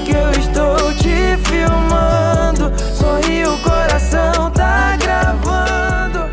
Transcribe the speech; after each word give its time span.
que 0.00 0.10
eu 0.10 0.30
estou 0.32 0.92
te 0.94 1.36
filmando. 1.48 2.72
Sorri, 2.96 3.44
o 3.46 3.62
coração 3.62 4.50
tá 4.50 4.96
gravando. 4.96 6.30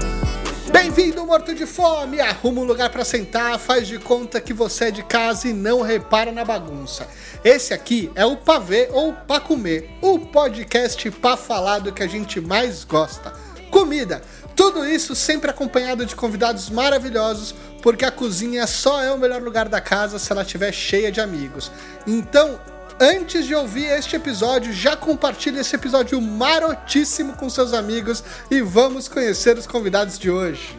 Bem-vindo, 0.72 1.24
morto 1.26 1.54
de 1.54 1.68
fome! 1.68 2.20
Arruma 2.20 2.62
um 2.62 2.64
lugar 2.64 2.90
para 2.90 3.06
sentar, 3.06 3.60
faz 3.60 3.88
de 3.88 4.00
conta 4.00 4.42
que 4.42 4.52
você 4.52 4.86
é 4.86 4.92
de 4.92 5.04
casa 5.04 5.48
e 5.48 5.54
não 5.54 5.82
repara 5.82 6.32
na 6.32 6.44
bagunça. 6.44 7.08
Esse 7.44 7.72
aqui 7.72 8.12
é 8.16 8.26
o 8.26 8.36
Pavê 8.36 8.90
ou 8.92 9.14
Pra 9.14 9.40
Comer, 9.40 9.92
o 10.02 10.18
podcast 10.18 11.12
pra 11.12 11.38
falar 11.38 11.80
do 11.80 11.92
que 11.92 12.02
a 12.02 12.08
gente 12.08 12.42
mais 12.42 12.84
gosta: 12.84 13.32
comida. 13.70 14.24
Tudo 14.56 14.84
isso 14.86 15.16
sempre 15.16 15.52
acompanhado 15.52 16.06
de 16.06 16.16
convidados 16.16 16.70
maravilhosos, 16.70 17.54
porque 17.82 18.06
a 18.06 18.12
cozinha 18.12 18.66
só 18.66 19.02
é 19.02 19.12
o 19.12 19.18
melhor 19.18 19.42
lugar 19.42 19.70
da 19.70 19.80
casa 19.80 20.20
se 20.20 20.32
ela 20.32 20.42
estiver 20.42 20.72
cheia 20.72 21.12
de 21.12 21.22
amigos. 21.22 21.72
Então, 22.06 22.60
antes 23.02 23.48
de 23.48 23.56
ouvir 23.56 23.86
este 23.86 24.16
episódio, 24.16 24.72
já 24.72 24.96
compartilhe 24.96 25.60
esse 25.60 25.76
episódio 25.76 26.22
marotíssimo 26.22 27.34
com 27.34 27.50
seus 27.50 27.74
amigos 27.74 28.24
e 28.52 28.62
vamos 28.62 29.08
conhecer 29.08 29.58
os 29.58 29.66
convidados 29.66 30.20
de 30.20 30.30
hoje. 30.30 30.78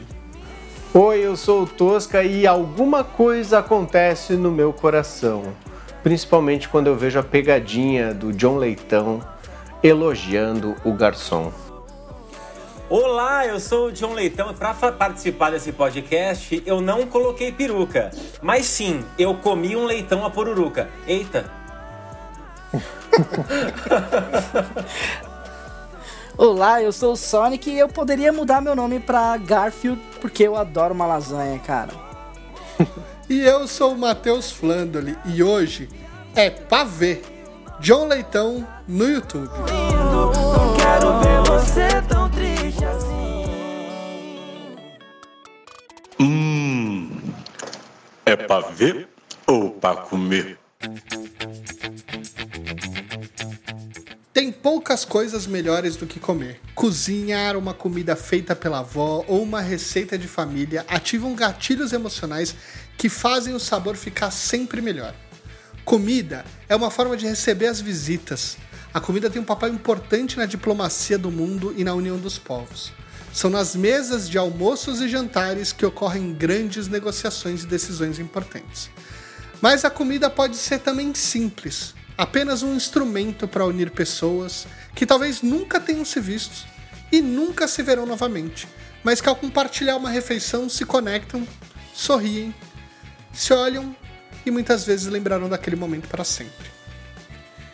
Oi, 0.95 1.19
eu 1.19 1.37
sou 1.37 1.62
o 1.62 1.66
Tosca 1.66 2.23
e 2.23 2.47
alguma 2.47 3.02
coisa 3.02 3.59
acontece 3.59 4.34
no 4.34 4.52
meu 4.52 4.73
coração. 4.73 5.42
Principalmente 6.05 6.69
quando 6.69 6.87
eu 6.87 6.95
vejo 6.95 7.19
a 7.19 7.24
pegadinha 7.24 8.14
do 8.14 8.33
John 8.33 8.56
Leitão 8.56 9.20
elogiando 9.83 10.77
o 10.84 10.92
garçom. 10.92 11.52
Olá, 12.89 13.47
eu 13.47 13.59
sou 13.59 13.89
o 13.89 13.92
John 13.92 14.12
Leitão 14.12 14.50
e 14.52 14.55
para 14.55 14.75
participar 14.75 15.50
desse 15.50 15.73
podcast 15.73 16.62
eu 16.64 16.80
não 16.80 17.06
coloquei 17.06 17.50
peruca, 17.50 18.12
mas 18.41 18.66
sim, 18.66 19.02
eu 19.19 19.34
comi 19.34 19.75
um 19.75 19.86
leitão 19.86 20.25
a 20.25 20.30
pururuca. 20.30 20.89
Eita! 21.05 21.62
Olá, 26.37 26.83
eu 26.83 26.92
sou 26.92 27.12
o 27.12 27.17
Sonic 27.17 27.70
e 27.70 27.79
eu 27.79 27.89
poderia 27.89 28.33
mudar 28.33 28.61
meu 28.61 28.75
nome 28.75 28.98
pra 28.98 29.37
Garfield 29.37 30.03
porque 30.20 30.42
eu 30.45 30.56
adoro 30.56 30.92
uma 30.95 31.06
lasanha, 31.06 31.56
cara. 31.59 31.92
E 33.29 33.41
eu 33.41 33.69
sou 33.69 33.92
o 33.92 33.98
Matheus 33.98 34.51
Flandoli 34.51 35.17
e 35.27 35.42
hoje 35.42 35.91
é 36.34 36.48
Pavê, 36.51 37.20
John 37.81 38.06
Leitão 38.06 38.67
no 38.89 39.07
YouTube. 39.09 39.51
Lindo, 39.67 40.33
não 40.33 40.75
quero 40.77 41.20
ver 41.20 41.42
você 41.51 42.03
tão 42.09 42.31
triste 42.31 42.84
assim. 42.84 43.12
Hum, 46.20 47.11
é 48.27 48.36
pra 48.36 48.61
ver 48.61 49.09
ou 49.47 49.70
pra 49.70 49.97
comer? 49.97 50.59
Poucas 54.62 55.05
coisas 55.05 55.44
melhores 55.44 55.96
do 55.96 56.06
que 56.06 56.20
comer. 56.20 56.60
Cozinhar 56.72 57.56
uma 57.56 57.74
comida 57.74 58.14
feita 58.14 58.55
pela 58.55 58.78
avó 58.78 59.24
ou 59.27 59.42
uma 59.42 59.60
receita 59.60 60.16
de 60.16 60.28
família 60.28 60.86
ativam 60.88 61.34
gatilhos 61.34 61.92
emocionais 61.92 62.55
que 62.96 63.08
fazem 63.08 63.55
o 63.55 63.60
sabor 63.60 63.96
ficar 63.96 64.30
sempre 64.30 64.80
melhor. 64.80 65.12
Comida 65.84 66.44
é 66.68 66.77
uma 66.77 66.92
forma 66.92 67.16
de 67.16 67.27
receber 67.27 67.66
as 67.66 67.80
visitas. 67.80 68.56
A 68.94 69.00
comida 69.00 69.28
tem 69.28 69.42
um 69.42 69.44
papel 69.44 69.70
importante 69.70 70.38
na 70.38 70.46
diplomacia 70.46 71.18
do 71.18 71.30
mundo 71.30 71.74
e 71.77 71.83
na 71.83 71.92
união 71.92 72.16
dos 72.16 72.38
povos. 72.38 72.92
São 73.33 73.50
nas 73.50 73.74
mesas 73.74 74.28
de 74.30 74.38
almoços 74.38 75.00
e 75.00 75.08
jantares 75.08 75.72
que 75.72 75.84
ocorrem 75.84 76.34
grandes 76.34 76.86
negociações 76.86 77.64
e 77.64 77.66
decisões 77.66 78.20
importantes. 78.20 78.90
Mas 79.60 79.84
a 79.84 79.90
comida 79.90 80.30
pode 80.30 80.56
ser 80.56 80.78
também 80.78 81.12
simples, 81.14 81.94
apenas 82.16 82.62
um 82.62 82.74
instrumento 82.74 83.48
para 83.48 83.66
unir 83.66 83.91
pessoas 83.91 84.66
que 84.94 85.06
talvez 85.06 85.42
nunca 85.42 85.80
tenham 85.80 86.05
se 86.05 86.20
vistos 86.20 86.66
e 87.10 87.20
nunca 87.20 87.68
se 87.68 87.82
verão 87.82 88.06
novamente, 88.06 88.68
mas 89.05 89.20
que 89.20 89.28
ao 89.28 89.36
compartilhar 89.36 89.96
uma 89.96 90.11
refeição 90.11 90.68
se 90.68 90.84
conectam, 90.84 91.46
sorriem, 91.95 92.55
se 93.33 93.52
olham 93.52 93.95
e 94.45 94.51
muitas 94.51 94.84
vezes 94.84 95.06
lembrarão 95.06 95.48
daquele 95.48 95.77
momento 95.77 96.08
para 96.08 96.24
sempre. 96.24 96.70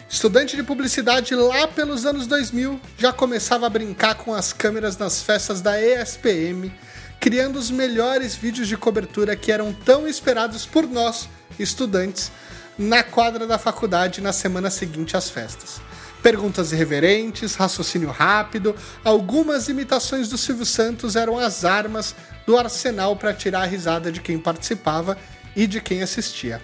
Estudante 0.09 0.57
de 0.57 0.63
publicidade 0.63 1.35
lá 1.35 1.69
pelos 1.69 2.07
anos 2.07 2.27
2000, 2.27 2.81
já 2.97 3.13
começava 3.13 3.67
a 3.67 3.71
brincar 3.71 4.15
com 4.15 4.35
as 4.35 4.55
câmeras 4.55 4.97
nas 4.97 5.23
festas 5.23 5.61
da 5.61 5.79
ESPM, 5.81 6.73
criando 7.21 7.59
os 7.59 7.71
melhores 7.71 8.35
vídeos 8.35 8.69
de 8.69 8.77
cobertura 8.77 9.37
que 9.37 9.53
eram 9.53 9.71
tão 9.73 10.09
esperados 10.09 10.65
por 10.65 10.89
nós, 10.89 11.29
estudantes, 11.59 12.33
na 12.79 13.03
quadra 13.03 13.47
da 13.47 13.59
faculdade 13.59 14.21
na 14.21 14.33
semana 14.33 14.71
seguinte 14.71 15.17
às 15.17 15.29
festas. 15.29 15.81
Perguntas 16.23 16.73
irreverentes, 16.73 17.55
raciocínio 17.55 18.11
rápido, 18.11 18.75
algumas 19.05 19.69
imitações 19.69 20.29
do 20.29 20.39
Silvio 20.39 20.67
Santos 20.67 21.17
eram 21.17 21.39
as 21.39 21.65
armas 21.65 22.15
do 22.47 22.57
arsenal 22.57 23.17
para 23.17 23.35
tirar 23.35 23.63
a 23.63 23.67
risada 23.67 24.11
de 24.11 24.21
quem 24.21 24.39
participava 24.39 25.17
e 25.55 25.67
de 25.67 25.81
quem 25.81 26.03
assistia. 26.03 26.63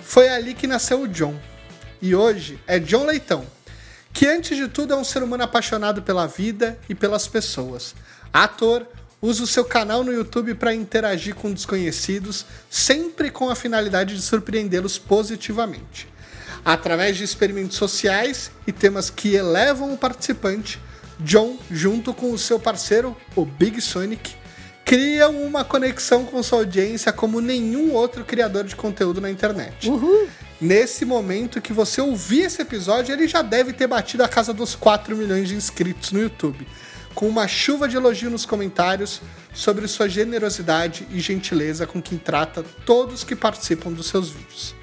Foi 0.00 0.28
ali 0.28 0.54
que 0.54 0.66
nasceu 0.66 1.02
o 1.02 1.08
John. 1.08 1.38
E 2.00 2.14
hoje 2.14 2.58
é 2.66 2.78
John 2.78 3.04
Leitão, 3.04 3.44
que 4.12 4.26
antes 4.26 4.56
de 4.56 4.68
tudo 4.68 4.94
é 4.94 4.96
um 4.96 5.04
ser 5.04 5.22
humano 5.22 5.42
apaixonado 5.42 6.02
pela 6.02 6.26
vida 6.26 6.78
e 6.88 6.94
pelas 6.94 7.26
pessoas. 7.26 7.94
Ator, 8.32 8.86
usa 9.20 9.42
o 9.42 9.46
seu 9.46 9.64
canal 9.64 10.04
no 10.04 10.12
YouTube 10.12 10.54
para 10.54 10.74
interagir 10.74 11.34
com 11.34 11.52
desconhecidos, 11.52 12.46
sempre 12.70 13.30
com 13.30 13.50
a 13.50 13.56
finalidade 13.56 14.14
de 14.14 14.22
surpreendê-los 14.22 14.98
positivamente. 14.98 16.08
Através 16.64 17.16
de 17.16 17.24
experimentos 17.24 17.76
sociais 17.76 18.50
e 18.66 18.72
temas 18.72 19.10
que 19.10 19.34
elevam 19.34 19.92
o 19.92 19.98
participante, 19.98 20.80
John, 21.20 21.58
junto 21.70 22.14
com 22.14 22.32
o 22.32 22.38
seu 22.38 22.60
parceiro, 22.60 23.16
o 23.34 23.44
Big 23.44 23.80
Sonic, 23.80 24.36
criam 24.84 25.42
uma 25.42 25.64
conexão 25.64 26.24
com 26.24 26.42
sua 26.42 26.60
audiência 26.60 27.12
como 27.12 27.40
nenhum 27.40 27.92
outro 27.92 28.24
criador 28.24 28.64
de 28.64 28.74
conteúdo 28.74 29.20
na 29.20 29.30
internet. 29.30 29.90
Nesse 30.60 31.04
momento 31.04 31.60
que 31.60 31.72
você 31.72 32.00
ouvir 32.00 32.42
esse 32.42 32.62
episódio, 32.62 33.12
ele 33.12 33.28
já 33.28 33.42
deve 33.42 33.72
ter 33.72 33.86
batido 33.86 34.24
a 34.24 34.28
casa 34.28 34.52
dos 34.52 34.74
4 34.74 35.14
milhões 35.16 35.48
de 35.48 35.54
inscritos 35.54 36.10
no 36.10 36.20
YouTube, 36.20 36.66
com 37.18 37.26
uma 37.26 37.48
chuva 37.48 37.88
de 37.88 37.96
elogio 37.96 38.30
nos 38.30 38.46
comentários 38.46 39.20
sobre 39.52 39.88
sua 39.88 40.08
generosidade 40.08 41.04
e 41.10 41.18
gentileza 41.18 41.84
com 41.84 42.00
quem 42.00 42.16
trata 42.16 42.62
todos 42.86 43.24
que 43.24 43.34
participam 43.34 43.90
dos 43.90 44.06
seus 44.06 44.30
vídeos. 44.30 44.77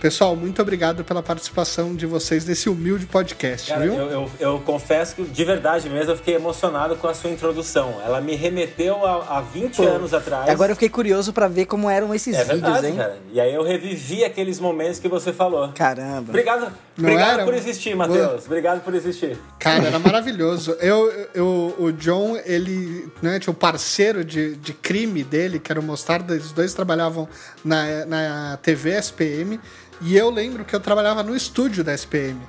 Pessoal, 0.00 0.34
muito 0.34 0.62
obrigado 0.62 1.04
pela 1.04 1.22
participação 1.22 1.94
de 1.94 2.06
vocês 2.06 2.46
nesse 2.46 2.70
humilde 2.70 3.04
podcast, 3.04 3.68
Cara, 3.70 3.82
viu? 3.82 3.92
eu, 3.92 4.10
eu, 4.10 4.30
eu 4.40 4.60
confesso 4.60 5.14
que 5.14 5.22
de 5.24 5.44
verdade 5.44 5.90
mesmo 5.90 6.12
eu 6.12 6.16
fiquei 6.16 6.36
emocionado 6.36 6.96
com 6.96 7.06
a 7.06 7.12
sua 7.12 7.28
introdução. 7.28 8.00
Ela 8.02 8.18
me 8.18 8.34
remeteu 8.34 9.04
a, 9.04 9.36
a 9.38 9.40
20 9.42 9.84
anos 9.84 10.14
atrás. 10.14 10.48
Agora 10.48 10.72
eu 10.72 10.76
fiquei 10.76 10.88
curioso 10.88 11.34
pra 11.34 11.48
ver 11.48 11.66
como 11.66 11.90
eram 11.90 12.14
esses 12.14 12.34
É 12.34 12.44
vídeos, 12.44 12.60
verdade, 12.62 12.86
hein? 12.86 12.96
cara. 12.96 13.18
E 13.30 13.38
aí 13.38 13.52
eu 13.54 13.62
revivi 13.62 14.24
aqueles 14.24 14.58
momentos 14.58 14.98
que 14.98 15.06
você 15.06 15.34
falou. 15.34 15.70
Caramba. 15.74 16.30
Obrigado, 16.30 16.72
Não 16.96 17.04
obrigado 17.04 17.34
era? 17.34 17.44
por 17.44 17.52
existir, 17.52 17.94
Matheus. 17.94 18.46
Obrigado 18.46 18.80
por 18.82 18.94
existir. 18.94 19.38
Cara, 19.58 19.84
era 19.86 19.98
maravilhoso. 20.00 20.72
Eu, 20.80 21.12
eu, 21.34 21.74
o 21.78 21.92
John, 21.92 22.38
ele 22.46 23.06
né, 23.20 23.38
tinha 23.38 23.52
o 23.52 23.54
parceiro 23.54 24.24
de, 24.24 24.56
de 24.56 24.72
crime 24.72 25.22
dele, 25.22 25.58
que 25.58 25.70
era 25.70 25.78
o 25.78 25.84
Mostarda, 25.84 26.32
os 26.32 26.52
dois 26.52 26.72
trabalhavam 26.72 27.28
na, 27.62 28.06
na 28.06 28.58
TV 28.62 28.92
SPM, 28.96 29.60
e 30.00 30.16
eu 30.16 30.30
lembro 30.30 30.64
que 30.64 30.74
eu 30.74 30.80
trabalhava 30.80 31.22
no 31.22 31.34
estúdio 31.36 31.82
da 31.84 31.92
SPM. 31.94 32.40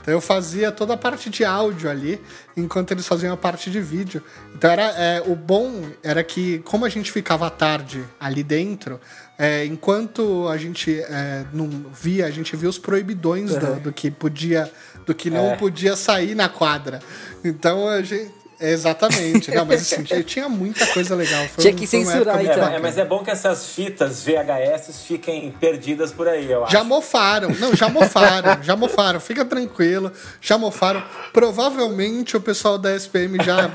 Então 0.00 0.14
eu 0.16 0.20
fazia 0.22 0.72
toda 0.72 0.94
a 0.94 0.96
parte 0.96 1.28
de 1.28 1.44
áudio 1.44 1.90
ali, 1.90 2.18
enquanto 2.56 2.92
eles 2.92 3.06
faziam 3.06 3.34
a 3.34 3.36
parte 3.36 3.70
de 3.70 3.78
vídeo. 3.78 4.22
Então 4.54 4.70
era, 4.70 4.84
é, 4.96 5.22
o 5.26 5.34
bom 5.36 5.84
era 6.02 6.24
que, 6.24 6.60
como 6.60 6.86
a 6.86 6.88
gente 6.88 7.12
ficava 7.12 7.46
à 7.46 7.50
tarde 7.50 8.02
ali 8.18 8.42
dentro, 8.42 8.98
é, 9.38 9.66
enquanto 9.66 10.48
a 10.48 10.56
gente 10.56 10.98
é, 10.98 11.44
não 11.52 11.68
via, 11.92 12.24
a 12.24 12.30
gente 12.30 12.56
via 12.56 12.70
os 12.70 12.78
proibidões 12.78 13.54
do, 13.54 13.80
do 13.80 13.92
que 13.92 14.10
podia, 14.10 14.72
do 15.04 15.14
que 15.14 15.28
não 15.28 15.50
É. 15.50 15.56
podia 15.56 15.94
sair 15.94 16.34
na 16.34 16.48
quadra. 16.48 17.00
Então 17.44 17.86
a 17.88 18.00
gente. 18.02 18.32
Exatamente. 18.60 19.50
Não, 19.54 19.64
mas 19.64 19.82
assim, 19.92 20.02
tinha- 20.24 20.48
muita 20.48 20.86
coisa 20.88 21.14
legal. 21.14 21.46
Foi 21.48 21.62
Tinha 21.62 21.74
que 21.74 21.86
censurar, 21.86 22.38
É, 22.38 22.42
então. 22.42 22.56
bacana. 22.58 22.78
mas 22.80 22.98
é 22.98 23.04
bom 23.04 23.22
que 23.22 23.30
essas 23.30 23.66
fitas 23.68 24.22
VHS 24.24 25.04
fiquem 25.06 25.50
perdidas 25.52 26.12
por 26.12 26.26
aí, 26.28 26.50
eu 26.50 26.64
acho. 26.64 26.72
Já 26.72 26.82
mofaram. 26.82 27.50
Não, 27.58 27.74
já 27.76 27.88
mofaram. 27.88 28.62
já 28.62 28.74
mofaram. 28.76 29.20
Fica 29.20 29.44
tranquilo. 29.44 30.10
Já 30.40 30.58
mofaram. 30.58 31.02
Provavelmente 31.32 32.36
o 32.36 32.40
pessoal 32.40 32.76
da 32.78 32.94
SPM 32.96 33.38
já 33.44 33.70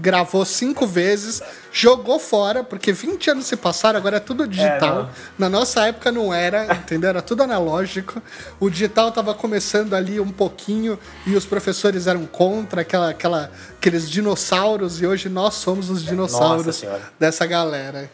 gravou 0.00 0.44
cinco 0.44 0.86
vezes, 0.86 1.42
jogou 1.72 2.18
fora, 2.18 2.64
porque 2.64 2.92
20 2.92 3.30
anos 3.30 3.46
se 3.46 3.56
passaram, 3.56 3.98
agora 3.98 4.16
é 4.16 4.20
tudo 4.20 4.46
digital. 4.46 5.04
não. 5.04 5.10
Na 5.38 5.48
nossa 5.48 5.86
época 5.86 6.10
não 6.10 6.32
era, 6.32 6.74
entendeu? 6.74 7.10
Era 7.10 7.22
tudo 7.22 7.42
analógico. 7.42 8.22
O 8.58 8.70
digital 8.70 9.12
tava 9.12 9.34
começando 9.34 9.94
ali 9.94 10.18
um 10.20 10.30
pouquinho 10.30 10.98
e 11.26 11.34
os 11.34 11.44
professores 11.44 12.06
eram 12.06 12.26
contra 12.26 12.82
aquela, 12.82 13.10
aquela, 13.10 13.50
aqueles 13.76 14.08
dinossauros, 14.08 15.00
e 15.00 15.06
hoje 15.06 15.28
nós 15.28 15.54
somos 15.54 15.90
os 15.90 16.02
dinossauros 16.02 16.84
dessa 17.18 17.46
galera. 17.46 18.10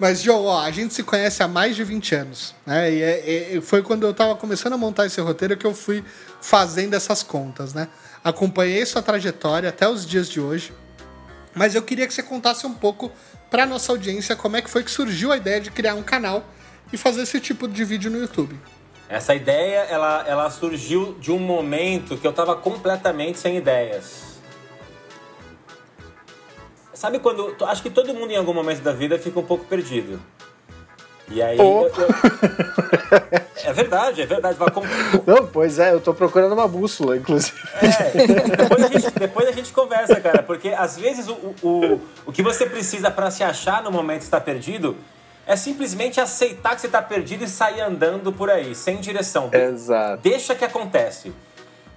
Mas, 0.00 0.22
Joe, 0.22 0.46
ó, 0.46 0.62
a 0.62 0.70
gente 0.70 0.94
se 0.94 1.02
conhece 1.02 1.42
há 1.42 1.48
mais 1.48 1.76
de 1.76 1.84
20 1.84 2.14
anos. 2.14 2.54
Né? 2.64 2.90
E 2.90 3.02
é, 3.02 3.56
é, 3.56 3.60
foi 3.60 3.82
quando 3.82 4.06
eu 4.06 4.14
tava 4.14 4.34
começando 4.34 4.72
a 4.72 4.78
montar 4.78 5.04
esse 5.04 5.20
roteiro 5.20 5.54
que 5.58 5.66
eu 5.66 5.74
fui 5.74 6.02
fazendo 6.40 6.94
essas 6.94 7.22
contas, 7.22 7.74
né? 7.74 7.86
Acompanhei 8.24 8.84
sua 8.86 9.02
trajetória 9.02 9.68
até 9.68 9.86
os 9.86 10.06
dias 10.06 10.26
de 10.26 10.40
hoje. 10.40 10.72
Mas 11.54 11.74
eu 11.74 11.82
queria 11.82 12.06
que 12.06 12.14
você 12.14 12.22
contasse 12.22 12.66
um 12.66 12.74
pouco 12.74 13.10
para 13.50 13.66
nossa 13.66 13.92
audiência 13.92 14.36
como 14.36 14.56
é 14.56 14.62
que 14.62 14.70
foi 14.70 14.84
que 14.84 14.90
surgiu 14.90 15.32
a 15.32 15.36
ideia 15.36 15.60
de 15.60 15.70
criar 15.70 15.94
um 15.94 16.02
canal 16.02 16.44
e 16.92 16.96
fazer 16.96 17.22
esse 17.22 17.40
tipo 17.40 17.66
de 17.66 17.84
vídeo 17.84 18.10
no 18.10 18.18
YouTube. 18.18 18.58
Essa 19.08 19.34
ideia, 19.34 19.80
ela, 19.90 20.24
ela 20.26 20.50
surgiu 20.50 21.14
de 21.18 21.32
um 21.32 21.38
momento 21.38 22.16
que 22.16 22.26
eu 22.26 22.30
estava 22.30 22.54
completamente 22.54 23.38
sem 23.38 23.56
ideias. 23.56 24.38
Sabe 26.94 27.18
quando. 27.18 27.56
Acho 27.64 27.82
que 27.82 27.90
todo 27.90 28.14
mundo 28.14 28.30
em 28.30 28.36
algum 28.36 28.52
momento 28.52 28.82
da 28.82 28.92
vida 28.92 29.18
fica 29.18 29.40
um 29.40 29.44
pouco 29.44 29.64
perdido. 29.64 30.22
E 31.30 31.40
aí. 31.40 31.58
Oh. 31.60 31.86
eu- 31.86 31.92
eu- 31.96 32.08
é 33.64 33.72
verdade, 33.72 34.22
é 34.22 34.26
verdade. 34.26 34.58
Vai 34.58 34.70
com- 34.70 34.82
Não, 35.26 35.46
pois 35.46 35.78
é, 35.78 35.92
eu 35.92 36.00
tô 36.00 36.12
procurando 36.12 36.52
uma 36.52 36.66
bússola, 36.66 37.16
inclusive. 37.16 37.56
É, 37.80 38.56
depois 38.56 38.84
a, 38.84 38.88
gente, 38.88 39.10
depois 39.18 39.48
a 39.48 39.52
gente 39.52 39.72
conversa, 39.72 40.20
cara, 40.20 40.42
porque 40.42 40.68
às 40.70 40.96
vezes 40.98 41.28
o, 41.28 41.54
o, 41.62 42.00
o, 42.26 42.32
que 42.32 42.42
você 42.42 42.66
precisa 42.66 43.10
para 43.10 43.30
se 43.30 43.44
achar 43.44 43.82
no 43.82 43.90
momento 43.92 44.18
que 44.18 44.24
está 44.24 44.40
perdido 44.40 44.96
é 45.46 45.56
simplesmente 45.56 46.20
aceitar 46.20 46.74
que 46.74 46.80
você 46.80 46.86
está 46.86 47.02
perdido 47.02 47.44
e 47.44 47.48
sair 47.48 47.80
andando 47.80 48.32
por 48.32 48.50
aí, 48.50 48.74
sem 48.74 48.96
direção. 48.98 49.50
Exato. 49.52 50.22
Deixa 50.22 50.54
que 50.54 50.64
acontece. 50.64 51.32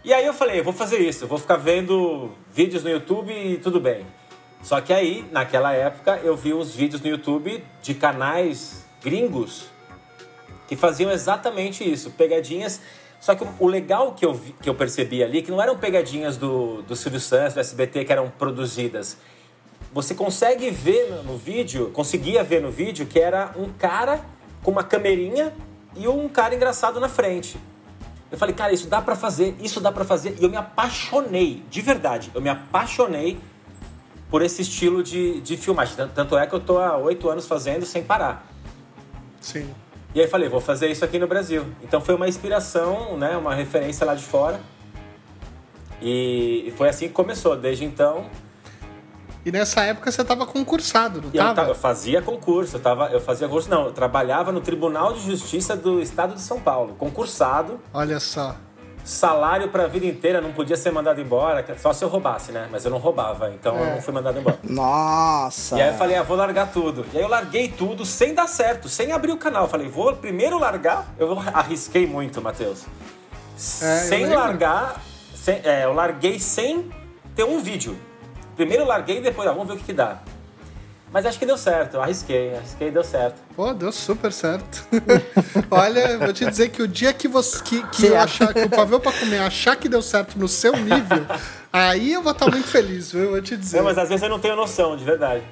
E 0.03 0.13
aí 0.13 0.25
eu 0.25 0.33
falei, 0.33 0.59
eu 0.59 0.63
vou 0.63 0.73
fazer 0.73 0.97
isso, 0.97 1.23
eu 1.23 1.27
vou 1.27 1.37
ficar 1.37 1.55
vendo 1.57 2.31
vídeos 2.53 2.83
no 2.83 2.89
YouTube 2.89 3.31
e 3.31 3.57
tudo 3.57 3.79
bem. 3.79 4.05
Só 4.61 4.79
que 4.81 4.93
aí, 4.93 5.25
naquela 5.31 5.73
época, 5.73 6.19
eu 6.23 6.35
vi 6.37 6.53
uns 6.53 6.73
vídeos 6.73 7.01
no 7.01 7.09
YouTube 7.09 7.63
de 7.81 7.93
canais 7.93 8.82
gringos 9.03 9.65
que 10.67 10.75
faziam 10.75 11.11
exatamente 11.11 11.83
isso, 11.89 12.11
pegadinhas. 12.11 12.79
Só 13.19 13.35
que 13.35 13.45
o 13.59 13.67
legal 13.67 14.13
que 14.13 14.25
eu, 14.25 14.33
vi- 14.33 14.53
que 14.61 14.69
eu 14.69 14.75
percebi 14.75 15.23
ali, 15.23 15.41
que 15.41 15.49
não 15.51 15.61
eram 15.61 15.77
pegadinhas 15.77 16.35
do, 16.37 16.81
do 16.81 16.95
Silvio 16.95 17.19
Santos, 17.19 17.53
do 17.53 17.59
SBT, 17.59 18.03
que 18.05 18.11
eram 18.11 18.29
produzidas. 18.29 19.17
Você 19.93 20.13
consegue 20.13 20.69
ver 20.71 21.09
no, 21.09 21.23
no 21.23 21.37
vídeo, 21.37 21.89
conseguia 21.91 22.43
ver 22.43 22.61
no 22.61 22.69
vídeo, 22.71 23.05
que 23.05 23.19
era 23.19 23.53
um 23.55 23.69
cara 23.69 24.19
com 24.61 24.71
uma 24.71 24.83
camerinha 24.83 25.53
e 25.95 26.07
um 26.07 26.27
cara 26.27 26.55
engraçado 26.55 26.99
na 26.99 27.07
frente. 27.07 27.57
Eu 28.31 28.37
falei, 28.37 28.55
cara, 28.55 28.73
isso 28.73 28.87
dá 28.87 29.01
pra 29.01 29.15
fazer, 29.15 29.55
isso 29.61 29.79
dá 29.79 29.91
pra 29.91 30.03
fazer. 30.03 30.35
E 30.39 30.43
eu 30.43 30.49
me 30.49 30.57
apaixonei, 30.57 31.63
de 31.69 31.81
verdade, 31.81 32.31
eu 32.33 32.41
me 32.41 32.49
apaixonei 32.49 33.37
por 34.29 34.41
esse 34.41 34.63
estilo 34.63 35.03
de, 35.03 35.39
de 35.41 35.55
filmagem. 35.55 35.95
Tanto 36.15 36.35
é 36.37 36.47
que 36.47 36.53
eu 36.53 36.59
tô 36.59 36.79
há 36.79 36.97
oito 36.97 37.29
anos 37.29 37.45
fazendo 37.47 37.85
sem 37.85 38.03
parar. 38.03 38.51
Sim. 39.43 39.69
E 40.15 40.21
aí 40.21 40.27
falei, 40.27 40.47
vou 40.47 40.61
fazer 40.61 40.89
isso 40.89 41.03
aqui 41.03 41.19
no 41.19 41.27
Brasil. 41.27 41.65
Então 41.83 41.99
foi 41.99 42.15
uma 42.15 42.27
inspiração, 42.27 43.17
né, 43.17 43.35
uma 43.35 43.53
referência 43.53 44.05
lá 44.05 44.15
de 44.15 44.23
fora. 44.23 44.59
E 46.01 46.73
foi 46.77 46.89
assim 46.89 47.07
que 47.07 47.13
começou. 47.13 47.55
Desde 47.55 47.83
então, 47.85 48.29
E 49.45 49.51
nessa 49.51 49.83
época 49.83 50.11
você 50.11 50.23
tava 50.23 50.45
concursado, 50.45 51.21
não 51.21 51.29
e 51.33 51.37
eu, 51.37 51.67
eu 51.67 51.75
fazia 51.75 52.21
concurso. 52.21 52.77
Eu, 52.77 52.81
tava, 52.81 53.07
eu 53.07 53.19
fazia 53.19 53.47
concurso, 53.47 53.69
não, 53.69 53.85
eu 53.85 53.91
trabalhava 53.91 54.51
no 54.51 54.61
Tribunal 54.61 55.13
de 55.13 55.19
Justiça 55.21 55.75
do 55.75 56.01
Estado 56.01 56.35
de 56.35 56.41
São 56.41 56.59
Paulo, 56.59 56.95
concursado. 56.95 57.79
Olha 57.93 58.19
só. 58.19 58.55
Salário 59.03 59.67
pra 59.67 59.85
vida 59.87 60.05
inteira, 60.05 60.39
não 60.39 60.53
podia 60.53 60.77
ser 60.77 60.89
mandado 60.91 61.19
embora, 61.19 61.65
só 61.77 61.91
se 61.91 62.03
eu 62.05 62.07
roubasse, 62.07 62.53
né? 62.53 62.69
Mas 62.71 62.85
eu 62.85 62.91
não 62.91 62.99
roubava, 62.99 63.49
então 63.49 63.77
eu 63.77 63.85
não 63.95 64.01
fui 64.01 64.13
mandado 64.13 64.39
embora. 64.39 64.57
Nossa. 64.63 65.77
E 65.77 65.81
aí 65.81 65.89
eu 65.89 65.93
falei, 65.95 66.15
ah, 66.15 66.23
vou 66.23 66.37
largar 66.37 66.71
tudo. 66.71 67.05
E 67.13 67.17
aí 67.17 67.23
eu 67.23 67.27
larguei 67.29 67.67
tudo 67.67 68.05
sem 68.05 68.33
dar 68.33 68.47
certo, 68.47 68.87
sem 68.87 69.11
abrir 69.11 69.31
o 69.33 69.37
canal. 69.37 69.67
Falei, 69.67 69.89
vou 69.89 70.15
primeiro 70.15 70.57
largar. 70.57 71.13
Eu 71.19 71.37
arrisquei 71.53 72.07
muito, 72.07 72.41
Matheus. 72.41 72.83
É, 73.81 74.03
eu 74.05 74.07
sem 74.07 74.25
largar. 74.27 75.01
sem- 75.35 75.61
é, 75.65 75.83
eu 75.83 75.93
larguei 75.93 76.39
sem 76.39 76.89
ter 77.35 77.43
um 77.43 77.59
vídeo. 77.61 77.97
Primeiro 78.55 78.83
eu 78.83 78.87
larguei 78.87 79.17
e 79.17 79.21
depois, 79.21 79.47
ah, 79.49 79.51
vamos 79.51 79.67
ver 79.67 79.73
o 79.73 79.77
que, 79.77 79.83
que 79.85 79.93
dá. 79.93 80.19
Mas 81.13 81.27
acho 81.27 81.37
que 81.37 81.45
deu 81.45 81.57
certo, 81.59 81.93
eu 81.93 82.01
arrisquei, 82.01 82.55
arrisquei 82.55 82.87
e 82.87 82.91
deu 82.91 83.03
certo. 83.03 83.35
Pô, 83.55 83.71
deu 83.71 83.91
super 83.91 84.33
certo. 84.33 84.83
Olha, 85.69 86.17
vou 86.17 86.33
te 86.33 86.43
dizer 86.43 86.69
que 86.69 86.81
o 86.81 86.87
dia 86.87 87.13
que 87.13 87.27
você 87.27 87.61
que, 87.63 87.83
que 87.89 88.07
eu 88.07 88.19
achar 88.19 88.51
que 88.51 88.61
o 88.61 88.69
pavê 88.69 88.97
pra 88.99 89.11
comer 89.11 89.37
achar 89.39 89.75
que 89.75 89.87
deu 89.87 90.01
certo 90.01 90.39
no 90.39 90.47
seu 90.47 90.75
nível, 90.75 91.23
aí 91.71 92.13
eu 92.13 92.23
vou 92.23 92.31
estar 92.31 92.49
muito 92.49 92.67
feliz, 92.67 93.11
viu? 93.11 93.25
Eu 93.25 93.31
vou 93.31 93.41
te 93.43 93.55
dizer. 93.55 93.77
Não, 93.77 93.83
mas 93.85 93.97
às 93.99 94.09
vezes 94.09 94.23
eu 94.23 94.29
não 94.29 94.39
tenho 94.39 94.55
noção, 94.55 94.97
de 94.97 95.03
verdade. 95.05 95.43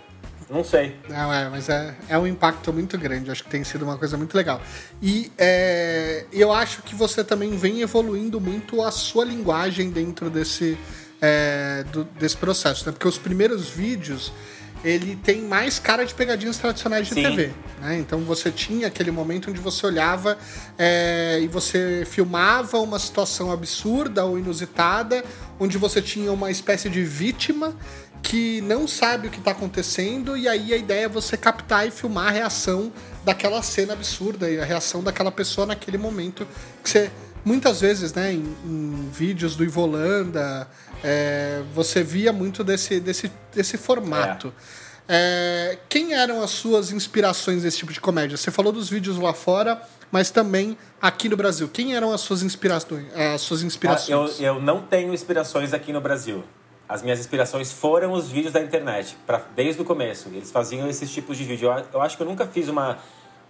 Não 0.50 0.64
sei. 0.64 0.98
Não, 1.08 1.32
é, 1.32 1.48
mas 1.48 1.70
é, 1.70 1.96
é 2.10 2.18
um 2.18 2.26
impacto 2.28 2.74
muito 2.74 2.98
grande. 2.98 3.30
Acho 3.32 3.44
que 3.44 3.50
tem 3.50 3.64
sido 3.64 3.84
uma 3.84 3.98
coisa 3.98 4.18
muito 4.18 4.36
legal. 4.36 4.60
E 5.02 5.32
é, 5.38 6.26
eu 6.34 6.52
acho 6.52 6.82
que 6.82 6.94
você 6.96 7.24
também 7.24 7.56
vem 7.56 7.82
evoluindo 7.82 8.42
muito 8.42 8.82
a 8.82 8.92
sua 8.92 9.24
linguagem 9.24 9.92
dentro 9.92 10.30
desse, 10.30 10.78
é, 11.22 11.86
do- 11.94 12.04
desse 12.04 12.36
processo, 12.36 12.86
né? 12.86 12.92
Porque 12.92 13.08
os 13.08 13.18
primeiros 13.18 13.70
vídeos 13.70 14.34
ele 14.84 15.16
tem 15.16 15.42
mais 15.42 15.80
cara 15.80 16.06
de 16.06 16.14
pegadinhas 16.14 16.58
tradicionais 16.58 17.08
de 17.08 17.14
Sim. 17.14 17.24
TV. 17.24 17.52
né? 17.80 17.98
Então 18.00 18.20
você 18.22 18.52
tinha 18.52 18.88
aquele 18.88 19.12
momento 19.12 19.50
onde 19.50 19.60
você 19.60 19.86
olhava 19.86 20.38
é, 20.78 21.40
e 21.42 21.48
você 21.48 22.04
filmava 22.06 22.80
uma 22.80 22.98
situação 22.98 23.52
absurda 23.52 24.26
ou 24.26 24.40
inusitada, 24.40 25.24
onde 25.60 25.78
você 25.78 26.02
tinha 26.02 26.32
uma 26.32 26.50
espécie 26.50 26.90
de 26.90 27.04
vítima 27.04 27.76
que 28.22 28.62
não 28.62 28.88
sabe 28.88 29.28
o 29.28 29.32
que 29.32 29.40
está 29.40 29.52
acontecendo, 29.52 30.38
e 30.38 30.48
aí 30.48 30.74
a 30.74 30.78
ideia 30.78 31.06
é 31.06 31.10
você 31.10 31.36
captar 31.36 31.88
e 31.88 31.92
filmar 31.92 32.28
a 32.28 32.32
reação 32.32 32.92
daquela 33.26 33.62
cena 33.64 33.94
absurda 33.94 34.50
e 34.50 34.60
a 34.60 34.66
reação 34.66 35.04
daquela 35.04 35.32
pessoa 35.32 35.66
naquele 35.66 35.98
momento 35.98 36.48
que 36.84 36.90
você. 36.90 37.12
Muitas 37.44 37.82
vezes, 37.82 38.14
né, 38.14 38.34
em, 38.34 38.56
em 38.66 39.10
vídeos 39.12 39.56
do 39.56 39.64
Ivolanda, 39.64 40.68
é, 41.04 41.64
você 41.74 42.04
via 42.04 42.32
muito 42.32 42.64
desse, 42.64 43.00
desse, 43.00 43.32
desse 43.54 43.78
formato. 43.78 44.54
É, 45.08 45.78
quem 45.90 46.14
eram 46.14 46.42
as 46.42 46.52
suas 46.52 46.92
inspirações 46.92 47.64
desse 47.64 47.80
tipo 47.80 47.92
de 47.92 48.00
comédia? 48.00 48.38
Você 48.38 48.52
falou 48.52 48.72
dos 48.72 48.90
vídeos 48.90 49.18
lá 49.18 49.34
fora, 49.34 49.82
mas 50.12 50.30
também 50.30 50.78
aqui 51.02 51.28
no 51.28 51.36
Brasil. 51.36 51.68
Quem 51.68 51.96
eram 51.96 52.14
as 52.14 52.22
suas 52.22 52.44
inspirações? 52.44 53.08
As 53.16 53.42
suas 53.42 53.64
Ah, 53.64 53.66
inspirações? 53.66 54.40
Eu, 54.40 54.46
eu 54.56 54.62
não 54.62 54.82
tenho 54.84 55.14
inspirações 55.14 55.74
aqui 55.74 55.92
no 55.92 56.00
Brasil. 56.00 56.44
As 56.88 57.02
minhas 57.02 57.20
inspirações 57.20 57.72
foram 57.72 58.12
os 58.12 58.30
vídeos 58.30 58.54
da 58.54 58.62
internet, 58.62 59.18
pra, 59.26 59.42
desde 59.56 59.82
o 59.82 59.86
começo. 59.86 60.30
Eles 60.30 60.52
faziam 60.52 60.88
esses 60.88 61.10
tipos 61.10 61.38
de 61.38 61.44
vídeo. 61.46 61.72
Eu, 61.72 61.86
eu 61.94 62.02
acho 62.02 62.16
que 62.18 62.22
eu 62.24 62.28
nunca 62.28 62.46
fiz 62.46 62.68
uma, 62.68 62.98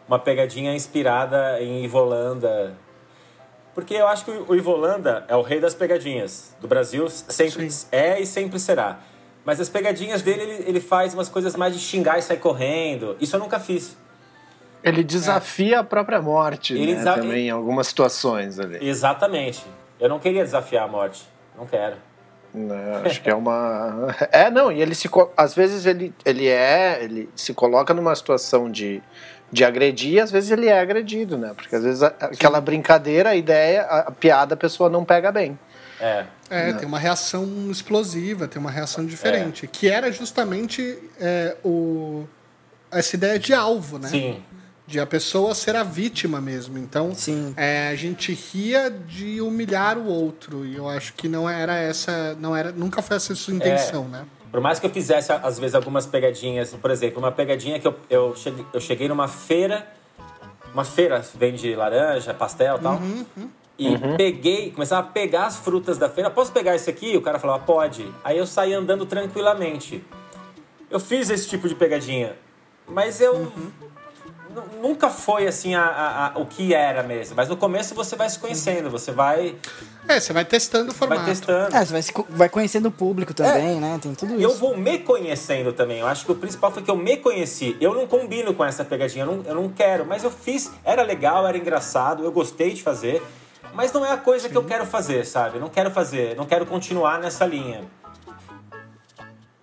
uma 0.08 0.18
pegadinha 0.20 0.74
inspirada 0.74 1.62
em 1.62 1.84
Ivolanda. 1.84 2.74
Porque 3.74 3.94
eu 3.94 4.08
acho 4.08 4.26
que 4.26 4.32
o 4.32 4.56
Ivolanda 4.56 5.24
é 5.28 5.36
o 5.36 5.42
rei 5.42 5.60
das 5.60 5.74
pegadinhas. 5.74 6.56
Do 6.60 6.68
Brasil 6.68 7.10
sempre 7.10 7.70
Sim. 7.70 7.88
é 7.92 8.20
e 8.20 8.25
sempre 8.25 8.60
será. 8.60 9.00
Mas 9.46 9.60
as 9.60 9.70
pegadinhas 9.70 10.22
dele, 10.22 10.42
ele, 10.42 10.63
ele 10.68 10.80
faz 10.80 11.13
umas 11.13 11.30
coisas 11.30 11.56
mais 11.56 11.74
de 11.74 11.80
xingar 11.80 12.20
e 12.20 12.22
sair 12.22 12.38
correndo. 12.38 13.16
Isso 13.20 13.36
eu 13.36 13.40
nunca 13.40 13.60
fiz. 13.60 13.98
Ele 14.84 15.04
desafia 15.04 15.80
a 15.80 15.84
própria 15.84 16.22
morte, 16.22 16.74
Ele 16.74 16.96
né, 16.96 17.04
também, 17.04 17.48
em 17.48 17.50
algumas 17.51 17.88
situações 17.88 18.60
ali. 18.60 18.80
Exatamente. 18.82 19.63
Eu 20.00 20.10
não 20.10 20.20
queria 20.20 20.44
desafiar 20.44 20.86
a 20.86 20.88
morte. 20.88 21.24
Não 21.56 21.66
quero. 21.66 21.96
Né, 22.54 23.01
acho 23.06 23.22
que 23.22 23.30
é 23.30 23.36
uma. 23.36 24.13
É, 24.32 24.50
não, 24.50 24.72
e 24.72 24.82
ele 24.82 24.96
se. 24.96 25.10
Às 25.38 25.54
vezes 25.54 25.86
ele, 25.86 26.13
ele 26.25 26.48
é. 26.48 27.04
Ele 27.04 27.30
se 27.36 27.54
coloca 27.54 27.94
numa 27.94 28.16
situação 28.16 28.70
de, 28.70 29.01
de 29.51 29.65
agredir, 29.65 30.22
às 30.24 30.31
vezes 30.31 30.50
ele 30.51 30.67
é 30.67 30.79
agredido, 30.79 31.38
né? 31.38 31.51
Porque 31.55 31.75
às 31.75 31.84
vezes 31.84 32.01
a- 32.03 32.08
aquela 32.20 32.62
brincadeira, 32.62 33.29
a 33.31 33.36
ideia, 33.36 33.81
a, 33.84 34.00
a 34.08 34.12
piada 34.12 34.53
a 34.53 34.58
pessoa 34.58 34.89
não 34.89 35.03
pega 35.03 35.31
bem. 35.31 35.60
É. 36.00 36.25
É, 36.50 36.74
tem 36.74 36.88
uma 36.88 36.98
reação 37.00 37.48
explosiva, 37.70 38.48
tem 38.48 38.60
uma 38.60 38.72
reação 38.72 39.05
diferente. 39.05 39.67
Que 39.67 39.88
era 39.89 40.12
justamente 40.12 40.98
é, 41.20 41.55
o, 41.63 42.25
essa 42.91 43.15
ideia 43.15 43.38
de 43.39 43.53
alvo, 43.53 43.98
né? 44.00 44.08
Sim. 44.10 44.43
De 44.88 45.00
a 45.00 45.05
pessoa 45.05 45.53
ser 45.55 45.75
a 45.75 45.84
vítima 45.84 46.41
mesmo. 46.41 46.77
Então, 46.77 47.13
Sim. 47.15 47.53
é, 47.55 47.88
a 47.89 47.96
gente 47.96 48.34
ria 48.34 48.89
de 48.89 49.39
humilhar 49.39 49.98
o 49.98 50.05
outro. 50.08 50.65
E 50.65 50.75
eu 50.75 50.89
acho 50.89 51.13
que 51.13 51.29
não 51.29 51.50
era 51.50 51.75
essa. 51.75 52.36
Não 52.39 52.53
era, 52.55 52.72
nunca 52.74 53.01
foi 53.01 53.15
essa 53.15 53.31
a 53.31 53.36
sua 53.36 53.53
intenção, 53.53 54.08
né? 54.10 54.25
Por 54.51 54.60
mais 54.60 54.79
que 54.79 54.86
eu 54.86 54.89
fizesse, 54.89 55.31
às 55.31 55.58
vezes, 55.58 55.74
algumas 55.75 56.05
pegadinhas, 56.05 56.74
por 56.74 56.91
exemplo, 56.91 57.20
uma 57.20 57.31
pegadinha 57.31 57.79
que 57.79 57.88
eu, 57.88 57.96
eu, 58.10 58.36
cheguei, 58.36 58.65
eu 58.74 58.79
cheguei 58.81 59.08
numa 59.08 59.27
feira, 59.27 59.88
uma 60.74 60.84
feira 60.84 61.24
vende 61.36 61.74
laranja, 61.74 62.34
pastel 62.34 62.75
e 62.75 62.79
tal, 62.79 63.00
e 63.79 63.98
peguei, 64.17 64.72
começava 64.72 65.08
a 65.08 65.10
pegar 65.12 65.46
as 65.46 65.55
frutas 65.58 65.98
da 65.98 66.10
feira. 66.10 66.29
Posso 66.29 66.51
pegar 66.51 66.75
isso 66.75 66.89
aqui? 66.89 67.15
O 67.15 67.22
cara 67.22 67.39
falava, 67.39 67.63
pode. 67.63 68.12
Aí 68.24 68.38
eu 68.38 68.46
saí 68.46 68.74
andando 68.74 69.05
tranquilamente. 69.05 70.03
Eu 70.89 71.00
fiz 71.00 71.29
esse 71.29 71.48
tipo 71.48 71.70
de 71.70 71.74
pegadinha, 71.75 72.36
mas 72.88 73.22
eu 73.22 73.39
nu- 73.39 73.72
nunca 74.81 75.10
foi 75.10 75.48
assim 75.48 75.75
a, 75.75 75.84
a- 75.84 76.27
a- 76.27 76.31
o 76.39 76.46
que 76.46 76.74
era 76.74 77.03
mesmo. 77.03 77.36
Mas 77.36 77.48
no 77.50 77.55
começo 77.58 77.93
você 77.96 78.15
vai 78.15 78.29
se 78.29 78.38
conhecendo, 78.39 78.89
você 78.89 79.12
vai, 79.12 79.55
É, 80.08 80.20
você 80.20 80.34
vai 80.34 80.43
testando 80.46 80.86
o 80.91 80.93
vai 80.93 80.98
formato. 81.08 81.25
testando. 81.25 81.75
É, 81.75 81.86
você 81.86 81.91
vai, 81.93 82.01
se 82.01 82.13
vai 82.29 82.50
conhecendo 82.50 82.88
o 82.88 82.91
público 82.91 83.34
também, 83.34 83.79
né? 83.79 84.00
Tem 84.01 84.13
tudo 84.15 84.36
E 84.36 84.43
eu 84.43 84.50
isso. 84.50 84.60
vou 84.60 84.75
me 84.77 85.00
conhecendo 85.00 85.74
também. 85.74 86.00
Eu 86.00 86.08
acho 86.08 86.25
que 86.25 86.31
o 86.31 86.36
principal 86.36 86.72
foi 86.72 86.84
que 86.84 86.91
eu 86.91 86.96
me 86.98 87.17
conheci. 87.17 87.77
Eu 87.79 87.93
não 87.93 88.08
combino 88.08 88.53
com 88.53 88.63
essa 88.65 88.84
pegadinha, 88.84 89.24
eu 89.25 89.36
não, 89.36 89.43
eu 89.46 89.55
não 89.55 89.70
quero. 89.70 90.05
Mas 90.05 90.24
eu 90.24 90.31
fiz, 90.31 90.72
era 90.84 91.01
legal, 91.03 91.48
era 91.48 91.58
engraçado, 91.58 92.24
eu 92.24 92.31
gostei 92.31 92.74
de 92.74 92.81
fazer. 92.84 93.22
Mas 93.74 93.91
não 93.93 94.05
é 94.05 94.12
a 94.12 94.17
coisa 94.17 94.50
que 94.50 94.55
eu 94.58 94.63
quero 94.65 94.86
fazer, 94.86 95.25
sabe? 95.25 95.58
Não 95.58 95.70
quero 95.70 95.89
fazer, 95.91 96.36
não 96.36 96.46
quero 96.46 96.65
continuar 96.65 97.20
nessa 97.20 97.46
linha. 97.46 97.81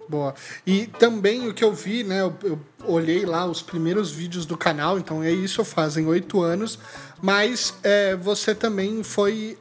Boa. 0.09 0.35
E 0.67 0.87
também 0.87 1.47
o 1.49 1.53
que 1.55 1.63
eu 1.63 1.73
vi, 1.73 2.03
né? 2.03 2.21
Eu, 2.23 2.35
eu 2.43 2.59
olhei 2.85 3.27
lá 3.27 3.45
os 3.47 3.61
primeiros 3.61 4.11
vídeos 4.11 4.47
do 4.47 4.57
canal, 4.57 4.99
então 4.99 5.23
é 5.23 5.31
isso, 5.31 5.63
fazem 5.65 6.07
oito 6.07 6.41
anos. 6.41 6.79
Mas 7.21 7.75
é, 7.83 8.17
você 8.17 8.55
também 8.55 9.03
foi. 9.03 9.59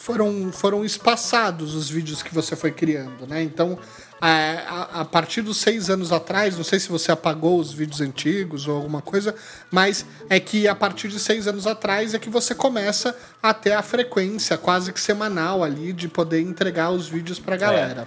Foram, 0.00 0.52
foram 0.52 0.84
espaçados 0.84 1.74
os 1.74 1.90
vídeos 1.90 2.22
que 2.22 2.32
você 2.32 2.54
foi 2.54 2.70
criando, 2.70 3.26
né? 3.26 3.42
Então, 3.42 3.76
a, 4.20 4.28
a, 4.28 5.00
a 5.00 5.04
partir 5.04 5.42
dos 5.42 5.56
seis 5.56 5.90
anos 5.90 6.12
atrás, 6.12 6.56
não 6.56 6.62
sei 6.62 6.78
se 6.78 6.88
você 6.88 7.10
apagou 7.10 7.58
os 7.58 7.72
vídeos 7.72 8.00
antigos 8.00 8.68
ou 8.68 8.76
alguma 8.76 9.02
coisa, 9.02 9.34
mas 9.72 10.06
é 10.30 10.38
que 10.38 10.68
a 10.68 10.74
partir 10.76 11.08
de 11.08 11.18
seis 11.18 11.48
anos 11.48 11.66
atrás 11.66 12.14
é 12.14 12.18
que 12.20 12.30
você 12.30 12.54
começa 12.54 13.12
a 13.42 13.52
ter 13.52 13.72
a 13.72 13.82
frequência 13.82 14.56
quase 14.56 14.92
que 14.92 15.00
semanal 15.00 15.64
ali 15.64 15.92
de 15.92 16.06
poder 16.06 16.42
entregar 16.42 16.90
os 16.92 17.08
vídeos 17.08 17.40
pra 17.40 17.56
galera. 17.56 18.06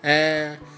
É, 0.00 0.56
Fo- 0.58 0.73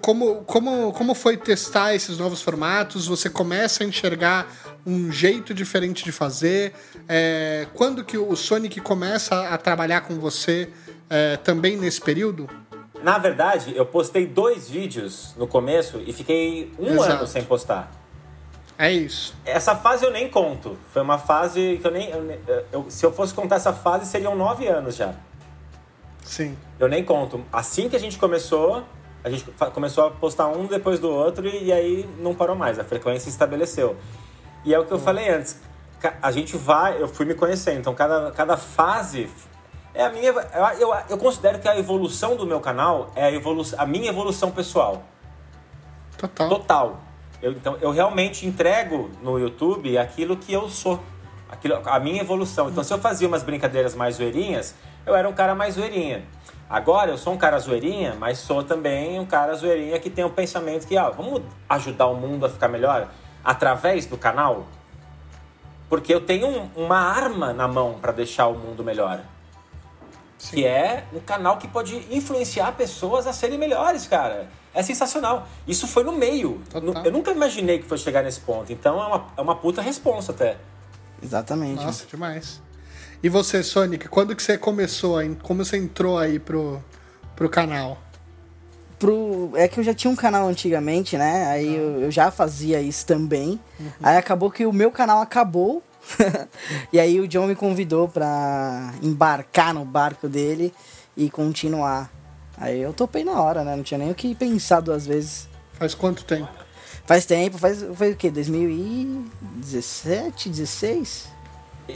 como, 0.00 0.44
como, 0.44 0.92
como 0.92 1.14
foi 1.14 1.36
testar 1.36 1.94
esses 1.94 2.18
novos 2.18 2.40
formatos? 2.40 3.06
Você 3.06 3.28
começa 3.28 3.82
a 3.84 3.86
enxergar 3.86 4.46
um 4.86 5.10
jeito 5.10 5.52
diferente 5.52 6.04
de 6.04 6.12
fazer? 6.12 6.72
É, 7.08 7.66
quando 7.74 8.04
que 8.04 8.16
o 8.16 8.34
Sonic 8.36 8.80
começa 8.80 9.48
a 9.48 9.58
trabalhar 9.58 10.02
com 10.02 10.18
você 10.18 10.70
é, 11.10 11.36
também 11.36 11.76
nesse 11.76 12.00
período? 12.00 12.48
Na 13.02 13.18
verdade, 13.18 13.74
eu 13.76 13.84
postei 13.84 14.26
dois 14.26 14.68
vídeos 14.68 15.34
no 15.36 15.46
começo 15.46 16.00
e 16.06 16.12
fiquei 16.12 16.72
um 16.78 16.94
Exato. 16.94 17.12
ano 17.12 17.26
sem 17.26 17.44
postar. 17.44 17.90
É 18.78 18.90
isso. 18.90 19.34
Essa 19.44 19.76
fase 19.76 20.04
eu 20.04 20.10
nem 20.10 20.28
conto. 20.28 20.76
Foi 20.92 21.02
uma 21.02 21.18
fase 21.18 21.78
que 21.80 21.86
eu 21.86 21.90
nem. 21.90 22.10
eu 22.10 22.40
eu- 22.72 22.86
se 22.88 23.04
eu 23.06 23.12
fosse 23.12 23.32
contar 23.34 23.56
essa 23.56 23.72
fase, 23.72 24.06
seriam 24.06 24.34
nove 24.34 24.66
anos 24.66 24.96
já. 24.96 25.14
Sim. 26.24 26.56
Eu 26.80 26.88
nem 26.88 27.04
conto. 27.04 27.44
Assim 27.52 27.88
que 27.88 27.94
a 27.94 28.00
gente 28.00 28.18
começou, 28.18 28.82
a 29.24 29.30
gente 29.30 29.44
começou 29.72 30.06
a 30.06 30.10
postar 30.10 30.48
um 30.48 30.66
depois 30.66 31.00
do 31.00 31.10
outro 31.10 31.48
e, 31.48 31.64
e 31.64 31.72
aí 31.72 32.08
não 32.18 32.34
parou 32.34 32.54
mais. 32.54 32.78
A 32.78 32.84
frequência 32.84 33.30
estabeleceu. 33.30 33.96
E 34.64 34.74
é 34.74 34.78
o 34.78 34.84
que 34.84 34.92
eu 34.92 34.98
falei 34.98 35.30
antes. 35.30 35.58
A 36.20 36.30
gente 36.30 36.58
vai, 36.58 37.00
eu 37.00 37.08
fui 37.08 37.24
me 37.24 37.34
conhecendo. 37.34 37.78
Então 37.78 37.94
cada, 37.94 38.30
cada 38.32 38.58
fase 38.58 39.30
é 39.94 40.04
a 40.04 40.10
minha. 40.10 40.28
Eu, 40.28 40.78
eu, 40.78 40.94
eu 41.08 41.18
considero 41.18 41.58
que 41.58 41.66
a 41.66 41.78
evolução 41.78 42.36
do 42.36 42.46
meu 42.46 42.60
canal 42.60 43.10
é 43.16 43.24
a, 43.24 43.32
evolu 43.32 43.64
a 43.78 43.86
minha 43.86 44.10
evolução 44.10 44.50
pessoal. 44.50 45.02
Total. 46.18 46.48
Total. 46.50 47.00
Eu, 47.40 47.52
então, 47.52 47.78
eu 47.80 47.90
realmente 47.90 48.46
entrego 48.46 49.10
no 49.22 49.38
YouTube 49.38 49.96
aquilo 49.96 50.36
que 50.36 50.52
eu 50.52 50.68
sou. 50.68 51.00
Aquilo, 51.48 51.80
a 51.86 51.98
minha 51.98 52.20
evolução. 52.20 52.68
Então, 52.68 52.84
se 52.84 52.92
eu 52.92 52.98
fazia 52.98 53.26
umas 53.26 53.42
brincadeiras 53.42 53.94
mais 53.94 54.16
zoeirinhas, 54.16 54.74
eu 55.06 55.14
era 55.14 55.26
um 55.26 55.32
cara 55.32 55.54
mais 55.54 55.74
zoeirinha. 55.74 56.24
Agora, 56.68 57.10
eu 57.10 57.18
sou 57.18 57.32
um 57.32 57.36
cara 57.36 57.58
zoeirinha, 57.58 58.16
mas 58.18 58.38
sou 58.38 58.62
também 58.64 59.18
um 59.20 59.26
cara 59.26 59.54
zoeirinha 59.54 59.98
que 59.98 60.08
tem 60.10 60.24
um 60.24 60.30
pensamento 60.30 60.86
que, 60.86 60.96
ah, 60.96 61.10
vamos 61.10 61.42
ajudar 61.68 62.06
o 62.06 62.14
mundo 62.16 62.46
a 62.46 62.48
ficar 62.48 62.68
melhor 62.68 63.08
através 63.44 64.06
do 64.06 64.16
canal? 64.16 64.66
Porque 65.88 66.12
eu 66.12 66.20
tenho 66.20 66.48
um- 66.48 66.70
uma 66.74 66.98
arma 66.98 67.52
na 67.52 67.68
mão 67.68 67.98
para 68.00 68.10
deixar 68.12 68.46
o 68.48 68.54
mundo 68.54 68.82
melhor. 68.82 69.20
Que 70.50 70.66
é 70.66 71.04
um 71.12 71.20
canal 71.20 71.56
que 71.58 71.68
pode 71.68 71.96
influenciar 72.14 72.72
pessoas 72.72 73.26
a 73.26 73.32
serem 73.32 73.56
melhores, 73.58 74.06
cara. 74.06 74.48
É 74.74 74.82
sensacional. 74.82 75.46
Isso 75.66 75.86
foi 75.86 76.02
no 76.02 76.12
meio. 76.12 76.60
Total. 76.70 77.04
Eu 77.04 77.12
nunca 77.12 77.30
imaginei 77.30 77.78
que 77.78 77.86
fosse 77.86 78.02
chegar 78.02 78.22
nesse 78.22 78.40
ponto. 78.40 78.72
Então 78.72 79.00
é 79.02 79.06
uma, 79.06 79.26
é 79.36 79.40
uma 79.40 79.54
puta 79.54 79.80
responsa 79.80 80.32
até. 80.32 80.56
Exatamente. 81.22 81.82
Nossa, 81.84 82.04
demais. 82.06 82.60
E 83.24 83.28
você, 83.30 83.62
Sonic, 83.62 84.06
quando 84.08 84.36
que 84.36 84.42
você 84.42 84.58
começou? 84.58 85.16
Como 85.42 85.64
você 85.64 85.78
entrou 85.78 86.18
aí 86.18 86.38
pro, 86.38 86.84
pro 87.34 87.48
canal? 87.48 87.96
Pro... 88.98 89.50
É 89.54 89.66
que 89.66 89.80
eu 89.80 89.84
já 89.84 89.94
tinha 89.94 90.10
um 90.10 90.16
canal 90.16 90.46
antigamente, 90.46 91.16
né? 91.16 91.46
Aí 91.46 91.74
eu, 91.74 92.02
eu 92.02 92.10
já 92.10 92.30
fazia 92.30 92.82
isso 92.82 93.06
também. 93.06 93.58
Aí 94.02 94.18
acabou 94.18 94.50
que 94.50 94.66
o 94.66 94.72
meu 94.74 94.90
canal 94.90 95.22
acabou. 95.22 95.82
e 96.92 97.00
aí 97.00 97.18
o 97.18 97.26
John 97.26 97.46
me 97.46 97.54
convidou 97.54 98.08
pra 98.08 98.92
embarcar 99.02 99.72
no 99.72 99.86
barco 99.86 100.28
dele 100.28 100.70
e 101.16 101.30
continuar. 101.30 102.12
Aí 102.58 102.78
eu 102.78 102.92
topei 102.92 103.24
na 103.24 103.40
hora, 103.40 103.64
né? 103.64 103.74
Não 103.74 103.82
tinha 103.82 103.96
nem 103.96 104.10
o 104.10 104.14
que 104.14 104.34
pensar 104.34 104.80
duas 104.80 105.06
vezes. 105.06 105.48
Faz 105.72 105.94
quanto 105.94 106.26
tempo? 106.26 106.52
Faz 107.06 107.24
tempo, 107.24 107.56
faz, 107.56 107.82
foi 107.94 108.12
o 108.12 108.16
quê? 108.16 108.30
2017, 108.30 110.50
16? 110.50 111.32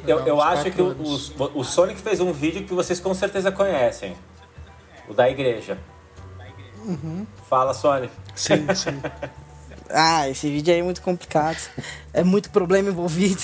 Eu, 0.06 0.20
eu 0.26 0.40
acho 0.40 0.70
que 0.70 0.82
o, 0.82 0.94
o, 1.54 1.64
Sonic 1.64 2.00
fez 2.00 2.20
um 2.20 2.32
vídeo 2.32 2.64
que 2.64 2.74
vocês 2.74 3.00
com 3.00 3.14
certeza 3.14 3.50
conhecem. 3.50 4.16
O 5.08 5.14
da 5.14 5.28
igreja. 5.30 5.78
Fala, 7.48 7.72
Sonic. 7.72 8.12
Sim, 8.34 8.66
sim. 8.76 9.00
Ah, 9.88 10.28
esse 10.28 10.50
vídeo 10.50 10.74
aí 10.74 10.80
é 10.80 10.82
muito 10.82 11.00
complicado. 11.00 11.58
É 12.12 12.22
muito 12.22 12.50
problema 12.50 12.90
envolvido. 12.90 13.42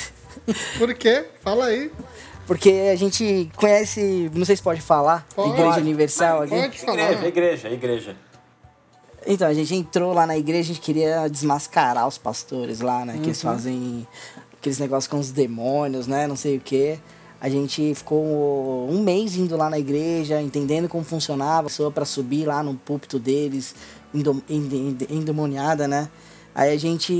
Por 0.78 0.92
quê? 0.94 1.26
Fala 1.42 1.66
aí. 1.66 1.90
Porque 2.46 2.90
a 2.92 2.96
gente 2.96 3.50
conhece, 3.56 4.30
não 4.34 4.44
sei 4.44 4.56
se 4.56 4.62
pode 4.62 4.82
falar, 4.82 5.26
Pode. 5.34 5.50
Igreja 5.50 5.80
Universal 5.80 6.42
ali. 6.42 6.50
Pode 6.50 6.78
falar. 6.78 7.12
Igreja, 7.12 7.26
igreja, 7.26 7.68
igreja. 7.70 8.16
Então, 9.26 9.48
a 9.48 9.54
gente 9.54 9.74
entrou 9.74 10.12
lá 10.12 10.26
na 10.26 10.36
igreja, 10.36 10.70
a 10.70 10.74
gente 10.74 10.80
queria 10.80 11.28
desmascarar 11.28 12.06
os 12.06 12.18
pastores 12.18 12.80
lá, 12.80 13.06
né? 13.06 13.14
Que 13.14 13.28
eles 13.28 13.40
fazem 13.40 14.06
aqueles 14.64 14.78
negócios 14.78 15.06
com 15.10 15.18
os 15.18 15.30
demônios, 15.30 16.06
né? 16.06 16.26
Não 16.26 16.36
sei 16.36 16.56
o 16.56 16.60
quê. 16.60 16.98
A 17.38 17.50
gente 17.50 17.94
ficou 17.94 18.88
um 18.90 19.02
mês 19.02 19.36
indo 19.36 19.54
lá 19.58 19.68
na 19.68 19.78
igreja, 19.78 20.40
entendendo 20.40 20.88
como 20.88 21.04
funcionava, 21.04 21.68
só 21.68 21.90
para 21.90 22.06
subir 22.06 22.46
lá 22.46 22.62
no 22.62 22.74
púlpito 22.74 23.18
deles, 23.18 23.74
endemoniada, 25.10 25.86
né? 25.86 26.08
Aí 26.54 26.72
a 26.72 26.78
gente 26.78 27.12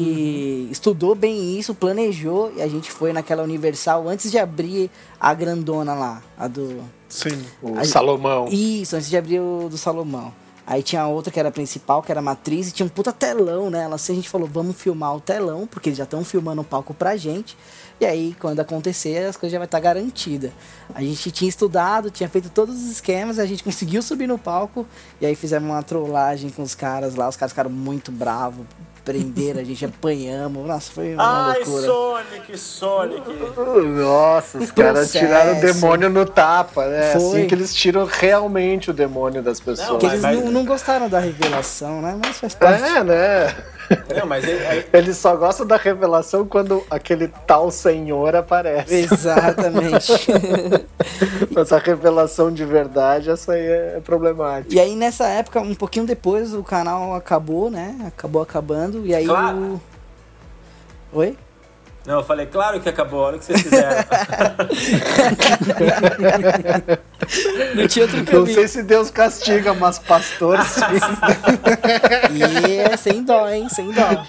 estudou 0.70 1.14
bem 1.14 1.58
isso, 1.58 1.74
planejou 1.74 2.52
e 2.56 2.62
a 2.62 2.68
gente 2.68 2.90
foi 2.90 3.12
naquela 3.12 3.42
Universal 3.42 4.08
antes 4.08 4.30
de 4.30 4.38
abrir 4.38 4.90
a 5.20 5.34
grandona 5.34 5.92
lá, 5.92 6.22
a 6.38 6.46
do 6.48 6.80
Sim. 7.08 7.42
O 7.60 7.76
Aí- 7.78 7.84
Salomão. 7.86 8.46
isso, 8.48 8.96
antes 8.96 9.10
de 9.10 9.16
abrir 9.16 9.40
o 9.40 9.68
do 9.68 9.76
Salomão. 9.76 10.32
Aí 10.66 10.83
tinha 10.83 11.06
outra 11.06 11.30
que 11.30 11.38
era 11.38 11.50
a 11.50 11.52
principal, 11.52 12.02
que 12.02 12.11
era 12.11 12.21
a 12.21 12.23
matriz, 12.23 12.68
e 12.68 12.73
tinha 12.73 12.87
um 12.87 12.88
puta 12.88 13.12
telão 13.12 13.68
nela. 13.68 13.97
Assim 13.97 14.12
a 14.12 14.16
gente 14.16 14.28
falou, 14.30 14.49
vamos 14.50 14.76
filmar 14.76 15.14
o 15.14 15.21
telão, 15.21 15.66
porque 15.66 15.90
eles 15.90 15.99
já 15.99 16.04
estão 16.04 16.25
filmando 16.25 16.62
o 16.62 16.64
palco 16.64 16.94
pra 16.94 17.16
gente. 17.16 17.56
E 18.00 18.04
aí, 18.06 18.35
quando 18.40 18.59
acontecer, 18.61 19.26
as 19.26 19.37
coisas 19.37 19.52
já 19.52 19.59
vai 19.59 19.66
estar 19.66 19.78
garantida. 19.78 20.50
A 20.94 21.00
gente 21.02 21.30
tinha 21.30 21.49
estudado, 21.49 22.11
tinha 22.11 22.28
feito 22.28 22.49
todos 22.50 22.75
os 22.75 22.90
esquemas, 22.90 23.38
a 23.38 23.47
gente 23.47 23.62
conseguiu 23.64 24.02
subir 24.02 24.26
no 24.26 24.38
palco. 24.38 24.87
E 25.21 25.26
aí 25.26 25.35
fizemos 25.37 25.68
uma 25.71 25.83
trollagem 25.83 26.50
com 26.50 26.62
os 26.62 26.75
caras 26.75 27.14
lá. 27.14 27.28
Os 27.28 27.37
caras 27.37 27.52
ficaram 27.52 27.71
muito 27.71 28.11
bravos, 28.11 28.66
prenderam, 29.04 29.61
a 29.61 29.64
gente 29.64 29.85
apanhamos. 29.87 30.66
Nossa, 30.66 30.90
foi 30.90 31.14
uma 31.14 31.50
Ai, 31.52 31.59
loucura. 31.59 31.87
Sonic, 31.87 32.59
Sonic. 32.59 33.23
Nossa, 33.97 34.59
os 34.59 34.71
caras 34.73 35.12
tiraram 35.12 35.59
o 35.59 35.61
demônio 35.61 36.11
no 36.11 36.26
tapa, 36.26 36.87
né? 36.87 37.12
Foi. 37.12 37.38
Assim 37.40 37.47
que 37.47 37.54
eles 37.54 37.73
tiram 37.75 38.04
realmente 38.06 38.90
o 38.90 38.92
demônio 38.92 39.42
das 39.42 39.61
pessoas. 39.61 39.88
Porque 39.88 40.06
Mas- 40.06 40.25
eles 40.25 40.42
mas- 40.42 40.44
não, 40.44 40.53
não 40.54 40.64
gostaram 40.64 41.08
da 41.08 41.18
revelação, 41.18 42.00
né? 42.00 42.18
Mas 42.25 42.38
faz 42.38 42.54
parte. 42.54 42.82
É, 42.82 43.04
né? 43.04 43.54
Não, 44.18 44.26
mas 44.26 44.44
aí- 44.44 44.66
aí- 44.66 44.87
Eles 44.92 45.16
só 45.18 45.37
gostam 45.37 45.66
da 45.66 45.76
revelação 45.76 46.46
quando 46.46 46.82
aquele 46.90 47.28
tal 47.46 47.70
senhor 47.70 48.34
aparece. 48.34 48.94
Exatamente. 48.94 50.12
Mas 51.54 51.73
a 51.73 51.78
revelação 51.78 52.50
de 52.52 52.64
verdade, 52.64 53.30
essa 53.30 53.52
aí 53.52 53.61
é 53.66 54.00
problemática. 54.02 54.75
E 54.75 54.80
aí 54.80 54.96
nessa 54.96 55.26
época, 55.28 55.61
um 55.61 55.75
pouquinho 55.75 56.06
depois, 56.06 56.54
o 56.54 56.62
canal 56.64 57.14
acabou, 57.14 57.70
né? 57.70 57.94
Acabou 58.06 58.40
acabando. 58.42 59.06
E 59.06 59.14
aí 59.14 59.26
Claro. 59.26 59.80
o. 61.12 61.18
Oi? 61.18 61.37
Não, 62.06 62.18
eu 62.18 62.25
falei, 62.25 62.44
claro 62.46 62.80
que 62.80 62.88
acabou, 62.88 63.20
olha 63.20 63.37
o 63.37 63.38
que 63.38 63.46
vocês 63.46 63.62
fizeram. 63.62 64.04
Não 67.75 67.88
tinha 67.88 68.04
outro 68.04 68.18
Não 68.18 68.25
caminho. 68.26 68.54
sei 68.54 68.68
se 68.68 68.82
Deus 68.82 69.11
castiga, 69.11 69.73
mas 69.73 69.99
pastores 69.99 70.66
sim. 70.66 70.82
E 72.37 72.76
é 72.76 72.94
sem 72.96 73.23
dó, 73.23 73.49
hein? 73.49 73.68
Sem 73.70 73.90
dó. 73.90 74.26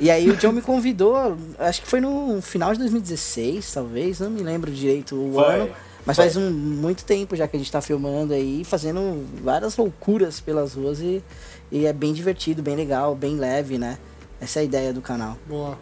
E 0.00 0.10
aí 0.10 0.30
o 0.30 0.36
John 0.36 0.52
me 0.52 0.62
convidou, 0.62 1.36
acho 1.58 1.82
que 1.82 1.86
foi 1.86 2.00
no 2.00 2.40
final 2.40 2.72
de 2.72 2.78
2016, 2.78 3.70
talvez, 3.72 4.20
não 4.20 4.30
me 4.30 4.42
lembro 4.42 4.70
direito 4.70 5.14
o 5.14 5.34
Foi. 5.34 5.44
ano. 5.44 5.70
Mas 6.04 6.16
faz 6.16 6.36
um, 6.36 6.50
muito 6.50 7.04
tempo 7.04 7.36
já 7.36 7.46
que 7.46 7.54
a 7.56 7.58
gente 7.58 7.70
tá 7.70 7.80
filmando 7.80 8.34
aí, 8.34 8.64
fazendo 8.64 9.24
várias 9.44 9.76
loucuras 9.76 10.40
pelas 10.40 10.74
ruas 10.74 10.98
e, 11.00 11.22
e 11.70 11.86
é 11.86 11.92
bem 11.92 12.12
divertido, 12.12 12.60
bem 12.60 12.74
legal, 12.74 13.14
bem 13.14 13.36
leve, 13.36 13.78
né? 13.78 13.96
Essa 14.40 14.58
é 14.58 14.62
a 14.62 14.64
ideia 14.64 14.92
do 14.92 15.00
canal. 15.00 15.36
Boa. 15.46 15.78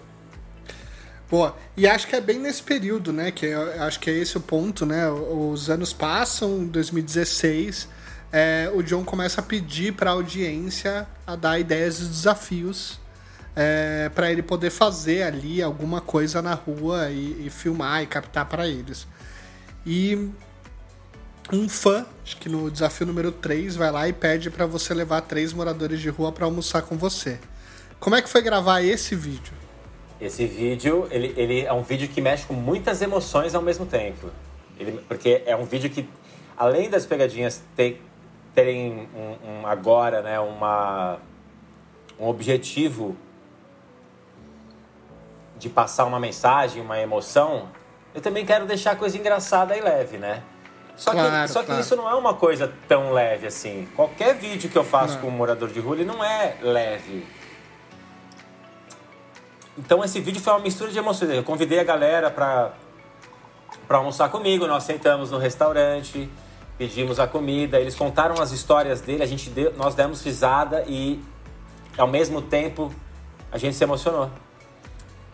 Boa. 1.30 1.56
E 1.76 1.86
acho 1.86 2.08
que 2.08 2.16
é 2.16 2.20
bem 2.20 2.40
nesse 2.40 2.62
período, 2.62 3.12
né? 3.12 3.30
Que 3.30 3.52
acho 3.52 4.00
que 4.00 4.10
é 4.10 4.14
esse 4.14 4.36
o 4.36 4.40
ponto, 4.40 4.84
né? 4.84 5.08
Os 5.08 5.70
anos 5.70 5.92
passam, 5.92 6.66
2016, 6.66 7.88
é, 8.32 8.68
o 8.74 8.82
John 8.82 9.04
começa 9.04 9.40
a 9.40 9.44
pedir 9.44 9.92
para 9.92 10.10
a 10.10 10.14
audiência 10.14 11.06
a 11.24 11.36
dar 11.36 11.58
ideias 11.60 12.00
e 12.00 12.04
desafios 12.04 12.98
é, 13.54 14.10
para 14.12 14.30
ele 14.30 14.42
poder 14.42 14.70
fazer 14.70 15.22
ali 15.22 15.62
alguma 15.62 16.00
coisa 16.00 16.42
na 16.42 16.54
rua 16.54 17.10
e, 17.10 17.46
e 17.46 17.50
filmar 17.50 18.02
e 18.02 18.06
captar 18.06 18.46
para 18.46 18.66
eles. 18.66 19.06
E 19.86 20.30
um 21.52 21.68
fã, 21.68 22.06
acho 22.24 22.36
que 22.38 22.48
no 22.48 22.68
desafio 22.68 23.06
número 23.06 23.30
3, 23.30 23.76
vai 23.76 23.90
lá 23.92 24.08
e 24.08 24.12
pede 24.12 24.50
para 24.50 24.66
você 24.66 24.92
levar 24.94 25.20
três 25.22 25.52
moradores 25.52 26.00
de 26.00 26.08
rua 26.08 26.32
para 26.32 26.44
almoçar 26.44 26.82
com 26.82 26.96
você. 26.96 27.38
Como 28.00 28.16
é 28.16 28.22
que 28.22 28.28
foi 28.28 28.42
gravar 28.42 28.82
esse 28.82 29.14
vídeo? 29.14 29.52
Esse 30.20 30.44
vídeo, 30.44 31.08
ele, 31.10 31.32
ele 31.36 31.64
é 31.64 31.72
um 31.72 31.82
vídeo 31.82 32.06
que 32.08 32.20
mexe 32.20 32.44
com 32.44 32.52
muitas 32.52 33.00
emoções 33.00 33.54
ao 33.54 33.62
mesmo 33.62 33.86
tempo. 33.86 34.30
Ele, 34.78 35.00
porque 35.08 35.42
é 35.46 35.56
um 35.56 35.64
vídeo 35.64 35.88
que, 35.88 36.06
além 36.56 36.90
das 36.90 37.06
pegadinhas 37.06 37.62
ter, 37.74 38.02
terem 38.54 39.08
um, 39.14 39.50
um, 39.50 39.66
agora 39.66 40.20
né, 40.20 40.38
uma, 40.38 41.18
um 42.18 42.28
objetivo 42.28 43.16
de 45.58 45.68
passar 45.68 46.04
uma 46.04 46.20
mensagem, 46.20 46.82
uma 46.82 46.98
emoção, 46.98 47.68
eu 48.14 48.20
também 48.20 48.44
quero 48.44 48.66
deixar 48.66 48.92
a 48.92 48.96
coisa 48.96 49.16
engraçada 49.16 49.76
e 49.76 49.80
leve, 49.80 50.18
né? 50.18 50.42
Só, 50.96 51.12
Claro, 51.12 51.30
que, 51.30 51.48
só 51.48 51.62
claro. 51.62 51.74
que 51.80 51.86
isso 51.86 51.96
não 51.96 52.08
é 52.10 52.14
uma 52.14 52.34
coisa 52.34 52.70
tão 52.86 53.12
leve 53.12 53.46
assim. 53.46 53.88
Qualquer 53.96 54.34
vídeo 54.34 54.68
que 54.68 54.76
eu 54.76 54.84
faço 54.84 55.14
Não. 55.14 55.22
com 55.22 55.28
um 55.28 55.30
morador 55.30 55.70
de 55.70 55.80
rua, 55.80 55.96
ele 55.96 56.04
não 56.04 56.22
é 56.22 56.56
leve. 56.60 57.26
Então 59.78 60.04
esse 60.04 60.20
vídeo 60.20 60.40
foi 60.40 60.52
uma 60.52 60.60
mistura 60.60 60.90
de 60.90 60.98
emoções. 60.98 61.30
Eu 61.30 61.44
convidei 61.44 61.78
a 61.78 61.84
galera 61.84 62.30
para 62.30 62.72
para 63.86 63.98
almoçar 63.98 64.28
comigo, 64.28 64.66
nós 64.68 64.84
sentamos 64.84 65.30
no 65.32 65.38
restaurante, 65.38 66.30
pedimos 66.78 67.18
a 67.18 67.26
comida, 67.26 67.78
eles 67.80 67.94
contaram 67.94 68.40
as 68.40 68.52
histórias 68.52 69.00
dele, 69.00 69.22
a 69.22 69.26
gente 69.26 69.50
deu, 69.50 69.72
nós 69.76 69.94
demos 69.94 70.24
risada 70.24 70.84
e 70.86 71.20
ao 71.98 72.06
mesmo 72.06 72.40
tempo 72.40 72.94
a 73.50 73.58
gente 73.58 73.74
se 73.74 73.82
emocionou. 73.82 74.30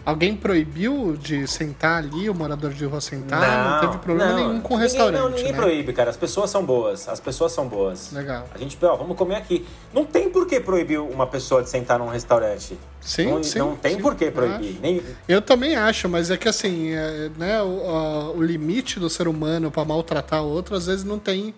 Alguém 0.07 0.37
proibiu 0.37 1.17
de 1.21 1.49
sentar 1.49 1.99
ali, 1.99 2.31
o 2.31 2.35
morador 2.35 2.73
de 2.73 2.85
rua 2.85 3.01
sentar? 3.01 3.83
Não, 3.83 3.91
teve 3.91 4.01
problema 4.03 4.31
não. 4.31 4.37
nenhum 4.49 4.61
com 4.61 4.75
o 4.75 4.77
Ninguém- 4.77 4.83
restaurante, 4.93 5.21
Não, 5.21 5.29
ninguém 5.31 5.51
né? 5.53 5.59
proíbe, 5.59 5.93
cara. 5.93 6.11
As 6.11 6.17
pessoas 6.17 6.49
são 6.49 6.65
boas. 6.65 7.09
As 7.09 7.19
pessoas 7.19 7.51
são 7.51 7.67
boas. 7.67 8.13
Legal. 8.13 8.47
A 8.55 8.57
gente, 8.59 8.79
ó, 8.85 8.95
vamos 8.95 9.17
comer 9.17 9.35
aqui. 9.35 9.67
Não 9.93 10.05
tem 10.05 10.31
por 10.31 10.47
que 10.47 10.61
proibir 10.61 11.01
uma 11.01 11.27
pessoa 11.27 11.61
de 11.61 11.69
sentar 11.69 11.99
num 11.99 12.07
restaurante. 12.07 12.79
Sim, 13.01 13.31
não, 13.33 13.43
sim, 13.43 13.59
não 13.59 13.75
tem 13.75 13.97
sim, 13.97 14.01
por 14.01 14.15
que 14.15 14.27
eu 14.27 14.33
proibir. 14.33 14.71
acho. 14.71 14.81
Nem, 14.81 15.03
Eu 15.27 15.43
também 15.43 15.75
acho, 15.75 16.09
mas 16.09 16.31
é 16.31 16.37
que 16.37 16.49
assim, 16.49 16.93
é, 16.93 17.29
né, 17.37 17.61
o, 17.63 18.35
o 18.37 18.43
limite 18.43 19.01
do 19.01 19.11
ser 19.11 19.27
humano 19.27 19.73
para 19.73 19.85
maltratar 19.85 20.41
o 20.45 20.49
outro 20.49 20.77
às 20.77 20.87
vezes 20.87 21.05
não 21.05 21.19
tem, 21.19 21.53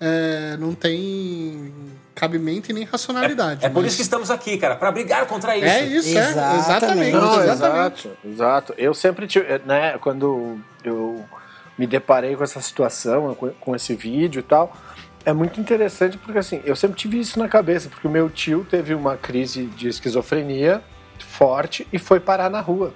é, 0.00 0.56
não 0.58 0.74
tem 0.74 1.72
cabimento 2.14 2.70
e 2.70 2.74
nem 2.74 2.84
racionalidade. 2.84 3.64
é 3.64 3.68
por 3.68 3.82
mas- 3.82 3.86
isso 3.92 3.96
que 3.96 4.02
estamos 4.02 4.30
aqui, 4.30 4.58
cara, 4.58 4.74
para 4.76 4.90
brigar 4.90 5.26
contra 5.26 5.56
isso. 5.56 5.66
É 5.66 5.84
isso, 5.84 6.18
é, 6.18 6.20
Exatamente. 6.30 6.58
exatamente. 6.64 7.12
Não, 7.12 7.42
exatamente. 7.42 8.06
exato, 8.08 8.10
exato. 8.24 8.74
Eu 8.76 8.92
sempre 8.94 9.26
tive, 9.26 9.46
né, 9.64 9.96
quando 9.98 10.58
eu 10.84 11.24
me 11.78 11.86
deparei 11.86 12.36
com 12.36 12.44
essa 12.44 12.60
situação, 12.60 13.34
com, 13.34 13.48
com 13.50 13.76
esse 13.76 13.94
vídeo 13.94 14.40
e 14.40 14.42
tal, 14.42 14.76
é 15.24 15.32
muito 15.32 15.60
interessante 15.60 16.18
porque 16.18 16.38
assim, 16.38 16.60
eu 16.64 16.74
sempre 16.76 16.96
tive 16.98 17.18
isso 17.20 17.38
na 17.38 17.48
cabeça, 17.48 17.88
porque 17.88 18.06
o 18.06 18.10
meu 18.10 18.28
tio 18.28 18.66
teve 18.68 18.94
uma 18.94 19.16
crise 19.16 19.64
de 19.66 19.88
esquizofrenia 19.88 20.82
forte 21.18 21.86
e 21.92 21.98
foi 21.98 22.18
parar 22.20 22.50
na 22.50 22.60
rua. 22.60 22.92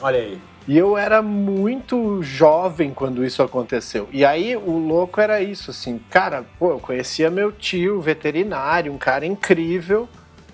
Olha 0.00 0.18
aí. 0.18 0.40
E 0.68 0.78
eu 0.78 0.96
era 0.96 1.20
muito 1.20 2.22
jovem 2.22 2.92
quando 2.94 3.24
isso 3.24 3.42
aconteceu. 3.42 4.08
E 4.12 4.24
aí 4.24 4.56
o 4.56 4.78
louco 4.78 5.20
era 5.20 5.40
isso, 5.40 5.70
assim, 5.72 6.00
cara, 6.10 6.44
pô, 6.58 6.70
eu 6.70 6.78
conhecia 6.78 7.30
meu 7.30 7.50
tio, 7.50 8.00
veterinário, 8.00 8.92
um 8.92 8.98
cara 8.98 9.26
incrível, 9.26 10.08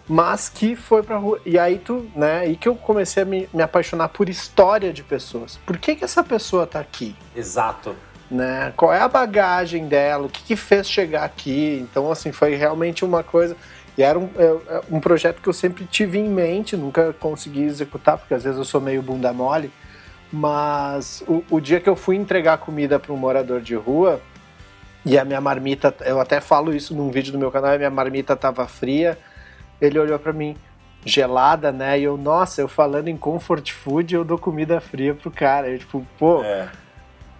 mas 0.08 0.48
que 0.48 0.74
foi 0.74 1.02
pra 1.02 1.18
rua. 1.18 1.38
E 1.44 1.58
aí 1.58 1.78
tu, 1.78 2.06
né, 2.16 2.38
aí 2.40 2.56
que 2.56 2.66
eu 2.66 2.74
comecei 2.74 3.22
a 3.22 3.26
me, 3.26 3.46
me 3.52 3.62
apaixonar 3.62 4.08
por 4.08 4.28
história 4.30 4.92
de 4.94 5.02
pessoas. 5.02 5.58
Por 5.66 5.76
que 5.76 5.94
que 5.94 6.04
essa 6.04 6.24
pessoa 6.24 6.66
tá 6.66 6.80
aqui? 6.80 7.14
Exato. 7.36 7.94
né? 8.30 8.72
Qual 8.76 8.92
é 8.92 9.00
a 9.00 9.08
bagagem 9.08 9.86
dela? 9.86 10.26
O 10.26 10.28
que, 10.30 10.42
que 10.42 10.56
fez 10.56 10.88
chegar 10.88 11.24
aqui? 11.24 11.78
Então, 11.90 12.10
assim, 12.10 12.32
foi 12.32 12.54
realmente 12.54 13.04
uma 13.04 13.22
coisa. 13.22 13.54
E 13.96 14.02
era 14.02 14.18
um, 14.18 14.28
é- 14.38 14.76
é 14.76 14.80
um 14.90 15.00
projeto 15.00 15.42
que 15.42 15.48
eu 15.48 15.52
sempre 15.52 15.84
tive 15.84 16.18
em 16.18 16.28
mente, 16.28 16.76
nunca 16.76 17.12
consegui 17.20 17.64
executar, 17.64 18.16
porque 18.16 18.32
às 18.32 18.44
vezes 18.44 18.58
eu 18.58 18.64
sou 18.64 18.80
meio 18.80 19.02
bunda 19.02 19.32
mole. 19.32 19.70
Mas 20.32 21.22
o, 21.26 21.42
o 21.50 21.60
dia 21.60 21.80
que 21.80 21.88
eu 21.88 21.96
fui 21.96 22.16
entregar 22.16 22.58
comida 22.58 22.98
para 22.98 23.12
um 23.12 23.16
morador 23.16 23.60
de 23.60 23.74
rua, 23.74 24.20
e 25.04 25.18
a 25.18 25.24
minha 25.24 25.40
marmita, 25.40 25.94
eu 26.04 26.20
até 26.20 26.40
falo 26.40 26.74
isso 26.74 26.94
num 26.94 27.10
vídeo 27.10 27.32
do 27.32 27.38
meu 27.38 27.50
canal, 27.50 27.72
a 27.72 27.78
minha 27.78 27.90
marmita 27.90 28.36
tava 28.36 28.66
fria, 28.66 29.18
ele 29.80 29.98
olhou 29.98 30.18
para 30.18 30.32
mim, 30.32 30.56
gelada, 31.04 31.72
né? 31.72 31.98
E 31.98 32.04
eu, 32.04 32.16
nossa, 32.16 32.60
eu 32.60 32.68
falando 32.68 33.08
em 33.08 33.16
comfort 33.16 33.70
food, 33.72 34.14
eu 34.14 34.24
dou 34.24 34.36
comida 34.36 34.80
fria 34.80 35.14
pro 35.14 35.30
cara. 35.30 35.68
Eu, 35.68 35.78
tipo, 35.78 36.06
pô, 36.18 36.42
É. 36.42 36.68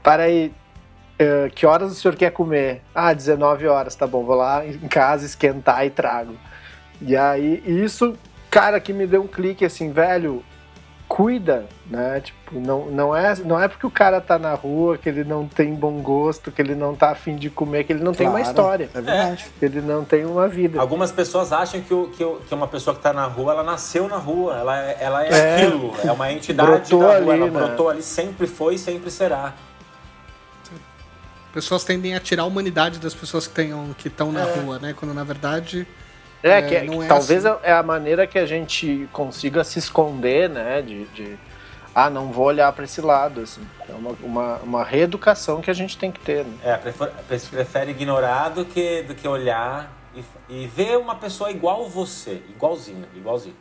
para 0.03 0.23
aí, 0.23 0.53
eh, 1.19 1.51
que 1.55 1.67
horas 1.67 1.91
o 1.93 1.95
senhor 1.95 2.17
quer 2.17 2.31
comer? 2.31 2.83
Ah, 2.95 3.13
19 3.13 3.67
horas, 3.67 3.95
tá 3.95 4.07
bom, 4.07 4.25
vou 4.25 4.37
lá 4.37 4.65
em 4.65 4.89
casa 4.89 5.27
esquentar 5.27 5.85
e 5.85 5.91
trago. 5.91 6.35
E 7.03 7.17
aí, 7.17 7.63
isso, 7.67 8.17
cara, 8.51 8.81
que 8.81 8.93
me 8.93 9.07
deu 9.07 9.23
um 9.23 9.27
clique 9.27 9.65
assim, 9.65 9.93
velho, 9.93 10.43
cuida, 11.09 11.65
né? 11.87 12.21
Tipo, 12.21 12.61
não, 12.61 12.87
não, 12.87 13.17
é, 13.17 13.35
não 13.37 13.59
é 13.61 13.67
porque 13.67 13.87
o 13.87 13.91
cara 13.91 14.21
tá 14.21 14.39
na 14.39 14.53
rua 14.55 14.99
que 14.99 15.09
ele 15.09 15.25
não 15.25 15.49
tem 15.49 15.75
bom 15.75 16.03
gosto, 16.03 16.53
que 16.53 16.61
ele 16.61 16.75
não 16.75 16.95
tá 16.95 17.11
afim 17.11 17.35
de 17.37 17.49
comer, 17.49 17.85
que 17.85 17.93
ele 17.95 18.05
não 18.05 18.13
tem 18.13 18.27
uma 18.29 18.39
Claro, 18.41 18.51
história, 18.51 18.85
É 18.95 19.01
verdade. 19.01 19.47
que 19.59 19.65
ele 19.65 19.81
não 19.81 20.05
tem 20.05 20.27
uma 20.27 20.47
vida. 20.47 20.79
Algumas 20.79 21.11
pessoas 21.11 21.51
acham 21.53 21.81
que, 21.81 21.95
o, 21.95 22.09
que, 22.11 22.23
o- 22.23 22.41
que 22.47 22.55
uma 22.55 22.69
pessoa 22.69 22.93
que 22.95 22.99
está 23.01 23.13
na 23.13 23.25
rua, 23.25 23.53
ela 23.55 23.63
nasceu 23.65 24.07
na 24.07 24.19
rua, 24.19 24.55
ela 24.59 24.79
é, 24.85 24.97
ela 25.01 25.25
é, 25.27 25.29
É. 25.31 25.55
aquilo, 25.57 25.95
é 26.05 26.13
uma 26.13 26.31
entidade 26.31 26.71
Brotou 26.71 27.01
da 27.01 27.07
rua, 27.07 27.17
ali, 27.17 27.31
ela 27.31 27.47
né? 27.47 27.51
brotou 27.67 27.89
ali, 27.89 28.03
sempre 28.03 28.47
foi 28.47 28.75
e 28.75 28.79
sempre 28.79 29.11
será. 29.11 29.55
Pessoas 31.53 31.83
tendem 31.85 32.15
a 32.15 32.21
tirar 32.21 32.43
a 32.43 32.47
humanidade 32.47 32.99
das 32.99 33.15
pessoas 33.15 33.47
que 33.47 33.55
tenham 33.55 33.95
que 33.97 34.09
estão 34.09 34.31
na 34.31 34.45
rua, 34.45 34.79
né? 34.79 34.95
Quando 34.97 35.15
na 35.15 35.25
verdade 35.25 35.87
É, 36.43 36.51
É, 36.51 36.63
que, 36.63 36.81
não 36.87 36.99
que 36.99 37.05
é 37.05 37.09
talvez 37.09 37.45
assim. 37.45 37.61
é 37.65 37.73
a 37.73 37.83
maneira 37.83 38.27
que 38.27 38.39
a 38.39 38.47
gente 38.47 39.09
consiga 39.13 39.65
se 39.65 39.79
esconder, 39.79 40.49
né? 40.49 40.81
De, 40.83 41.05
de 41.07 41.37
ah, 41.95 42.09
não 42.09 42.31
vou 42.31 42.47
olhar 42.47 42.73
para 42.73 42.85
esse 42.85 43.01
lado, 43.01 43.41
assim. 43.41 43.61
É 43.89 43.93
uma, 43.93 44.11
uma, 44.23 44.57
uma 44.59 44.85
reeducação 44.85 45.61
que 45.61 45.71
a 45.71 45.75
gente 45.75 45.99
tem 45.99 46.13
que 46.13 46.21
ter, 46.21 46.45
né? 46.45 46.53
É, 46.63 46.77
prefer- 46.77 47.11
pre- 47.27 47.39
prefere 47.39 47.91
ignorar 47.91 48.51
do 48.51 48.65
que, 48.65 49.03
do 49.03 49.15
que 49.17 49.27
olhar 49.27 49.91
e, 50.15 50.23
e 50.49 50.67
ver 50.69 50.97
uma 50.97 51.17
pessoa 51.17 51.51
igual 51.51 51.89
você, 51.89 52.41
igualzinho, 52.51 53.05
igualzinho. 53.17 53.57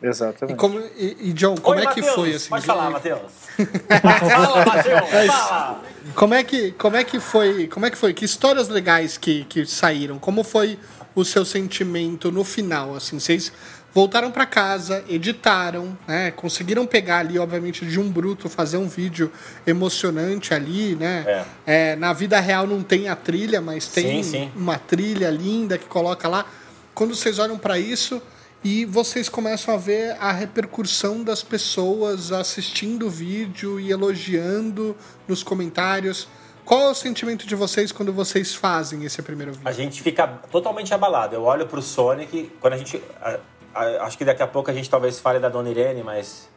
e 0.00 0.06
Exatamente. 0.06 0.56
como 0.56 0.78
e, 0.78 1.16
e, 1.30 1.32
John, 1.32 1.56
como 1.56 1.76
Oi, 1.78 1.82
é 1.84 1.88
que 1.88 2.00
Matheus, 2.00 2.14
foi 2.14 2.32
assim? 2.34 2.48
Pode 2.48 2.60
de- 2.62 2.66
falar, 2.68 2.90
Matheus. 2.90 3.32
fala, 4.30 4.64
Matheus, 4.64 5.34
fala. 5.34 5.82
Como 6.14 6.34
é 6.34 6.44
que 6.44 6.72
como 6.72 6.96
é 6.96 7.02
que 7.04 7.18
foi? 7.18 7.66
Como 7.66 7.86
é 7.86 7.90
que 7.90 7.96
foi? 7.98 8.14
Que 8.14 8.24
histórias 8.24 8.68
legais 8.68 9.18
que, 9.18 9.44
que 9.44 9.66
saíram? 9.66 10.18
Como 10.18 10.42
foi 10.44 10.78
o 11.14 11.24
seu 11.24 11.44
sentimento 11.44 12.30
no 12.30 12.44
final? 12.44 12.94
Assim, 12.94 13.18
vocês 13.18 13.52
voltaram 13.92 14.30
para 14.30 14.46
casa, 14.46 15.04
editaram, 15.08 15.96
né? 16.06 16.30
Conseguiram 16.30 16.86
pegar 16.86 17.18
ali, 17.18 17.38
obviamente, 17.38 17.84
de 17.84 17.98
um 17.98 18.10
bruto, 18.10 18.48
fazer 18.48 18.76
um 18.76 18.88
vídeo 18.88 19.30
emocionante 19.66 20.54
ali, 20.54 20.94
né? 20.94 21.44
É, 21.66 21.96
na 21.96 22.12
vida 22.12 22.38
real 22.38 22.66
não 22.66 22.82
tem 22.82 23.08
a 23.08 23.16
trilha, 23.16 23.60
mas 23.60 23.88
tem 23.88 24.22
Sim, 24.22 24.30
sim. 24.30 24.52
uma 24.54 24.78
trilha 24.78 25.30
linda 25.30 25.76
que 25.76 25.86
coloca 25.86 26.28
lá. 26.28 26.46
Quando 26.94 27.14
vocês 27.14 27.38
olham 27.38 27.58
para 27.58 27.78
isso 27.78 28.22
e 28.62 28.84
vocês 28.84 29.28
começam 29.28 29.74
a 29.74 29.78
ver 29.78 30.16
a 30.20 30.32
repercussão 30.32 31.24
das 31.24 31.42
pessoas 31.42 32.30
assistindo 32.30 33.06
o 33.06 33.10
vídeo 33.10 33.80
e 33.80 33.90
elogiando 33.90 34.96
nos 35.26 35.42
comentários. 35.42 36.28
Qual 36.70 36.82
é 36.82 36.88
o 36.88 36.94
sentimento 36.94 37.48
de 37.48 37.56
vocês 37.56 37.90
quando 37.90 38.12
vocês 38.12 38.54
fazem 38.54 39.02
esse 39.04 39.20
primeiro 39.22 39.50
vídeo? 39.50 39.66
A 39.68 39.72
gente 39.72 40.00
fica 40.00 40.28
totalmente 40.52 40.94
abalado. 40.94 41.34
Eu 41.34 41.42
olho 41.42 41.66
pro 41.66 41.82
Sonic, 41.82 42.48
quando 42.60 42.74
a 42.74 42.76
gente. 42.76 43.02
a- 43.20 43.40
a- 43.74 44.04
acho 44.04 44.16
que 44.16 44.24
daqui 44.24 44.40
a 44.40 44.46
pouco 44.46 44.70
a 44.70 44.72
gente 44.72 44.88
talvez 44.88 45.18
fale 45.18 45.40
da 45.40 45.48
Dona 45.48 45.68
Irene, 45.68 46.04
mas. 46.04 46.48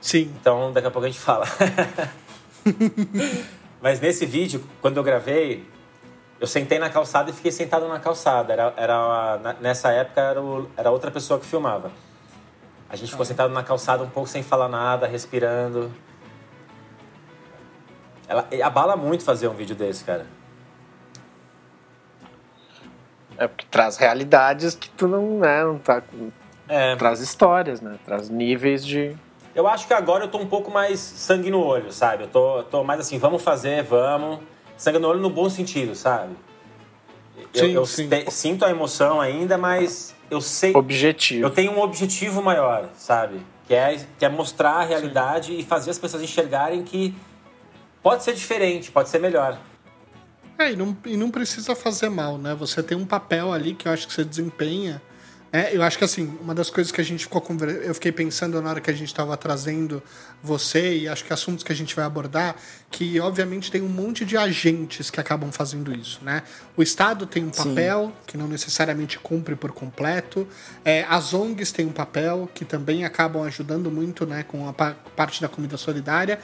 Sim. 0.00 0.34
Então 0.40 0.72
daqui 0.72 0.86
a 0.86 0.90
pouco 0.90 1.04
a 1.04 1.10
gente 1.10 1.20
fala. 1.20 1.44
mas 3.78 4.00
nesse 4.00 4.24
vídeo, 4.24 4.64
quando 4.80 4.96
eu 4.96 5.02
gravei, 5.02 5.68
eu 6.40 6.46
sentei 6.46 6.78
na 6.78 6.88
calçada 6.88 7.28
e 7.28 7.34
fiquei 7.34 7.52
sentado 7.52 7.86
na 7.86 8.00
calçada. 8.00 8.54
Era, 8.54 8.72
era, 8.74 9.56
nessa 9.60 9.92
época 9.92 10.18
era, 10.22 10.40
o- 10.40 10.70
era 10.78 10.90
outra 10.90 11.10
pessoa 11.10 11.38
que 11.38 11.44
filmava. 11.44 11.92
A 12.88 12.96
gente 12.96 13.10
ficou 13.10 13.26
sentado 13.26 13.52
na 13.52 13.62
calçada 13.62 14.02
um 14.02 14.08
pouco 14.08 14.30
sem 14.30 14.42
falar 14.42 14.70
nada, 14.70 15.06
respirando. 15.06 15.92
Ela, 18.32 18.48
abala 18.64 18.96
muito 18.96 19.24
fazer 19.24 19.46
um 19.48 19.54
vídeo 19.54 19.76
desse, 19.76 20.04
cara. 20.04 20.26
É 23.36 23.46
porque 23.46 23.66
traz 23.70 23.96
realidades 23.96 24.74
que 24.74 24.88
tu 24.90 25.06
não, 25.08 25.38
né, 25.38 25.64
não 25.64 25.78
tá. 25.78 26.02
É, 26.68 26.96
Traz 26.96 27.20
histórias, 27.20 27.80
né? 27.80 27.98
Traz 28.04 28.28
níveis 28.28 28.84
de. 28.86 29.16
Eu 29.54 29.66
acho 29.66 29.86
que 29.86 29.92
agora 29.92 30.24
eu 30.24 30.28
tô 30.28 30.38
um 30.38 30.46
pouco 30.46 30.70
mais 30.70 30.98
sangue 30.98 31.50
no 31.50 31.60
olho, 31.62 31.92
sabe? 31.92 32.24
Eu 32.24 32.28
tô, 32.28 32.62
tô 32.64 32.82
mais 32.84 33.00
assim, 33.00 33.18
vamos 33.18 33.42
fazer, 33.42 33.82
vamos. 33.82 34.38
Sangue 34.76 34.98
no 34.98 35.08
olho 35.08 35.20
no 35.20 35.28
bom 35.28 35.48
sentido, 35.50 35.94
sabe? 35.94 36.34
Eu, 37.54 37.64
Sim, 37.66 37.72
eu 37.72 37.86
sim. 37.86 38.08
te- 38.08 38.30
sinto 38.30 38.64
a 38.64 38.70
emoção 38.70 39.20
ainda, 39.20 39.58
mas 39.58 40.14
eu 40.30 40.40
sei. 40.40 40.74
Objetivo. 40.74 41.44
Eu 41.44 41.50
tenho 41.50 41.72
um 41.72 41.80
objetivo 41.80 42.40
maior, 42.42 42.88
sabe? 42.94 43.40
Que 43.66 43.74
é, 43.74 43.98
que 44.18 44.24
é 44.24 44.28
mostrar 44.28 44.72
a 44.72 44.82
realidade 44.84 45.52
e 45.58 45.62
fazer 45.62 45.90
as 45.90 45.98
pessoas 45.98 46.22
enxergarem 46.22 46.82
que 46.82 47.14
pode 48.02 48.24
ser 48.24 48.34
diferente, 48.34 48.90
pode 48.90 49.08
ser 49.08 49.18
melhor. 49.18 49.58
É, 50.58 50.72
e 50.72 50.76
não, 50.76 50.96
e 51.06 51.16
não 51.16 51.30
precisa 51.30 51.74
fazer 51.74 52.08
mal, 52.08 52.36
né? 52.38 52.54
Você 52.54 52.82
tem 52.82 52.96
um 52.96 53.06
papel 53.06 53.52
ali 53.52 53.74
que 53.74 53.88
eu 53.88 53.92
acho 53.92 54.06
que 54.06 54.12
você 54.12 54.22
desempenha. 54.24 55.00
né? 55.50 55.70
eu 55.72 55.82
acho 55.82 55.98
que 55.98 56.04
assim, 56.04 56.38
uma 56.40 56.54
das 56.54 56.68
coisas 56.70 56.92
que 56.92 57.00
a 57.00 57.04
gente 57.04 57.24
ficou 57.24 57.40
conversando, 57.40 57.82
eu 57.82 57.94
fiquei 57.94 58.12
pensando 58.12 58.60
na 58.62 58.70
hora 58.70 58.80
que 58.80 58.90
a 58.90 58.92
gente 58.94 59.08
estava 59.08 59.36
trazendo 59.36 60.02
você 60.42 60.98
e 60.98 61.08
acho 61.08 61.24
que 61.24 61.32
assuntos 61.32 61.64
que 61.64 61.72
a 61.72 61.74
gente 61.74 61.96
vai 61.96 62.04
abordar, 62.04 62.54
que 62.90 63.18
obviamente 63.18 63.70
tem 63.72 63.80
um 63.82 63.88
monte 63.88 64.24
de 64.24 64.36
agentes 64.36 65.10
que 65.10 65.18
acabam 65.18 65.50
fazendo 65.50 65.92
isso, 65.94 66.20
né? 66.22 66.42
O 66.76 66.82
Estado 66.82 67.26
tem 67.26 67.44
um 67.44 67.52
Sim. 67.52 67.70
papel 67.70 68.12
que 68.26 68.36
não 68.36 68.46
necessariamente 68.46 69.18
cumpre 69.18 69.56
por 69.56 69.72
completo, 69.72 70.46
é, 70.84 71.04
as 71.08 71.32
ONGs 71.34 71.72
têm 71.72 71.86
um 71.86 71.92
papel 71.92 72.48
que 72.54 72.64
também 72.64 73.04
acabam 73.04 73.42
ajudando 73.42 73.90
muito, 73.90 74.24
né, 74.26 74.44
com 74.46 74.68
a 74.68 74.72
pa- 74.72 74.96
parte 75.16 75.40
da 75.40 75.48
comida 75.48 75.76
solidária. 75.76 76.38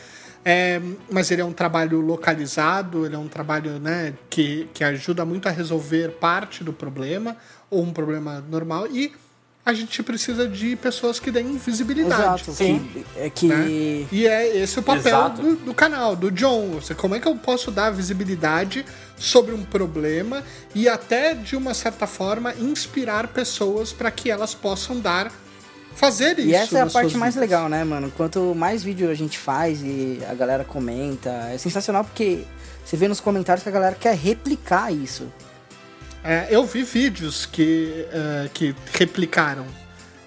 É, 0.50 0.80
mas 1.10 1.30
ele 1.30 1.42
é 1.42 1.44
um 1.44 1.52
trabalho 1.52 2.00
localizado, 2.00 3.04
ele 3.04 3.14
é 3.14 3.18
um 3.18 3.28
trabalho 3.28 3.78
né, 3.78 4.14
que, 4.30 4.66
que 4.72 4.82
ajuda 4.82 5.22
muito 5.22 5.46
a 5.46 5.50
resolver 5.50 6.12
parte 6.12 6.64
do 6.64 6.72
problema, 6.72 7.36
ou 7.68 7.82
um 7.82 7.92
problema 7.92 8.42
normal, 8.48 8.86
e 8.86 9.12
a 9.62 9.74
gente 9.74 10.02
precisa 10.02 10.48
de 10.48 10.74
pessoas 10.76 11.20
que 11.20 11.30
deem 11.30 11.58
visibilidade. 11.58 12.22
Exato. 12.22 12.52
Sim. 12.52 12.78
Que, 12.90 13.04
é 13.18 13.28
que. 13.28 13.46
né? 13.46 13.66
E 14.10 14.26
é 14.26 14.56
esse 14.56 14.78
o 14.78 14.82
papel 14.82 15.28
do, 15.28 15.56
do 15.56 15.74
canal, 15.74 16.16
do 16.16 16.30
John. 16.30 16.70
Você, 16.76 16.94
como 16.94 17.14
é 17.14 17.20
que 17.20 17.28
eu 17.28 17.36
posso 17.36 17.70
dar 17.70 17.90
visibilidade 17.90 18.86
sobre 19.18 19.54
um 19.54 19.62
problema 19.62 20.42
e 20.74 20.88
até, 20.88 21.34
de 21.34 21.56
uma 21.56 21.74
certa 21.74 22.06
forma, 22.06 22.54
inspirar 22.54 23.28
pessoas 23.28 23.92
para 23.92 24.10
que 24.10 24.30
elas 24.30 24.54
possam 24.54 24.98
dar. 24.98 25.30
Fazer 25.98 26.38
isso. 26.38 26.48
E 26.48 26.54
essa 26.54 26.78
é 26.78 26.82
a 26.82 26.86
parte 26.86 27.16
mais 27.16 27.34
vidas. 27.34 27.50
legal, 27.50 27.68
né, 27.68 27.82
mano? 27.82 28.12
Quanto 28.16 28.54
mais 28.54 28.84
vídeo 28.84 29.10
a 29.10 29.14
gente 29.14 29.36
faz 29.36 29.82
e 29.82 30.20
a 30.30 30.34
galera 30.34 30.62
comenta, 30.62 31.28
é 31.52 31.58
sensacional 31.58 32.04
porque 32.04 32.44
você 32.84 32.96
vê 32.96 33.08
nos 33.08 33.18
comentários 33.18 33.64
que 33.64 33.68
a 33.68 33.72
galera 33.72 33.96
quer 33.96 34.16
replicar 34.16 34.92
isso. 34.92 35.26
É, 36.22 36.46
eu 36.50 36.64
vi 36.64 36.84
vídeos 36.84 37.46
que, 37.46 38.06
eh, 38.12 38.48
que 38.54 38.76
replicaram 38.92 39.66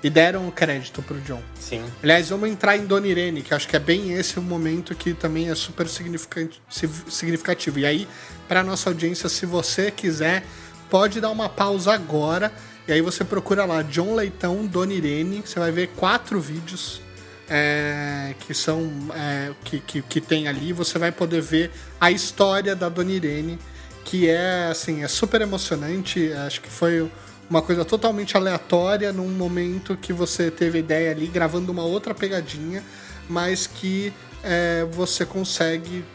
e 0.04 0.10
deram 0.10 0.46
o 0.46 0.52
crédito 0.52 1.02
pro 1.02 1.22
John. 1.22 1.42
Sim. 1.58 1.86
Aliás, 2.04 2.28
vamos 2.30 2.50
entrar 2.50 2.76
em 2.76 2.86
Dona 2.86 3.08
Irene, 3.08 3.42
que 3.42 3.54
acho 3.54 3.66
que 3.66 3.76
é 3.78 3.80
bem 3.80 4.12
esse 4.12 4.38
o 4.38 4.42
momento 4.42 4.94
que 4.94 5.14
também 5.14 5.50
é 5.50 5.56
super 5.56 5.88
significativo. 5.88 7.80
E 7.80 7.86
aí, 7.86 8.08
para 8.46 8.62
nossa 8.62 8.90
audiência, 8.90 9.30
se 9.30 9.46
você 9.46 9.90
quiser, 9.90 10.44
pode 10.90 11.22
dar 11.22 11.30
uma 11.30 11.48
pausa 11.48 11.94
agora. 11.94 12.52
E 12.88 12.94
aí 12.94 13.02
você 13.02 13.24
procura 13.24 13.66
lá 13.66 13.82
John 13.84 14.16
Leitão, 14.16 14.66
Dona 14.66 14.94
Irene. 14.94 15.44
Você 15.46 15.60
vai 15.60 15.72
ver 15.72 15.90
quatro 15.96 16.40
vídeos 16.40 17.02
é, 17.50 18.34
que 18.40 18.54
são 18.54 18.90
é, 19.14 19.52
que, 19.64 19.80
que, 19.80 20.02
que 20.02 20.22
tem 20.22 20.48
ali. 20.48 20.74
Você 20.74 20.98
vai 20.98 21.12
poder 21.12 21.42
ver 21.42 21.72
a 22.00 22.10
história 22.10 22.76
da 22.76 22.90
Dona 22.90 23.12
Irene, 23.12 23.60
que 24.04 24.28
é 24.28 24.68
assim, 24.72 25.04
é 25.04 25.08
super 25.08 25.42
emocionante. 25.42 26.32
Acho 26.34 26.62
que 26.62 26.70
foi 26.70 27.10
uma 27.50 27.62
coisa 27.62 27.84
totalmente 27.84 28.38
aleatória 28.38 29.12
num 29.12 29.30
momento 29.30 29.98
que 29.98 30.14
você 30.14 30.50
teve 30.50 30.80
ideia 30.80 31.12
ali 31.12 31.28
gravando 31.28 31.72
uma 31.72 31.84
outra 31.84 32.16
pegadinha, 32.16 32.82
mas 33.30 33.68
que 33.68 34.14
é, 34.42 34.86
você 34.90 35.26
consegue 35.26 36.06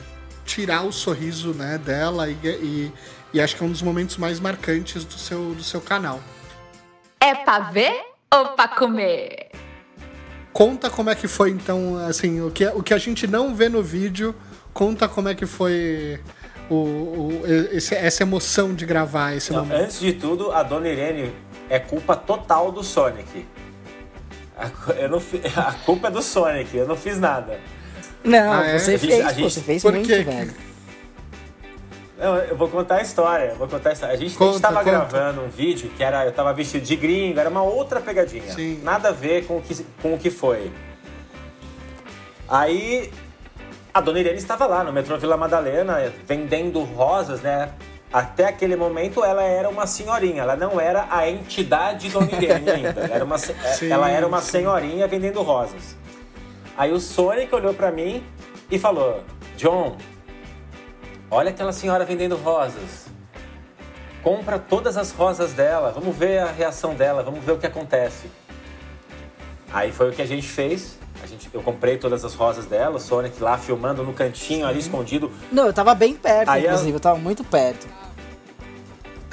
tirar 0.46 0.82
o 0.82 0.92
sorriso 0.92 1.52
né, 1.52 1.76
dela 1.76 2.30
e, 2.30 2.36
e, 2.44 2.92
e 3.34 3.40
acho 3.40 3.56
que 3.56 3.62
é 3.62 3.66
um 3.66 3.70
dos 3.70 3.82
momentos 3.82 4.16
mais 4.16 4.40
marcantes 4.40 5.04
do 5.04 5.18
seu, 5.18 5.54
do 5.54 5.62
seu 5.62 5.80
canal. 5.80 6.22
É 7.26 7.34
pra 7.34 7.58
ver 7.58 7.92
ou 8.32 8.46
pra 8.50 8.68
comer? 8.68 9.48
Conta 10.52 10.88
como 10.88 11.10
é 11.10 11.14
que 11.14 11.26
foi, 11.28 11.50
então, 11.50 11.96
assim, 12.08 12.40
o 12.40 12.50
que, 12.50 12.64
o 12.68 12.82
que 12.82 12.94
a 12.94 12.98
gente 12.98 13.26
não 13.26 13.54
vê 13.54 13.68
no 13.68 13.82
vídeo, 13.82 14.34
conta 14.72 15.06
como 15.08 15.28
é 15.28 15.34
que 15.34 15.44
foi 15.44 16.20
o, 16.70 16.74
o- 16.74 17.42
esse- 17.72 17.94
essa 17.94 18.22
emoção 18.22 18.72
de 18.74 18.86
gravar 18.86 19.34
esse 19.36 19.52
Não, 19.52 19.64
momento. 19.64 19.82
antes 19.82 20.00
de 20.00 20.12
tudo, 20.14 20.52
a 20.52 20.62
Dona 20.62 20.88
Irene 20.88 21.32
é 21.68 21.78
culpa 21.78 22.16
total 22.16 22.70
do 22.72 22.82
Sonic. 22.82 23.44
A, 24.56 24.70
eu 24.98 25.08
não 25.10 25.18
a 25.56 25.72
culpa 25.84 26.08
é 26.08 26.10
do 26.10 26.22
Sonic, 26.22 26.74
eu 26.76 26.86
não 26.88 26.96
fiz 26.96 27.18
nada. 27.18 27.60
Não, 28.24 28.52
Ah, 28.54 28.66
é? 28.66 28.78
você 28.78 28.96
fez, 28.98 29.14
gente- 29.34 29.42
você 29.42 29.60
fez 29.60 29.82
por 29.82 29.92
muito, 29.92 30.06
quê? 30.08 30.22
velho. 30.22 30.54
Não, 32.18 32.36
eu 32.38 32.56
vou 32.56 32.68
contar 32.68 32.96
a 32.96 33.02
história. 33.02 33.54
Vou 33.54 33.68
contar 33.68 33.90
a 33.90 33.92
história. 33.92 34.14
A 34.14 34.18
gente, 34.18 34.34
a 34.34 34.38
Conta, 34.38 34.52
gente 34.52 34.62
tava 34.62 34.76
conta. 34.82 34.90
gravando 34.90 35.42
um 35.42 35.48
vídeo 35.48 35.90
que 35.96 36.02
era. 36.02 36.24
Eu 36.24 36.32
tava 36.32 36.52
vestido 36.54 36.84
de 36.84 36.96
gringo, 36.96 37.38
era 37.38 37.50
uma 37.50 37.62
outra 37.62 38.00
pegadinha. 38.00 38.52
Sim. 38.52 38.80
Nada 38.82 39.10
a 39.10 39.12
ver 39.12 39.46
com 39.46 39.58
o 39.58 39.62
que, 39.62 39.84
com 40.00 40.14
o 40.14 40.18
que 40.18 40.30
foi. 40.30 40.70
Aí 42.48 43.10
a 43.92 44.00
dona 44.00 44.20
Irene 44.20 44.38
estava 44.38 44.66
lá 44.66 44.84
no 44.84 44.92
metrô 44.92 45.16
Vila 45.18 45.36
Madalena 45.36 46.12
vendendo 46.26 46.80
rosas, 46.82 47.40
né? 47.40 47.70
Até 48.12 48.46
aquele 48.46 48.76
momento 48.76 49.24
ela 49.24 49.42
era 49.42 49.68
uma 49.68 49.86
senhorinha, 49.86 50.42
ela 50.42 50.54
não 50.56 50.80
era 50.80 51.06
a 51.10 51.28
entidade 51.28 52.08
Dona 52.08 52.30
Irene 52.32 52.70
ainda. 52.70 53.00
Ela 53.00 53.14
era 53.16 53.24
uma, 53.24 53.36
se- 53.36 53.54
Sim, 53.76 53.90
ela 53.90 54.08
era 54.08 54.26
uma 54.26 54.40
sim. 54.40 54.52
senhorinha 54.52 55.06
vendendo 55.08 55.42
rosas. 55.42 55.96
Aí 56.78 56.92
o 56.92 57.00
Sonic 57.00 57.52
olhou 57.54 57.74
pra 57.74 57.90
mim 57.90 58.22
e 58.70 58.78
falou: 58.78 59.22
John, 59.56 59.96
olha 61.30 61.50
aquela 61.50 61.72
senhora 61.72 62.04
vendendo 62.04 62.36
rosas. 62.36 63.06
Compra 64.22 64.58
todas 64.58 64.96
as 64.96 65.12
rosas 65.12 65.52
dela, 65.52 65.92
vamos 65.92 66.16
ver 66.16 66.38
a 66.38 66.50
reação 66.50 66.94
dela, 66.94 67.22
vamos 67.22 67.44
ver 67.44 67.52
o 67.52 67.58
que 67.58 67.66
acontece. 67.66 68.28
Aí 69.72 69.92
foi 69.92 70.10
o 70.10 70.12
que 70.12 70.22
a 70.22 70.26
gente 70.26 70.46
fez. 70.48 70.98
A 71.22 71.26
gente, 71.26 71.48
eu 71.52 71.62
comprei 71.62 71.96
todas 71.96 72.24
as 72.24 72.34
rosas 72.34 72.66
dela, 72.66 72.96
o 72.96 73.00
Sonic 73.00 73.40
lá 73.42 73.56
filmando 73.56 74.02
no 74.02 74.12
cantinho 74.12 74.66
ali 74.66 74.78
escondido. 74.80 75.30
Não, 75.50 75.66
eu 75.66 75.72
tava 75.72 75.94
bem 75.94 76.14
perto, 76.14 76.48
Aí 76.50 76.62
ela- 76.64 76.72
inclusive, 76.74 76.96
eu 76.96 77.00
tava 77.00 77.18
muito 77.18 77.42
perto. 77.44 77.86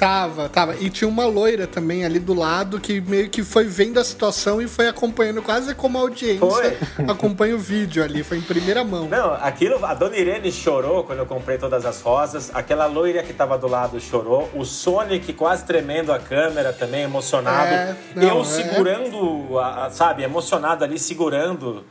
Tava, 0.04 0.48
tava. 0.50 0.76
E 0.76 0.90
tinha 0.90 1.08
uma 1.08 1.24
loira 1.24 1.66
também 1.66 2.04
ali 2.04 2.18
do 2.18 2.34
lado 2.34 2.78
que 2.78 3.00
meio 3.00 3.30
que 3.30 3.42
foi 3.42 3.64
vendo 3.64 3.98
a 3.98 4.04
situação 4.04 4.60
e 4.60 4.68
foi 4.68 4.86
acompanhando 4.86 5.40
quase 5.40 5.74
como 5.74 5.96
audiência. 5.98 6.46
Foi. 6.46 6.76
Acompanha 7.08 7.54
o 7.54 7.58
vídeo 7.58 8.02
ali, 8.04 8.22
foi 8.22 8.36
em 8.36 8.42
primeira 8.42 8.84
mão. 8.84 9.08
Não, 9.08 9.32
aquilo, 9.34 9.84
a 9.84 9.94
Dona 9.94 10.16
Irene 10.16 10.52
chorou 10.52 11.04
quando 11.04 11.20
eu 11.20 11.26
comprei 11.26 11.56
todas 11.56 11.86
as 11.86 12.02
rosas, 12.02 12.50
aquela 12.52 12.84
loira 12.86 13.22
que 13.22 13.32
tava 13.32 13.56
do 13.56 13.66
lado 13.66 13.98
chorou, 13.98 14.50
o 14.54 14.64
Sonic 14.64 15.32
quase 15.32 15.64
tremendo 15.64 16.12
a 16.12 16.18
câmera 16.18 16.72
também, 16.72 17.02
emocionado. 17.02 17.72
É, 17.72 17.96
não, 18.14 18.22
eu 18.28 18.40
é. 18.42 18.44
segurando, 18.44 19.58
a- 19.58 19.88
sabe, 19.90 20.22
emocionado 20.22 20.84
ali, 20.84 20.98
segurando. 20.98 21.82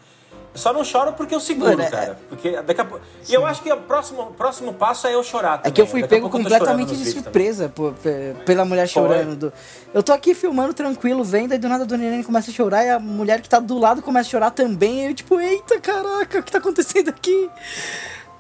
Só 0.55 0.71
não 0.71 0.83
choro 0.83 1.13
porque 1.13 1.33
eu 1.33 1.39
seguro, 1.39 1.71
Mano, 1.71 1.81
é- 1.81 1.89
cara. 1.89 2.19
Porque 2.29 2.61
daqui 2.61 2.79
a 2.81 2.85
pouco. 2.85 3.03
E 3.27 3.33
eu 3.33 3.43
acho 3.45 3.61
que 3.63 3.71
o 3.73 3.77
próximo, 3.77 4.27
próximo 4.37 4.73
passo 4.73 5.07
é 5.07 5.15
eu 5.15 5.23
chorar 5.23 5.55
É 5.55 5.57
também. 5.57 5.71
que 5.73 5.81
eu 5.81 5.87
fui 5.87 6.01
Daqui 6.01 6.13
pego 6.15 6.29
completamente 6.29 6.95
de 6.95 7.11
surpresa 7.11 7.71
pe- 8.03 8.35
pela 8.45 8.63
mulher 8.63 8.87
chorando. 8.87 9.35
do- 9.35 9.53
Eu 9.93 10.03
tô 10.03 10.13
aqui 10.13 10.35
filmando 10.35 10.73
tranquilo, 10.73 11.23
vendo, 11.23 11.53
aí 11.53 11.57
do 11.57 11.67
nada 11.67 11.83
a 11.83 11.87
dona 11.87 12.03
Irene 12.05 12.23
começa 12.23 12.51
a 12.51 12.53
chorar 12.53 12.85
e 12.85 12.89
a 12.91 12.99
mulher 12.99 13.41
que 13.41 13.49
tá 13.49 13.59
do 13.59 13.77
lado 13.79 14.01
começa 14.01 14.27
a 14.27 14.31
chorar 14.31 14.51
também. 14.51 15.01
E 15.01 15.05
eu, 15.07 15.13
tipo, 15.15 15.39
eita 15.39 15.79
caraca, 15.79 16.39
o 16.39 16.43
que 16.43 16.51
tá 16.51 16.59
acontecendo 16.59 17.09
aqui? 17.09 17.49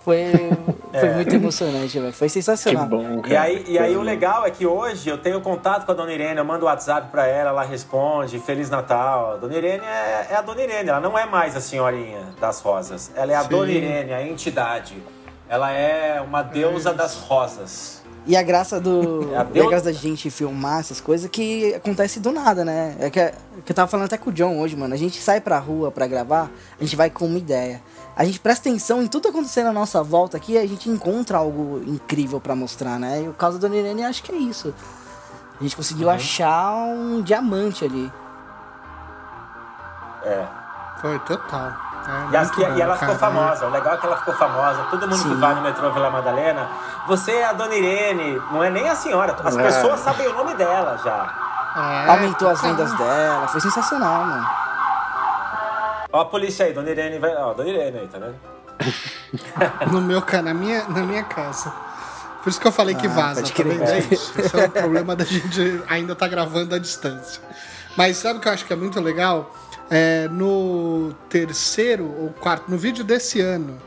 Foi, 0.03 0.31
foi 0.99 1.09
É. 1.09 1.13
muito 1.15 1.33
emocionante, 1.33 1.97
velho. 1.97 2.11
Foi 2.11 2.27
Que 2.27 2.33
sensacional. 2.33 2.85
bom, 2.87 3.21
cara. 3.21 3.33
E 3.33 3.37
aí, 3.37 3.65
e 3.69 3.79
aí 3.79 3.95
o 3.95 4.01
legal 4.01 4.45
é 4.45 4.51
que 4.51 4.65
hoje 4.67 5.09
eu 5.09 5.17
tenho 5.17 5.39
contato 5.39 5.85
com 5.85 5.91
a 5.93 5.95
Dona 5.95 6.11
Irene, 6.11 6.37
eu 6.37 6.43
mando 6.45 6.65
WhatsApp 6.65 7.07
pra 7.09 7.25
ela, 7.25 7.51
ela 7.51 7.63
responde, 7.63 8.37
Feliz 8.39 8.69
Natal. 8.69 9.33
A 9.33 9.37
Dona 9.37 9.55
Irene 9.55 9.85
é, 9.85 10.27
é 10.31 10.35
a 10.35 10.41
Dona 10.41 10.61
Irene, 10.61 10.89
ela 10.89 10.99
não 10.99 11.17
é 11.17 11.25
mais 11.25 11.55
a 11.55 11.61
senhorinha 11.61 12.19
das 12.41 12.59
rosas. 12.59 13.11
Ela 13.15 13.31
é 13.31 13.35
a 13.35 13.43
Sim. 13.43 13.49
Dona 13.49 13.71
Irene, 13.71 14.13
a 14.13 14.21
entidade. 14.27 14.95
Ela 15.47 15.71
é 15.71 16.19
uma 16.19 16.41
deusa 16.41 16.93
das 16.93 17.15
rosas. 17.15 18.01
E 18.25 18.35
a 18.37 18.41
graça 18.41 18.79
do. 18.79 19.31
É 19.33 19.37
a 19.37 19.47
e 19.53 19.61
a 19.61 19.67
graça 19.67 19.85
da 19.85 19.91
gente 19.91 20.29
filmar 20.29 20.79
essas 20.79 21.01
coisas 21.01 21.29
que 21.29 21.73
acontece 21.75 22.19
do 22.21 22.31
nada, 22.31 22.63
né? 22.63 22.95
É 22.99 23.09
que, 23.09 23.19
é 23.19 23.33
que 23.65 23.71
eu 23.71 23.75
tava 23.75 23.87
falando 23.89 24.05
até 24.05 24.17
com 24.17 24.29
o 24.29 24.33
John 24.33 24.59
hoje, 24.59 24.75
mano. 24.77 24.93
A 24.93 24.97
gente 24.97 25.21
sai 25.21 25.41
pra 25.41 25.59
rua 25.59 25.91
pra 25.91 26.07
gravar, 26.07 26.49
a 26.79 26.83
gente 26.83 26.95
vai 26.95 27.09
com 27.09 27.25
uma 27.25 27.37
ideia. 27.37 27.81
A 28.15 28.23
gente 28.25 28.39
presta 28.39 28.69
atenção 28.69 29.01
em 29.01 29.07
tudo 29.07 29.27
acontecendo 29.29 29.67
à 29.67 29.73
nossa 29.73 30.03
volta 30.03 30.37
aqui, 30.37 30.57
a 30.57 30.67
gente 30.67 30.87
encontra 30.89 31.37
algo 31.39 31.81
incrível 31.87 32.39
pra 32.39 32.55
mostrar, 32.55 32.99
né? 32.99 33.23
E 33.23 33.27
o 33.29 33.33
caso 33.33 33.57
da 33.57 33.67
Dona 33.67 33.79
Irene, 33.79 34.05
acho 34.05 34.21
que 34.21 34.31
é 34.31 34.35
isso. 34.35 34.73
A 35.59 35.63
gente 35.63 35.75
conseguiu 35.75 36.07
Uhum. 36.07 36.13
achar 36.13 36.73
um 36.75 37.21
diamante 37.21 37.83
ali. 37.85 38.11
É. 40.23 40.45
Foi 41.01 41.17
total. 41.19 41.71
É 42.29 42.33
E, 42.33 42.37
as 42.37 42.51
que- 42.51 42.63
bom, 42.63 42.73
e 42.75 42.81
ela 42.81 42.95
cara. 42.97 43.13
ficou 43.13 43.15
famosa. 43.29 43.65
O 43.65 43.69
legal 43.71 43.93
é 43.93 43.97
que 43.97 44.05
ela 44.05 44.17
ficou 44.17 44.33
famosa. 44.35 44.83
Todo 44.91 45.07
mundo 45.07 45.21
que 45.23 45.29
Sim. 45.29 45.39
vai 45.39 45.55
no 45.55 45.61
metrô 45.61 45.91
Vila 45.91 46.09
Madalena, 46.09 46.67
você 47.07 47.31
é 47.31 47.45
a 47.45 47.53
Dona 47.53 47.73
Irene, 47.73 48.41
não 48.51 48.63
é 48.63 48.69
nem 48.69 48.87
a 48.89 48.95
senhora. 48.95 49.35
As 49.43 49.57
É. 49.57 49.63
pessoas 49.63 49.99
sabem 50.01 50.27
o 50.27 50.33
nome 50.33 50.53
dela 50.55 50.99
já. 51.03 51.33
É, 51.75 52.09
Aumentou 52.11 52.49
as 52.49 52.61
vendas 52.61 52.91
dela, 52.93 53.47
foi 53.47 53.59
sensacional, 53.61 54.23
mano. 54.25 54.47
Ó 56.13 56.21
a 56.21 56.25
polícia 56.25 56.65
aí, 56.67 56.73
Dona 56.73 56.91
Irene 56.91 57.17
vai. 57.17 57.35
Ó, 57.35 57.53
Dona 57.53 57.69
Irene 57.69 57.99
aí, 57.99 58.07
tá 58.07 58.19
vendo? 58.19 58.35
No 59.91 59.99
meu 60.01 60.23
na 60.43 60.53
minha, 60.53 60.87
na 60.87 61.01
minha 61.03 61.23
casa. 61.23 61.73
Por 62.43 62.49
isso 62.49 62.59
que 62.61 62.67
eu 62.67 62.71
falei 62.71 62.93
que 62.93 63.07
Ah, 63.07 63.09
vaza, 63.09 63.41
pode 63.41 63.51
tá 63.53 63.63
crer. 63.63 63.77
vendo? 63.79 63.87
É 63.89 63.99
isso. 63.99 64.39
Esse 64.39 64.59
é 64.59 64.65
o 64.65 64.69
problema 64.69 65.15
da 65.15 65.25
gente 65.25 65.81
ainda 65.87 66.15
tá 66.15 66.27
gravando 66.27 66.75
à 66.75 66.77
distância. 66.77 67.41
Mas 67.97 68.17
sabe 68.17 68.37
o 68.37 68.41
que 68.41 68.47
eu 68.47 68.51
acho 68.51 68.65
que 68.65 68.73
é 68.73 68.75
muito 68.75 68.99
legal? 68.99 69.55
É, 69.89 70.27
no 70.29 71.13
terceiro 71.29 72.05
ou 72.19 72.29
quarto, 72.29 72.69
no 72.69 72.77
vídeo 72.77 73.03
desse 73.03 73.41
ano, 73.41 73.77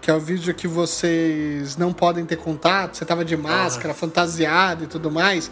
que 0.00 0.10
é 0.10 0.14
o 0.14 0.20
vídeo 0.20 0.54
que 0.54 0.66
vocês 0.68 1.76
não 1.76 1.92
podem 1.92 2.24
ter 2.26 2.36
contato, 2.36 2.96
você 2.96 3.04
tava 3.04 3.24
de 3.24 3.36
máscara, 3.36 3.92
fantasiado 3.94 4.84
e 4.84 4.86
tudo 4.86 5.10
mais. 5.10 5.50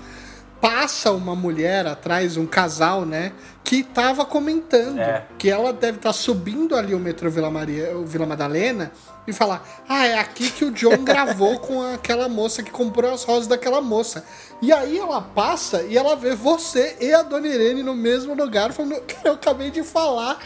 Passa 0.61 1.12
uma 1.12 1.37
mulher 1.37 1.87
atrás, 1.87 2.37
um 2.37 2.47
casal, 2.47 3.05
né? 3.05 3.33
Que 3.62 3.83
tava 3.85 4.25
comentando 4.25 4.99
É. 4.99 5.25
que 5.38 5.49
ela 5.49 5.73
deve 5.73 5.99
estar 5.99 6.12
subindo 6.12 6.75
ali 6.75 6.94
o 6.94 6.99
metrô 6.99 7.31
Vila, 7.31 7.51
Maria, 7.51 7.97
o 7.97 8.05
Vila 8.05 8.27
Madalena 8.27 8.90
e 9.27 9.33
falar: 9.33 9.62
Ah, 9.88 10.07
é 10.07 10.18
aqui 10.18 10.51
que 10.51 10.64
o 10.64 10.73
John 10.73 11.05
gravou 11.05 11.59
com 11.61 11.83
aquela 11.83 12.29
moça 12.29 12.62
que 12.62 12.71
comprou 12.73 13.12
as 13.12 13.23
rosas 13.23 13.47
daquela 13.47 13.81
moça. 13.81 14.25
E 14.61 14.73
aí 14.73 14.99
ela 14.99 15.21
passa 15.23 15.83
e 15.83 15.97
ela 15.97 16.16
vê 16.16 16.35
você 16.35 16.97
e 17.01 17.12
a 17.14 17.23
Dona 17.23 17.47
Irene 17.47 17.83
no 17.85 17.94
mesmo 17.94 18.35
lugar, 18.35 18.73
falando: 18.73 19.01
"Cara, 19.03 19.21
Eu 19.29 19.33
acabei 19.35 19.71
de 19.71 19.83
falar 19.85 20.38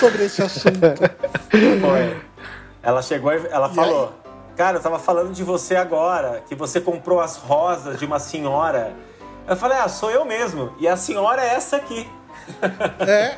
sobre 0.00 0.24
esse 0.24 0.42
assunto. 0.42 0.80
Foi. 1.80 2.20
Ela 2.82 3.02
chegou 3.02 3.32
e 3.32 3.46
ela 3.50 3.68
falou: 3.68 4.14
Cara, 4.56 4.78
eu 4.78 4.82
tava 4.82 4.98
falando 4.98 5.32
de 5.32 5.44
você 5.44 5.76
agora, 5.76 6.42
que 6.48 6.54
você 6.54 6.80
comprou 6.80 7.20
as 7.20 7.36
rosas 7.36 7.98
de 7.98 8.04
uma 8.04 8.18
senhora. 8.18 8.94
Eu 9.48 9.56
falei: 9.56 9.78
Ah, 9.78 9.88
sou 9.88 10.10
eu 10.10 10.24
mesmo. 10.24 10.72
E 10.78 10.86
a 10.88 10.96
senhora 10.96 11.42
é 11.42 11.54
essa 11.54 11.76
aqui. 11.76 12.08
É. 13.06 13.36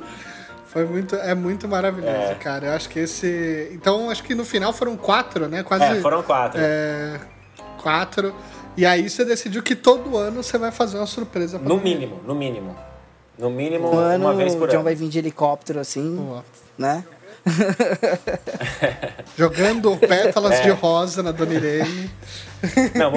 Foi 0.66 0.84
muito, 0.86 1.14
é 1.14 1.34
muito 1.36 1.68
maravilhoso, 1.68 2.32
É. 2.32 2.34
cara. 2.34 2.66
Eu 2.66 2.72
acho 2.72 2.88
que 2.88 2.98
esse. 2.98 3.68
Então, 3.72 4.10
acho 4.10 4.22
que 4.24 4.34
no 4.34 4.44
final 4.44 4.72
foram 4.72 4.96
quatro, 4.96 5.48
né? 5.48 5.62
Quase. 5.62 5.84
É, 5.84 6.00
foram 6.00 6.20
quatro. 6.22 6.60
é, 6.60 7.20
quatro. 7.80 8.34
E 8.76 8.84
aí 8.84 9.08
você 9.08 9.24
decidiu 9.24 9.62
que 9.62 9.76
todo 9.76 10.16
ano 10.16 10.42
você 10.42 10.58
vai 10.58 10.72
fazer 10.72 10.96
uma 10.96 11.06
surpresa 11.06 11.60
pra 11.60 11.68
No 11.68 11.76
Irene. 11.76 11.94
mínimo, 11.94 12.20
no 12.26 12.34
mínimo. 12.34 12.76
No 13.38 13.50
mínimo, 13.50 13.88
Um 13.94 13.98
ano 13.98 14.24
uma 14.26 14.34
vez 14.34 14.54
o 14.54 14.58
por 14.58 14.68
John 14.68 14.76
ano. 14.76 14.84
vai 14.84 14.94
vir 14.96 15.08
de 15.08 15.18
helicóptero 15.20 15.78
assim, 15.78 16.16
Boa. 16.16 16.44
né? 16.76 17.04
Jogando 19.36 19.96
pétalas 19.96 20.52
É. 20.54 20.62
de 20.62 20.70
rosa 20.70 21.22
na 21.22 21.32
Dona 21.32 21.54
Irene, 21.54 22.10
Não, 22.94 23.12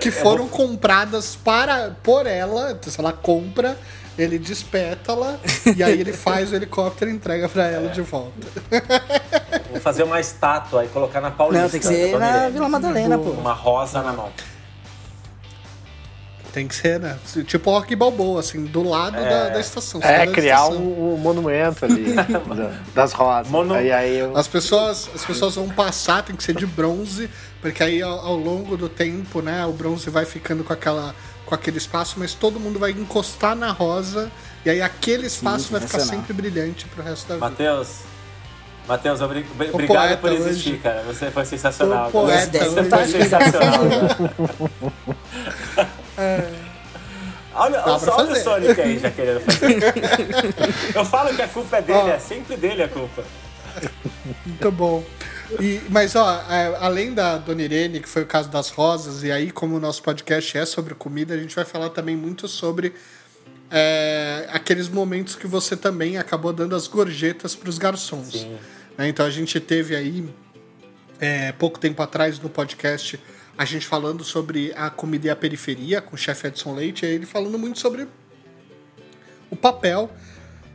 que 0.00 0.10
foram 0.10 0.46
vou- 0.46 0.48
compradas 0.66 1.36
para 1.36 1.96
por 2.02 2.26
ela. 2.26 2.72
Então, 2.72 2.92
se 2.92 3.00
ela 3.00 3.12
compra, 3.12 3.76
ele 4.18 4.38
despétala 4.38 5.40
e 5.76 5.82
aí 5.82 6.00
ele 6.00 6.12
faz 6.12 6.52
o 6.52 6.54
helicóptero 6.54 7.10
e 7.10 7.14
entrega 7.14 7.48
pra 7.48 7.66
ela 7.66 7.88
de 7.88 8.02
volta. 8.02 8.32
Vou 9.70 9.80
fazer 9.80 10.02
uma 10.02 10.20
estátua 10.20 10.84
e 10.84 10.88
colocar 10.88 11.20
na 11.20 11.30
Paulista. 11.30 11.62
Não, 11.64 11.70
tem 11.70 11.80
que 11.80 11.86
ser 11.86 12.18
na. 12.18 12.48
Vila 12.48 12.68
Madalena, 12.68 13.18
pô. 13.18 13.30
Uma 13.30 13.52
rosa 13.54 14.02
na 14.02 14.12
mão. 14.12 14.28
Tem 16.52 16.68
que 16.68 16.74
ser, 16.74 17.00
né? 17.00 17.16
Tipo 17.46 17.70
Rock 17.70 17.96
Balboa, 17.96 18.40
assim, 18.40 18.64
do 18.64 18.82
lado 18.86 19.14
da, 19.16 19.48
da 19.48 19.58
estação. 19.60 20.00
É, 20.02 20.26
da 20.26 20.32
criar 20.32 20.56
estação. 20.64 20.76
um, 20.82 21.14
um 21.14 21.16
monumento 21.16 21.84
ali 21.86 22.12
da- 22.14 22.72
das 22.94 23.12
rosas. 23.14 23.50
Mono- 23.50 23.72
Aí, 23.74 23.90
aí 23.90 24.18
eu... 24.18 24.36
As 24.36 24.46
pessoas, 24.48 25.08
as 25.14 25.24
pessoas 25.24 25.54
vão 25.54 25.68
passar, 25.70 26.22
tem 26.22 26.36
que 26.36 26.44
ser 26.44 26.54
de 26.54 26.66
bronze, 26.66 27.30
porque 27.62 27.82
aí 27.82 28.02
ao, 28.02 28.18
ao 28.18 28.36
longo 28.36 28.76
do 28.76 28.86
tempo, 28.88 29.40
né, 29.40 29.64
o 29.64 29.72
bronze 29.72 30.10
vai 30.10 30.26
ficando 30.26 30.62
com 30.62 30.72
aquela 30.72 31.14
com 31.46 31.54
aquele 31.56 31.78
espaço, 31.78 32.14
mas 32.18 32.34
todo 32.34 32.60
mundo 32.60 32.78
vai 32.78 32.92
encostar 32.92 33.56
na 33.56 33.72
rosa 33.72 34.30
e 34.64 34.70
aí 34.70 34.80
aquele 34.80 35.26
espaço 35.26 35.70
vai 35.72 35.80
ficar 35.80 36.00
sempre 36.00 36.32
brilhante 36.32 36.86
pro 36.86 37.02
resto 37.02 37.26
da 37.28 37.34
vida. 37.34 37.46
Matheus. 37.48 37.88
Matheus, 38.88 39.20
obri- 39.20 39.46
obrigado 39.72 40.18
por 40.20 40.32
existir, 40.32 40.70
hoje. 40.70 40.78
cara. 40.82 41.02
Você 41.02 41.30
foi 41.30 41.44
sensacional. 41.44 42.10
Você 42.10 42.84
foi 42.84 43.06
sensacional, 43.06 43.78
cara. 43.88 45.86
Olha, 47.54 47.78
Dá 47.78 47.92
olha, 47.92 47.98
pra 47.98 47.98
só, 47.98 48.16
olha 48.18 48.32
o. 48.32 48.36
Sonic 48.36 48.80
aí 48.80 48.98
já 48.98 49.10
querendo 49.10 49.40
fazer. 49.40 49.78
Eu 50.96 51.04
falo 51.04 51.34
que 51.34 51.42
a 51.42 51.48
culpa 51.48 51.76
é 51.76 51.82
dele, 51.82 51.98
Ó. 51.98 52.08
é 52.08 52.18
sempre 52.18 52.56
dele 52.56 52.82
a 52.82 52.88
culpa. 52.88 53.24
Muito 54.46 54.70
bom. 54.72 55.04
E, 55.60 55.80
mas, 55.90 56.16
ó, 56.16 56.42
é, 56.48 56.76
além 56.80 57.12
da 57.12 57.36
Dona 57.36 57.62
Irene, 57.62 58.00
que 58.00 58.08
foi 58.08 58.22
o 58.22 58.26
caso 58.26 58.48
das 58.48 58.70
rosas, 58.70 59.22
e 59.22 59.30
aí, 59.30 59.50
como 59.50 59.76
o 59.76 59.80
nosso 59.80 60.02
podcast 60.02 60.56
é 60.56 60.64
sobre 60.64 60.94
comida, 60.94 61.34
a 61.34 61.36
gente 61.36 61.54
vai 61.54 61.64
falar 61.64 61.90
também 61.90 62.16
muito 62.16 62.48
sobre 62.48 62.94
é, 63.70 64.46
aqueles 64.50 64.88
momentos 64.88 65.34
que 65.34 65.46
você 65.46 65.76
também 65.76 66.16
acabou 66.16 66.52
dando 66.52 66.74
as 66.74 66.86
gorjetas 66.86 67.54
para 67.54 67.68
os 67.68 67.78
garçons. 67.78 68.46
Né? 68.96 69.08
Então 69.08 69.26
a 69.26 69.30
gente 69.30 69.58
teve 69.60 69.96
aí, 69.96 70.28
é, 71.20 71.52
pouco 71.52 71.78
tempo 71.78 72.02
atrás 72.02 72.38
no 72.38 72.48
podcast, 72.48 73.18
a 73.56 73.64
gente 73.64 73.86
falando 73.86 74.24
sobre 74.24 74.72
a 74.76 74.90
comida 74.90 75.26
e 75.26 75.30
a 75.30 75.36
periferia 75.36 76.00
com 76.00 76.14
o 76.14 76.18
chefe 76.18 76.48
Edson 76.48 76.74
Leite, 76.74 77.04
ele 77.04 77.26
falando 77.26 77.58
muito 77.58 77.78
sobre 77.78 78.08
o 79.50 79.56
papel 79.56 80.10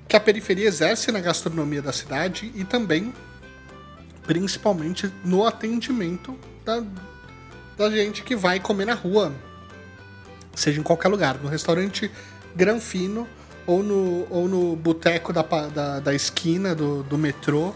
que 0.08 0.16
a 0.16 0.20
periferia 0.20 0.68
exerce 0.68 1.12
na 1.12 1.20
gastronomia 1.20 1.82
da 1.82 1.92
cidade 1.92 2.52
e 2.56 2.63
também, 2.63 3.13
principalmente, 4.26 5.12
no 5.26 5.46
atendimento 5.46 6.38
da, 6.63 6.84
da 7.78 7.90
gente 7.90 8.24
que 8.24 8.36
vai 8.36 8.60
comer 8.60 8.86
na 8.86 8.94
rua, 8.94 9.34
seja 10.56 10.80
em 10.80 10.84
qualquer 10.84 11.10
lugar, 11.10 11.38
no 11.40 11.50
restaurante 11.50 12.10
Granfino 12.56 13.28
ou 13.66 13.84
no, 13.84 14.28
ou 14.30 14.48
no 14.48 14.76
boteco 14.76 15.34
da, 15.34 15.42
da, 15.42 16.00
da 16.00 16.13
esquina 16.13 16.74
do, 16.74 17.04
do 17.04 17.18
metrô 17.18 17.74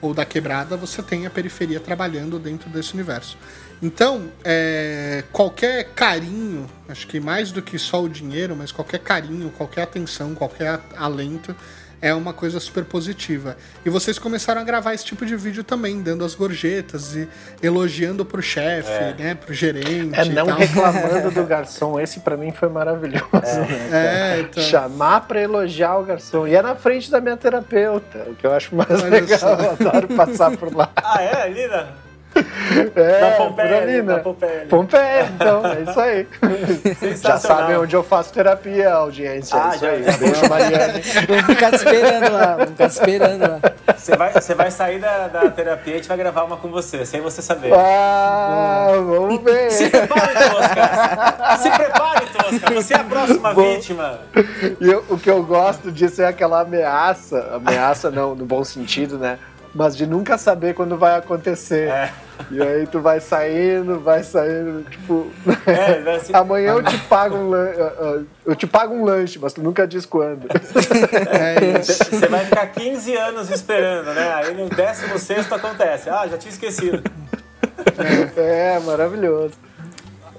ou 0.00 0.12
da 0.12 0.24
quebrada, 0.24 0.76
você 0.76 1.02
tem 1.02 1.26
a 1.26 1.30
periferia 1.30 1.80
trabalhando 1.80 2.38
dentro 2.38 2.68
desse 2.70 2.94
universo. 2.94 3.36
Então, 3.80 4.24
é, 4.44 5.22
qualquer 5.32 5.84
carinho, 5.94 6.68
acho 6.88 7.06
que 7.06 7.20
mais 7.20 7.52
do 7.52 7.62
que 7.62 7.78
só 7.78 8.02
o 8.02 8.08
dinheiro, 8.08 8.56
mas 8.56 8.72
qualquer 8.72 8.98
carinho, 8.98 9.50
qualquer 9.56 9.82
atenção, 9.82 10.34
qualquer 10.34 10.80
alento 10.96 11.54
é 12.00 12.14
uma 12.14 12.32
coisa 12.32 12.60
super 12.60 12.84
positiva. 12.84 13.56
E 13.84 13.90
vocês 13.90 14.18
começaram 14.20 14.60
a 14.60 14.64
gravar 14.64 14.94
esse 14.94 15.04
tipo 15.04 15.26
de 15.26 15.34
vídeo 15.36 15.64
também, 15.64 16.00
dando 16.00 16.24
as 16.24 16.32
gorjetas 16.34 17.16
e 17.16 17.28
elogiando 17.60 18.24
pro 18.24 18.40
chefe, 18.40 18.88
É. 18.90 19.14
né, 19.18 19.34
pro 19.34 19.52
gerente 19.52 20.16
É 20.18 20.24
e 20.24 20.28
não 20.28 20.46
tal. 20.46 20.58
reclamando 20.58 21.30
do 21.32 21.42
garçom. 21.46 21.98
Esse 22.00 22.20
pra 22.20 22.36
mim 22.36 22.52
foi 22.52 22.68
maravilhoso. 22.68 23.24
né, 23.32 23.88
cara? 23.90 23.96
É, 23.96 24.40
então. 24.48 24.62
Chamar 24.62 25.22
pra 25.22 25.40
elogiar 25.42 25.96
o 25.98 26.04
garçom. 26.04 26.46
E 26.46 26.54
é 26.54 26.62
na 26.62 26.76
frente 26.76 27.10
da 27.10 27.20
minha 27.20 27.36
terapeuta, 27.36 28.26
o 28.28 28.34
que 28.36 28.46
eu 28.46 28.52
acho 28.52 28.74
mais 28.76 28.90
Olha 28.90 29.08
legal. 29.20 29.38
só. 29.38 29.54
Eu 29.54 29.70
adoro 29.72 30.08
passar 30.14 30.56
por 30.56 30.72
lá. 30.74 30.90
Ah, 30.96 31.20
é? 31.20 31.42
Ali 31.42 31.66
na, 31.66 31.88
É, 32.96 33.20
na 33.20 33.36
Pompeia, 33.36 33.78
ali, 33.82 34.02
né? 34.02 34.14
na 34.14 34.18
Pompeia. 34.20 34.66
Pompeia, 34.68 35.28
então, 35.34 35.62
é 35.66 35.80
isso 35.82 36.00
aí. 36.00 36.26
Já 37.22 37.38
sabem 37.38 37.76
onde 37.76 37.94
eu 37.96 38.02
faço 38.02 38.32
terapia, 38.32 38.92
audiência. 38.92 39.56
Ah, 39.60 39.70
é 39.72 39.74
isso 39.74 39.84
já- 39.84 39.90
aí. 39.90 40.02
Beijo, 40.18 40.48
Mariane. 40.48 41.00
Vamos 41.28 41.46
ficar 41.46 41.70
te 41.70 41.76
esperando 41.76 42.32
lá, 42.32 42.46
vamos 42.56 42.70
ficar 42.70 42.88
te 42.88 42.92
esperando 42.92 43.40
lá. 43.42 43.60
Você 43.96 44.16
vai, 44.16 44.32
você 44.32 44.54
vai 44.54 44.70
sair 44.70 44.98
da, 45.00 45.28
da 45.28 45.50
terapia 45.50 45.92
e 45.92 45.94
a 45.94 45.98
gente 45.98 46.08
vai 46.08 46.16
gravar 46.16 46.44
uma 46.44 46.56
com 46.56 46.68
você, 46.68 47.04
sem 47.04 47.20
você 47.20 47.42
saber. 47.42 47.72
Ah, 47.74 48.88
vamos 48.94 49.42
ver. 49.42 49.70
Se 49.70 49.88
prepare, 49.90 50.34
Tosca! 50.34 51.56
Se 51.58 51.70
prepare, 51.70 52.26
Tosca! 52.26 52.74
Você 52.74 52.94
é 52.94 52.96
a 52.98 53.04
próxima 53.04 53.54
Bom. 53.54 53.62
vítima! 53.74 54.18
E 54.80 54.88
eu- 54.90 55.04
o 55.08 55.18
que 55.18 55.30
eu 55.30 55.42
gosto 55.42 55.90
disso 55.90 56.22
é 56.22 56.26
aquela 56.26 56.60
ameaça, 56.60 57.54
ameaça 57.54 58.10
não, 58.10 58.34
no 58.34 58.44
bom 58.44 58.62
sentido, 58.64 59.18
né? 59.18 59.38
Mas 59.78 59.96
de 59.96 60.08
nunca 60.08 60.36
saber 60.36 60.74
quando 60.74 60.98
vai 60.98 61.14
acontecer. 61.16 61.88
É. 61.88 62.10
E 62.50 62.60
aí 62.60 62.84
tu 62.84 62.98
vai 63.00 63.20
saindo, 63.20 64.00
vai 64.00 64.24
saindo, 64.24 64.82
tipo. 64.90 65.30
É, 65.64 66.00
vai 66.00 66.18
ser- 66.18 66.34
Amanhã 66.36 66.72
eu 66.72 66.82
te 66.82 66.98
pago 66.98 67.36
um 67.36 67.48
lanche. 67.48 67.78
Eu 68.44 68.56
te 68.56 68.66
pago 68.66 68.92
um 68.92 69.04
lanche, 69.04 69.38
mas 69.38 69.52
tu 69.52 69.62
nunca 69.62 69.86
diz 69.86 70.04
quando. 70.04 70.48
É 71.30 71.78
isso. 71.78 71.92
Você 72.10 72.26
vai 72.26 72.44
ficar 72.44 72.66
15 72.66 73.16
anos 73.16 73.50
esperando, 73.50 74.12
né? 74.14 74.34
Aí 74.34 74.52
no 74.52 74.68
16 74.68 75.52
acontece. 75.52 76.10
Ah, 76.10 76.26
já 76.26 76.36
tinha 76.36 76.50
esquecido. 76.50 77.00
É, 78.36 78.80
maravilhoso. 78.80 79.54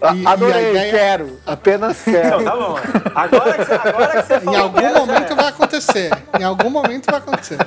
A- 0.01 0.15
E- 0.15 0.25
Adorei, 0.25 0.61
e 0.61 0.65
a 0.65 0.69
ideia- 0.71 0.91
quero. 0.91 1.39
Apenas 1.45 2.01
quero. 2.03 2.41
Então, 2.41 2.43
tá 2.43 2.55
bom. 2.55 2.75
Agora 3.15 3.53
que 3.57 3.65
você, 3.65 3.73
agora 3.73 4.21
que 4.21 4.27
você 4.27 4.35
Em 4.35 4.39
falou 4.41 4.61
algum 4.61 4.79
quero, 4.79 4.93
já 4.93 4.99
momento 5.05 5.35
vai 5.35 5.47
acontecer. 5.47 6.09
Em 6.39 6.43
algum 6.43 6.69
momento 6.69 7.05
vai 7.07 7.17
acontecer. 7.19 7.57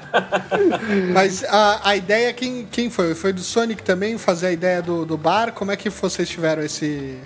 Mas 1.12 1.44
a, 1.44 1.80
a 1.90 1.96
ideia, 1.96 2.32
quem, 2.32 2.66
quem 2.70 2.90
foi? 2.90 3.14
Foi 3.14 3.32
do 3.32 3.40
Sonic 3.42 3.82
também 3.82 4.16
fazer 4.18 4.46
a 4.48 4.52
ideia 4.52 4.80
do, 4.82 5.04
do 5.04 5.16
bar? 5.16 5.52
Como 5.52 5.70
é 5.72 5.76
que 5.76 5.90
vocês 5.90 6.28
tiveram 6.28 6.62
esse, 6.62 7.18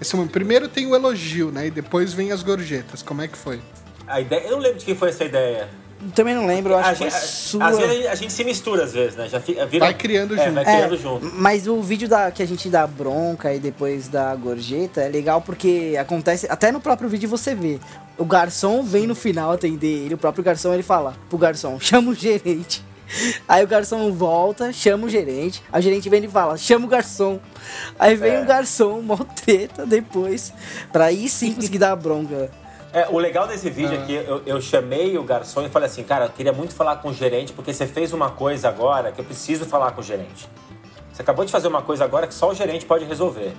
esse 0.00 0.16
momento? 0.16 0.32
Primeiro 0.32 0.68
tem 0.68 0.86
o 0.86 0.94
elogio, 0.94 1.50
né? 1.50 1.66
E 1.66 1.70
depois 1.70 2.12
vem 2.12 2.32
as 2.32 2.42
gorjetas. 2.42 3.02
Como 3.02 3.22
é 3.22 3.28
que 3.28 3.38
foi? 3.38 3.60
A 4.06 4.20
ideia, 4.20 4.44
eu 4.46 4.52
não 4.52 4.58
lembro 4.58 4.78
de 4.78 4.84
quem 4.84 4.96
foi 4.96 5.10
essa 5.10 5.24
ideia. 5.24 5.68
Também 6.14 6.34
não 6.34 6.46
lembro, 6.46 6.72
eu 6.72 6.78
acho 6.78 6.88
A 6.88 6.92
que 6.92 6.98
foi 6.98 7.10
gente, 7.10 7.20
sua. 7.20 7.66
às 7.68 7.78
vezes 7.78 8.06
a 8.06 8.14
gente 8.14 8.32
se 8.32 8.42
mistura, 8.44 8.84
às 8.84 8.92
vezes, 8.92 9.16
né? 9.16 9.28
Já 9.28 9.38
fica, 9.40 9.66
vira- 9.66 9.84
Vai 9.84 9.94
criando 9.94 10.34
é, 10.34 10.44
junto. 10.44 10.54
Vai 10.54 10.64
É, 10.64 10.76
criando 10.78 10.96
junto. 10.96 11.32
Mas 11.34 11.66
o 11.66 11.80
vídeo 11.82 12.08
da, 12.08 12.30
que 12.30 12.42
a 12.42 12.46
gente 12.46 12.68
dá 12.70 12.86
bronca 12.86 13.52
e 13.52 13.58
depois 13.58 14.08
da 14.08 14.34
gorjeta 14.34 15.02
é 15.02 15.08
legal 15.08 15.40
porque 15.42 15.96
acontece. 16.00 16.46
Até 16.48 16.72
no 16.72 16.80
próprio 16.80 17.08
vídeo 17.08 17.28
você 17.28 17.54
vê. 17.54 17.78
O 18.16 18.24
garçom 18.24 18.82
vem 18.82 19.06
no 19.06 19.14
final 19.14 19.52
atender 19.52 20.04
ele, 20.06 20.14
o 20.14 20.18
próprio 20.18 20.42
garçom 20.44 20.72
ele 20.72 20.82
fala 20.82 21.14
pro 21.28 21.36
garçom, 21.38 21.78
chama 21.80 22.10
o 22.10 22.14
gerente. 22.14 22.82
Aí 23.48 23.64
o 23.64 23.66
garçom 23.66 24.12
volta, 24.12 24.72
chama 24.72 25.06
o 25.06 25.08
gerente, 25.08 25.60
a 25.72 25.80
gerente 25.80 26.08
vem 26.08 26.24
e 26.24 26.28
fala, 26.28 26.56
chama 26.56 26.86
o 26.86 26.88
garçom. 26.88 27.40
Aí 27.98 28.14
vem 28.14 28.34
É. 28.34 28.40
o 28.40 28.46
garçom, 28.46 29.02
mó 29.02 29.16
treta 29.16 29.84
depois, 29.84 30.52
pra 30.92 31.06
aí 31.06 31.28
sim 31.28 31.52
conseguir 31.52 31.78
dar 31.78 31.90
a 31.92 31.96
bronca. 31.96 32.50
É, 32.92 33.06
o 33.08 33.18
legal 33.18 33.46
desse 33.46 33.70
vídeo 33.70 33.96
Ah. 33.98 34.02
é 34.02 34.06
que 34.06 34.12
eu, 34.14 34.42
eu 34.44 34.60
chamei 34.60 35.16
o 35.16 35.22
garçom 35.22 35.62
e 35.64 35.68
falei 35.68 35.88
assim, 35.88 36.02
cara, 36.02 36.24
eu 36.26 36.30
queria 36.30 36.52
muito 36.52 36.74
falar 36.74 36.96
com 36.96 37.08
o 37.10 37.14
gerente, 37.14 37.52
porque 37.52 37.72
você 37.72 37.86
fez 37.86 38.12
uma 38.12 38.30
coisa 38.30 38.68
agora 38.68 39.12
que 39.12 39.20
eu 39.20 39.24
preciso 39.24 39.64
falar 39.64 39.92
com 39.92 40.00
o 40.00 40.04
gerente. 40.04 40.48
Você 41.12 41.22
acabou 41.22 41.44
de 41.44 41.52
fazer 41.52 41.68
uma 41.68 41.82
coisa 41.82 42.04
agora 42.04 42.26
que 42.26 42.34
só 42.34 42.50
o 42.50 42.54
gerente 42.54 42.84
pode 42.84 43.04
resolver. 43.04 43.52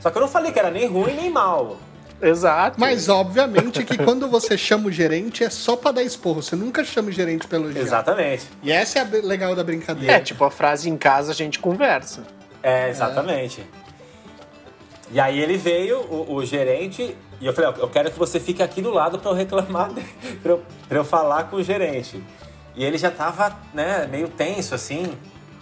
Só 0.00 0.10
que 0.10 0.18
eu 0.18 0.22
não 0.22 0.28
falei 0.28 0.50
que 0.50 0.58
era 0.58 0.70
nem 0.70 0.86
ruim 0.86 1.14
nem 1.14 1.30
mal. 1.30 1.76
Exato. 2.20 2.80
Mas 2.80 3.08
obviamente 3.08 3.84
que 3.84 3.98
quando 3.98 4.28
você 4.28 4.56
chama 4.56 4.88
o 4.88 4.90
gerente 4.90 5.44
é 5.44 5.50
só 5.50 5.76
pra 5.76 5.92
dar 5.92 6.02
esporro. 6.02 6.42
Você 6.42 6.56
nunca 6.56 6.82
chama 6.82 7.10
o 7.10 7.12
gerente 7.12 7.46
pelo 7.46 7.64
elogiar. 7.64 7.82
Exatamente. 7.82 8.46
E 8.62 8.72
essa 8.72 8.98
é 8.98 9.02
a 9.02 9.04
legal 9.22 9.54
da 9.54 9.62
brincadeira. 9.62 10.14
É, 10.14 10.20
tipo 10.20 10.42
a 10.44 10.50
frase 10.50 10.88
em 10.88 10.96
casa 10.96 11.32
a 11.32 11.34
gente 11.34 11.58
conversa. 11.58 12.22
É, 12.62 12.88
exatamente. 12.88 13.62
E 15.10 15.20
aí 15.20 15.38
ele 15.40 15.56
veio, 15.56 16.00
o, 16.00 16.34
o 16.34 16.44
gerente, 16.44 17.16
e 17.40 17.46
eu 17.46 17.52
falei, 17.52 17.70
ó, 17.70 17.80
eu 17.82 17.88
quero 17.88 18.10
que 18.10 18.18
você 18.18 18.40
fique 18.40 18.62
aqui 18.62 18.82
do 18.82 18.90
lado 18.90 19.18
pra 19.18 19.30
eu 19.30 19.34
reclamar, 19.34 19.90
pra 20.42 20.52
eu, 20.52 20.62
pra 20.88 20.98
eu 20.98 21.04
falar 21.04 21.44
com 21.44 21.56
o 21.56 21.62
gerente. 21.62 22.22
E 22.74 22.84
ele 22.84 22.98
já 22.98 23.10
tava, 23.10 23.56
né, 23.72 24.06
meio 24.10 24.28
tenso, 24.28 24.74
assim. 24.74 25.12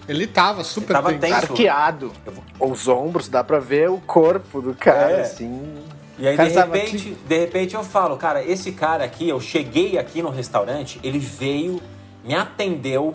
Ele 0.08 0.26
tava 0.26 0.64
super 0.64 0.94
Ele 0.94 1.02
tava 1.02 1.08
tenso. 1.12 1.20
tenso. 1.40 1.52
Arqueado. 1.52 2.12
Os 2.58 2.88
ombros, 2.88 3.28
dá 3.28 3.44
pra 3.44 3.58
ver 3.58 3.90
o 3.90 3.98
corpo 4.00 4.60
do 4.60 4.74
cara, 4.74 5.12
É. 5.18 5.20
assim. 5.20 5.74
E 6.18 6.26
aí, 6.28 6.36
de 6.36 6.48
repente, 6.48 7.16
de 7.26 7.38
repente 7.38 7.74
eu 7.74 7.82
falo, 7.82 8.16
cara, 8.16 8.42
esse 8.44 8.72
cara 8.72 9.02
aqui, 9.04 9.28
eu 9.28 9.40
cheguei 9.40 9.98
aqui 9.98 10.22
no 10.22 10.30
restaurante, 10.30 11.00
ele 11.02 11.18
veio, 11.18 11.80
me 12.24 12.34
atendeu, 12.34 13.14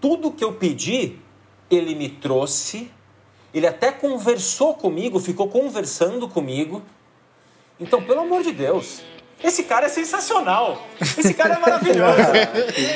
tudo 0.00 0.32
que 0.32 0.42
eu 0.42 0.52
pedi, 0.52 1.16
ele 1.70 1.94
me 1.94 2.08
trouxe, 2.08 2.90
ele 3.52 3.66
até 3.66 3.90
conversou 3.92 4.74
comigo, 4.74 5.18
ficou 5.20 5.48
conversando 5.48 6.28
comigo. 6.28 6.82
Então, 7.80 8.02
pelo 8.02 8.20
amor 8.20 8.42
de 8.42 8.52
Deus, 8.52 9.02
esse 9.42 9.62
cara 9.62 9.86
é 9.86 9.88
sensacional. 9.88 10.82
Esse 11.00 11.32
cara 11.32 11.54
é 11.54 11.58
maravilhoso. 11.58 12.18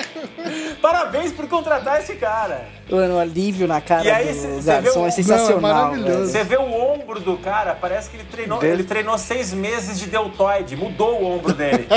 Parabéns 0.83 1.33
por 1.33 1.49
contratar 1.49 2.01
esse 2.01 2.15
cara. 2.17 2.67
Mano, 2.91 3.15
o 3.15 3.19
alívio 3.19 3.67
na 3.69 3.81
cara 3.81 4.05
E 4.05 4.11
aí, 4.11 4.27
do 4.29 4.35
cê- 4.35 4.41
cê 4.41 4.61
vê 4.61 4.83
garçom 4.83 5.03
o- 5.05 5.07
é 5.07 5.11
sensacional. 5.11 5.61
Não, 5.61 5.69
é 5.69 5.73
maravilhoso. 5.75 6.11
velho. 6.19 6.27
Você 6.27 6.45
vê 6.45 6.57
o 6.57 6.73
ombro 6.75 7.21
do 7.21 7.37
cara, 7.39 7.75
parece 7.81 8.11
que 8.11 8.17
ele 8.17 8.25
treinou, 8.25 8.59
Dele- 8.59 8.73
ele 8.75 8.85
treinou 8.85 9.17
seis 9.19 9.53
meses 9.53 9.99
de 9.99 10.07
deltoide, 10.07 10.77
mudou 10.77 11.23
o 11.23 11.25
ombro 11.37 11.53
dele. 11.55 11.87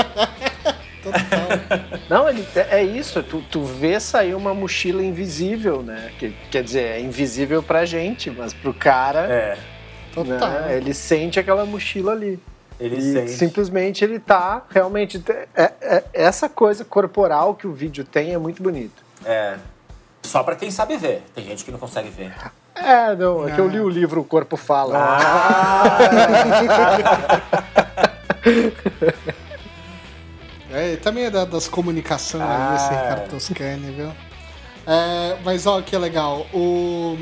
Não, 2.10 2.28
ele, 2.30 2.46
é 2.56 2.84
isso, 2.84 3.22
tu, 3.24 3.42
tu 3.52 3.64
vê 3.64 4.00
sair 4.00 4.34
uma 4.36 4.54
mochila 4.54 5.02
invisível, 5.04 5.82
né? 5.82 6.12
Que, 6.20 6.32
quer 6.52 6.64
dizer, 6.64 6.84
é 6.84 7.00
invisível 7.00 7.62
pra 7.64 7.86
gente, 7.86 8.30
mas 8.32 8.54
pro 8.54 8.74
cara, 8.74 9.22
É, 9.32 9.58
Total. 10.14 10.50
né, 10.50 10.78
ele 10.78 10.94
sente 10.94 11.40
aquela 11.40 11.66
mochila 11.66 12.12
ali. 12.14 12.40
ele 12.80 12.98
e 12.98 13.14
sente. 13.14 13.32
simplesmente 13.32 14.04
ele 14.04 14.20
tá 14.20 14.64
realmente. 14.70 15.24
é- 15.56 15.72
é- 15.82 16.04
essa 16.14 16.48
coisa 16.50 16.84
corporal 16.86 17.56
que 17.56 17.66
o 17.68 17.72
vídeo 17.74 18.04
tem 18.04 18.34
é 18.34 18.38
muito 18.38 18.62
bonito. 18.62 19.04
É. 19.26 19.56
Só 20.24 20.44
pra 20.44 20.56
quem 20.56 20.72
sabe 20.72 20.98
ver. 20.98 21.24
Tem 21.36 21.46
gente 21.46 21.64
que 21.64 21.72
não 21.72 21.78
consegue 21.80 22.10
ver. 22.10 22.34
É, 22.76 23.16
não, 23.16 23.48
é 23.48 23.52
que 23.54 23.62
eu 23.62 23.68
li 23.70 23.80
o 23.80 23.88
livro 23.88 24.20
O 24.20 24.24
Corpo 24.26 24.58
Fala. 24.58 24.98
É, 30.76 30.96
também 30.98 31.26
é 31.26 31.30
da- 31.30 31.46
das 31.46 31.68
comunicações 31.68 32.44
Ah. 32.44 32.70
aí, 32.72 32.76
esse 32.76 32.90
Ricardo 32.90 33.30
Toscani, 33.30 33.92
viu? 33.92 34.12
É, 34.88 35.38
mas 35.44 35.66
ó, 35.66 35.82
que 35.82 35.98
legal. 35.98 36.46
O, 36.54 37.18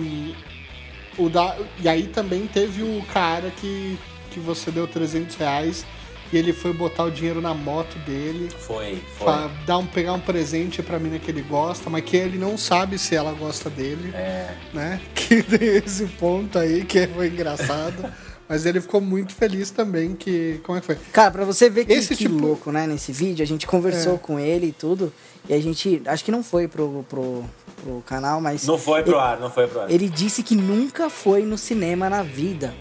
o 1.18 1.30
da, 1.30 1.56
e 1.80 1.88
aí 1.88 2.04
também 2.08 2.48
teve 2.48 2.82
o 2.84 3.02
cara 3.14 3.52
que, 3.52 3.98
que 4.32 4.40
você 4.40 4.72
deu 4.72 4.88
300 4.88 5.36
reais 5.36 5.86
e 6.32 6.38
ele 6.38 6.52
foi 6.52 6.74
botar 6.74 7.04
o 7.04 7.12
dinheiro 7.12 7.40
na 7.40 7.54
moto 7.54 7.96
dele 8.00 8.50
Foi, 8.58 9.00
foi. 9.18 9.26
pra 9.28 9.50
dar 9.68 9.78
um, 9.78 9.86
pegar 9.86 10.14
um 10.14 10.20
presente 10.20 10.82
pra 10.82 10.98
mina 10.98 11.20
que 11.20 11.30
ele 11.30 11.44
gosta, 11.44 11.90
mas 11.92 12.04
que 12.04 12.18
ele 12.18 12.38
não 12.40 12.58
sabe 12.58 12.98
se 12.98 13.16
ela 13.16 13.32
gosta 13.34 13.70
dele, 13.70 14.12
É. 14.16 14.50
né? 14.74 15.00
Que 15.16 15.42
tem 15.44 15.68
esse 15.78 16.06
ponto 16.08 16.58
aí 16.60 16.84
que 16.84 17.08
foi 17.08 17.28
engraçado. 17.28 18.12
Mas 18.54 18.66
ele 18.68 18.80
ficou 18.80 19.02
muito 19.02 19.34
feliz 19.34 19.72
também 19.72 20.14
que... 20.14 20.60
Como 20.64 20.78
é 20.78 20.82
que 20.82 20.86
foi? 20.86 20.96
Cara, 21.12 21.32
pra 21.32 21.44
você 21.44 21.70
ver 21.70 21.86
que, 21.86 21.94
Esse 21.94 22.10
que 22.16 22.24
tipo- 22.26 22.36
louco, 22.38 22.72
né, 22.72 22.86
nesse 22.86 23.12
vídeo, 23.12 23.42
a 23.42 23.48
gente 23.48 23.66
conversou 23.66 24.14
É. 24.16 24.18
com 24.20 24.40
ele 24.40 24.68
e 24.68 24.72
tudo, 24.72 25.12
e 25.50 25.54
a 25.54 25.60
gente, 25.60 26.02
acho 26.06 26.24
que 26.24 26.32
não 26.32 26.44
foi 26.44 26.68
pro, 26.68 27.04
pro, 27.10 27.44
pro 27.84 28.04
canal, 28.06 28.40
mas... 28.40 28.66
Não 28.68 28.78
foi 28.78 29.02
pro 29.02 29.14
ele, 29.14 29.20
ar, 29.22 29.40
não 29.40 29.50
foi 29.50 29.68
pro 29.68 29.82
ar. 29.82 29.90
Ele 29.92 30.08
disse 30.08 30.44
que 30.44 30.56
nunca 30.56 31.10
foi 31.10 31.42
no 31.42 31.58
cinema 31.58 32.10
na 32.10 32.22
vida. 32.22 32.74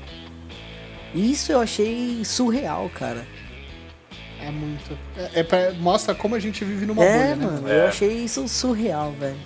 Isso 1.15 1.51
eu 1.53 1.61
achei 1.61 2.23
surreal, 2.25 2.91
cara. 2.95 3.27
É 4.41 4.51
muito. 4.51 4.99
É, 5.17 5.41
é 5.41 5.43
pra- 5.43 5.73
mostra 5.73 6.15
como 6.15 6.35
a 6.35 6.39
gente 6.41 6.65
vive 6.65 6.85
numa 6.85 7.05
é, 7.05 7.35
bolha, 7.35 7.37
né? 7.37 7.45
mano, 7.47 7.69
É. 7.69 7.79
eu 7.85 7.87
achei 7.89 8.25
isso 8.25 8.47
surreal, 8.49 9.13
velho. 9.13 9.37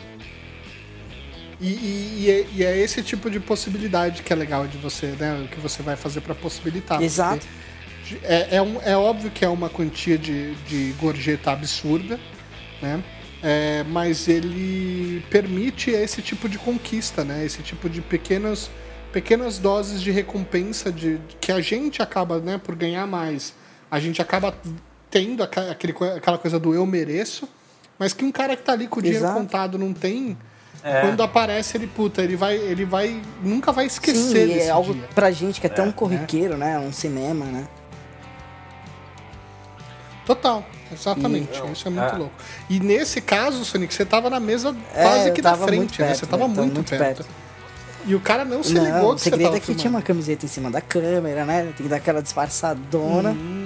E, 1.60 1.66
e- 1.68 2.16
e 2.24 2.30
é, 2.30 2.46
e 2.54 2.64
é 2.64 2.78
esse 2.78 3.02
tipo 3.02 3.30
de 3.30 3.40
possibilidade 3.40 4.22
que 4.22 4.32
é 4.32 4.36
legal 4.36 4.66
de 4.66 4.76
você, 4.78 5.06
né? 5.18 5.42
O 5.44 5.48
que 5.48 5.58
você 5.60 5.82
vai 5.82 5.96
fazer 5.96 6.20
pra 6.20 6.34
possibilitar. 6.34 7.02
Exato. 7.02 7.46
É, 8.22 8.56
é, 8.56 8.62
um- 8.62 8.80
é 8.82 8.96
óbvio 8.96 9.30
que 9.30 9.44
é 9.44 9.48
uma 9.48 9.68
quantia 9.68 10.16
de, 10.18 10.54
de 10.66 10.92
gorjeta 11.00 11.50
absurda, 11.50 12.20
né? 12.80 13.02
É, 13.42 13.84
mas 13.84 14.28
ele 14.28 15.24
permite 15.30 15.90
esse 15.90 16.22
tipo 16.22 16.48
de 16.48 16.58
conquista, 16.58 17.24
né? 17.24 17.44
Esse 17.44 17.62
tipo 17.62 17.88
de 17.88 18.00
pequenas, 18.00 18.70
pequenas 19.12 19.58
doses 19.58 20.00
de 20.02 20.10
recompensa 20.10 20.90
de, 20.92 21.18
que 21.40 21.50
a 21.52 21.60
gente 21.60 22.00
acaba, 22.02 22.38
né, 22.38 22.58
por 22.62 22.74
ganhar 22.74 23.06
mais. 23.06 23.54
A 23.90 23.98
gente 23.98 24.20
acaba 24.22 24.54
tendo 25.10 25.42
aquele, 25.42 25.94
aquela 26.16 26.38
coisa 26.38 26.58
do 26.58 26.74
eu 26.74 26.84
mereço, 26.86 27.48
mas 27.98 28.12
que 28.12 28.24
um 28.24 28.32
cara 28.32 28.56
que 28.56 28.62
tá 28.62 28.72
ali 28.72 28.86
com 28.86 29.00
o 29.00 29.02
dinheiro 29.02 29.24
Exato. 29.24 29.38
contado 29.40 29.78
não 29.78 29.92
tem. 29.92 30.36
É. 30.88 31.01
Quando 31.01 31.20
aparece 31.20 31.77
ele, 31.77 31.88
puta, 31.88 32.22
ele 32.22 32.37
vai, 32.37 32.55
ele 32.57 32.85
vai, 32.85 33.20
nunca 33.42 33.72
vai 33.72 33.87
Sim, 33.88 33.94
esquecer 33.94 34.49
e 34.49 34.55
desse 34.55 34.68
é 34.68 34.70
algo 34.70 34.94
dia. 34.94 35.09
pra 35.16 35.33
gente 35.33 35.61
que 35.61 35.66
é 35.66 35.70
tão 35.70 35.90
corriqueiro, 35.90 36.57
né? 36.57 36.79
Um 36.79 36.92
cinema, 36.92 37.44
né? 37.44 37.66
Total, 40.25 40.64
exatamente. 40.92 41.61
Isso 41.72 41.88
é 41.88 41.90
muito 41.90 42.14
Ah. 42.14 42.16
louco. 42.18 42.33
E 42.70 42.79
nesse 42.81 43.20
caso, 43.20 43.64
Sonic, 43.64 43.92
você 43.92 44.05
tava 44.05 44.31
na 44.31 44.38
mesa 44.40 44.77
É, 44.94 45.03
quase 45.03 45.31
que 45.33 45.42
da 45.42 45.57
frente, 45.57 45.77
muito 45.77 46.01
né? 46.01 46.07
perto, 46.07 46.18
Você 46.20 46.27
tava 46.27 46.42
velho, 46.44 46.55
tava 46.55 46.62
muito, 46.62 46.75
muito 46.75 46.90
perto. 46.90 47.01
perto. 47.25 47.27
E 48.07 48.14
o 48.14 48.20
cara 48.20 48.44
não 48.44 48.62
se 48.62 48.72
não, 48.72 48.85
ligou 48.85 49.11
o 49.12 49.14
que 49.16 49.20
você 49.22 49.25
segredo 49.31 49.44
tava 49.46 49.57
é 49.57 49.61
que 49.61 49.66
tinha 49.66 49.77
filmando. 49.79 49.96
uma 49.96 50.03
camiseta 50.03 50.44
em 50.46 50.49
cima 50.49 50.70
da 50.70 50.81
câmera, 50.81 51.44
né? 51.44 51.62
Tem 51.77 51.85
que 51.85 51.88
dar 51.88 51.96
aquela 51.96 52.22
disfarçadona. 52.22 53.31
Hum. 53.31 53.65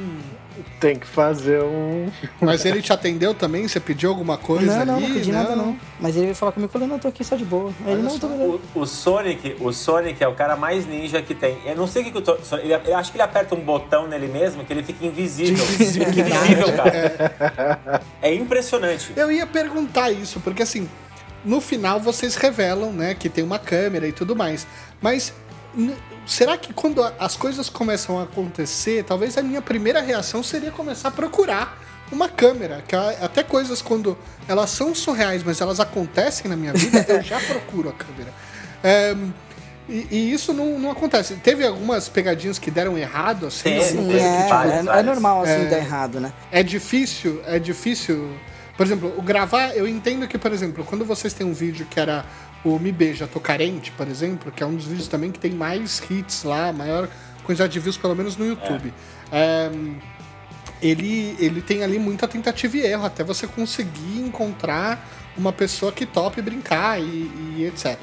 Tem 0.80 0.98
que 0.98 1.06
fazer 1.06 1.62
um. 1.62 2.08
Mas 2.40 2.64
ele 2.64 2.80
te 2.80 2.90
atendeu 2.90 3.34
também? 3.34 3.68
Você 3.68 3.78
pediu 3.78 4.08
alguma 4.08 4.38
coisa 4.38 4.78
não, 4.78 4.86
não, 4.86 4.94
ali? 4.96 5.06
não 5.08 5.14
pedi 5.14 5.30
nada 5.30 5.54
não. 5.54 5.76
Mas 6.00 6.16
ele 6.16 6.24
veio 6.24 6.34
falar 6.34 6.52
comigo, 6.52 6.68
eu 6.68 6.72
falei, 6.72 6.88
não, 6.88 6.96
eu 6.96 7.00
tô 7.02 7.08
aqui 7.08 7.22
só 7.22 7.36
de 7.36 7.44
boa. 7.44 7.70
Aí 7.84 7.92
ele, 7.92 8.02
não, 8.02 8.18
tô. 8.18 8.26
O, 8.26 8.60
o 8.74 8.86
Sonic, 8.86 9.56
o 9.60 9.72
Sonic 9.74 10.24
é 10.24 10.26
o 10.26 10.34
cara 10.34 10.56
mais 10.56 10.86
ninja 10.86 11.20
que 11.20 11.34
tem. 11.34 11.58
Eu 11.66 11.76
não 11.76 11.86
sei 11.86 12.00
o 12.00 12.04
que, 12.06 12.10
que 12.12 12.18
o 12.18 12.22
to- 12.22 12.38
ele, 12.62 12.72
eu 12.72 12.96
acho 12.96 13.10
que 13.12 13.16
ele 13.18 13.22
aperta 13.22 13.54
um 13.54 13.60
botão 13.60 14.08
nele 14.08 14.26
mesmo 14.26 14.64
que 14.64 14.72
ele 14.72 14.82
fica 14.82 15.04
invisível. 15.04 15.62
Ele 15.78 15.86
fica 15.86 16.20
invisível, 16.20 16.72
cara. 16.74 18.02
É 18.22 18.34
impressionante. 18.34 19.12
Eu 19.16 19.30
ia 19.30 19.46
perguntar 19.46 20.10
isso, 20.10 20.40
porque 20.40 20.62
assim, 20.62 20.88
no 21.44 21.60
final 21.60 22.00
vocês 22.00 22.36
revelam, 22.36 22.90
né, 22.92 23.14
que 23.14 23.28
tem 23.28 23.44
uma 23.44 23.58
câmera 23.58 24.08
e 24.08 24.12
tudo 24.12 24.34
mais. 24.34 24.66
Mas 25.00 25.32
será 26.26 26.56
que 26.56 26.72
quando 26.72 27.02
as 27.18 27.36
coisas 27.36 27.68
começam 27.68 28.18
a 28.18 28.24
acontecer, 28.24 29.04
talvez 29.04 29.36
a 29.36 29.42
minha 29.42 29.62
primeira 29.62 30.00
reação 30.00 30.42
seria 30.42 30.70
começar 30.70 31.08
a 31.08 31.12
procurar 31.12 31.78
uma 32.12 32.28
câmera, 32.28 32.82
que 32.86 32.96
até 32.96 33.42
coisas 33.42 33.80
quando 33.80 34.18
elas 34.48 34.70
são 34.70 34.94
surreais, 34.94 35.42
mas 35.44 35.60
elas 35.60 35.78
acontecem 35.78 36.48
na 36.48 36.56
minha 36.56 36.72
vida, 36.72 37.04
eu 37.08 37.22
já 37.22 37.38
procuro 37.46 37.88
a 37.88 37.92
câmera. 37.92 38.32
É, 38.82 39.14
e, 39.88 40.06
e 40.10 40.32
isso 40.32 40.52
não, 40.52 40.78
não 40.78 40.90
acontece. 40.90 41.34
Teve 41.36 41.66
algumas 41.66 42.08
pegadinhas 42.08 42.58
que 42.58 42.70
deram 42.70 42.96
errado, 42.96 43.46
assim? 43.46 43.76
Alguma 43.76 44.02
Sim, 44.02 44.10
coisa 44.10 44.24
é, 44.26 44.36
que, 44.36 44.42
tipo, 44.80 44.90
é, 44.90 44.98
é 44.98 45.02
normal 45.02 45.42
assim 45.42 45.52
É. 45.52 45.64
dar 45.66 45.78
errado, 45.78 46.20
né? 46.20 46.32
é 46.50 46.62
difícil, 46.62 47.42
é 47.46 47.58
difícil. 47.58 48.30
Por 48.76 48.86
exemplo, 48.86 49.12
o 49.18 49.20
gravar, 49.20 49.76
eu 49.76 49.86
entendo 49.86 50.26
que, 50.26 50.38
por 50.38 50.52
exemplo, 50.52 50.84
quando 50.84 51.04
vocês 51.04 51.34
têm 51.34 51.46
um 51.46 51.52
vídeo 51.52 51.86
que 51.90 52.00
era 52.00 52.24
o 52.64 52.78
Me 52.78 52.92
Beija, 52.92 53.26
Tô 53.26 53.40
Carente, 53.40 53.90
por 53.92 54.06
exemplo, 54.08 54.52
que 54.52 54.62
é 54.62 54.66
um 54.66 54.74
dos 54.74 54.86
vídeos 54.86 55.08
também 55.08 55.30
que 55.30 55.38
tem 55.38 55.52
mais 55.52 56.02
hits 56.10 56.44
lá, 56.44 56.72
maior 56.72 57.08
quantidade 57.44 57.72
de 57.72 57.80
views, 57.80 57.96
pelo 57.96 58.14
menos 58.14 58.36
no 58.36 58.46
YouTube. 58.46 58.92
É, 59.32 59.70
ele, 60.82 61.36
ele 61.38 61.60
tem 61.60 61.82
ali 61.82 61.98
muita 61.98 62.26
tentativa 62.28 62.76
e 62.76 62.80
erro, 62.80 63.04
até 63.04 63.22
você 63.24 63.46
conseguir 63.46 64.18
encontrar 64.18 65.08
uma 65.36 65.52
pessoa 65.52 65.92
que 65.92 66.06
tope 66.06 66.42
brincar 66.42 67.00
e, 67.00 67.30
e 67.56 67.66
etc. 67.66 67.98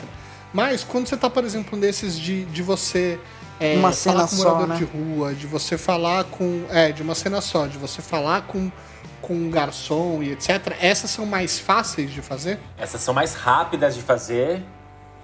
Mas 0.53 0.84
quando 0.84 1.08
você 1.08 1.18
tá, 1.18 1.30
por 1.30 1.43
exemplo, 1.43 1.78
nesses 1.78 2.18
de, 2.18 2.45
de 2.45 2.62
você 2.62 3.20
é, 3.60 3.76
Uma 3.76 3.91
falar 3.91 3.93
cena 3.93 4.22
com 4.22 4.36
só, 4.36 4.43
morador 4.55 4.68
né? 4.68 4.76
de 4.78 4.84
rua, 4.84 5.34
de 5.34 5.47
você 5.47 5.78
falar 5.78 6.24
com. 6.26 6.66
É, 6.70 6.91
de 6.91 7.01
uma 7.01 7.16
cena 7.16 7.41
só, 7.41 7.66
de 7.68 7.78
você 7.78 8.01
falar 8.01 8.43
com, 8.43 8.72
com 9.22 9.34
um 9.34 9.49
garçom 9.49 10.22
e 10.22 10.32
etc. 10.32 10.76
Essas 10.80 11.10
são 11.10 11.26
mais 11.26 11.58
fáceis 11.60 12.12
de 12.12 12.22
fazer? 12.22 12.60
Essas 12.78 13.01
são 13.01 13.14
mais 13.14 13.34
rápidas 13.34 13.95
de 13.95 14.01
fazer. 14.01 14.64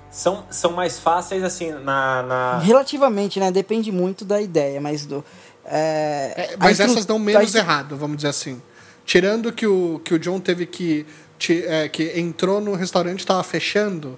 São, 0.09 0.45
são 0.51 0.73
mais 0.73 0.99
fáceis, 0.99 1.43
assim, 1.43 1.71
na. 1.71 2.21
na... 2.23 2.59
Relativamente, 2.59 3.39
né? 3.39 3.51
Depende 3.51 3.91
muito 3.91 4.23
da 4.25 4.41
ideia, 4.41 4.79
mas 4.81 5.05
do. 5.05 5.23
É, 5.65 6.49
É, 6.53 6.57
mas 6.57 6.79
instru- 6.79 6.91
essas 6.93 7.05
dão 7.05 7.15
a 7.15 7.19
menos 7.19 7.55
errado, 7.55 7.95
vamos 7.97 8.17
dizer 8.17 8.29
assim. 8.29 8.61
Tirando 9.05 9.51
que 9.51 9.65
o, 9.67 9.99
que 10.03 10.13
o 10.13 10.19
John 10.19 10.39
teve 10.39 10.65
que. 10.65 11.05
é, 11.49 11.89
que 11.89 12.19
entrou 12.19 12.61
no 12.61 12.73
restaurante 12.75 13.21
e 13.21 13.25
tava 13.25 13.43
fechando 13.43 14.17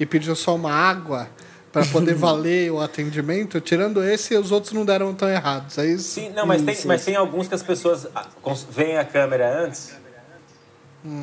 e 0.00 0.06
pediu 0.06 0.34
só 0.34 0.54
uma 0.54 0.72
água 0.72 1.28
para 1.72 1.84
poder 1.86 2.14
valer 2.14 2.70
o 2.70 2.80
atendimento. 2.80 3.60
Tirando 3.60 4.04
esse, 4.04 4.36
os 4.36 4.52
outros 4.52 4.72
não 4.72 4.84
deram 4.84 5.14
tão 5.14 5.28
errados. 5.28 5.78
Aí, 5.78 5.98
Sim, 5.98 6.30
não, 6.30 6.46
mas, 6.46 6.62
tem, 6.62 6.74
Isso, 6.74 6.86
mas 6.86 7.00
isso. 7.00 7.06
tem 7.06 7.16
alguns 7.16 7.48
que 7.48 7.54
as 7.54 7.62
pessoas 7.62 8.06
ah, 8.14 8.26
veem 8.70 8.98
a 8.98 9.04
câmera 9.04 9.64
antes. 9.64 9.94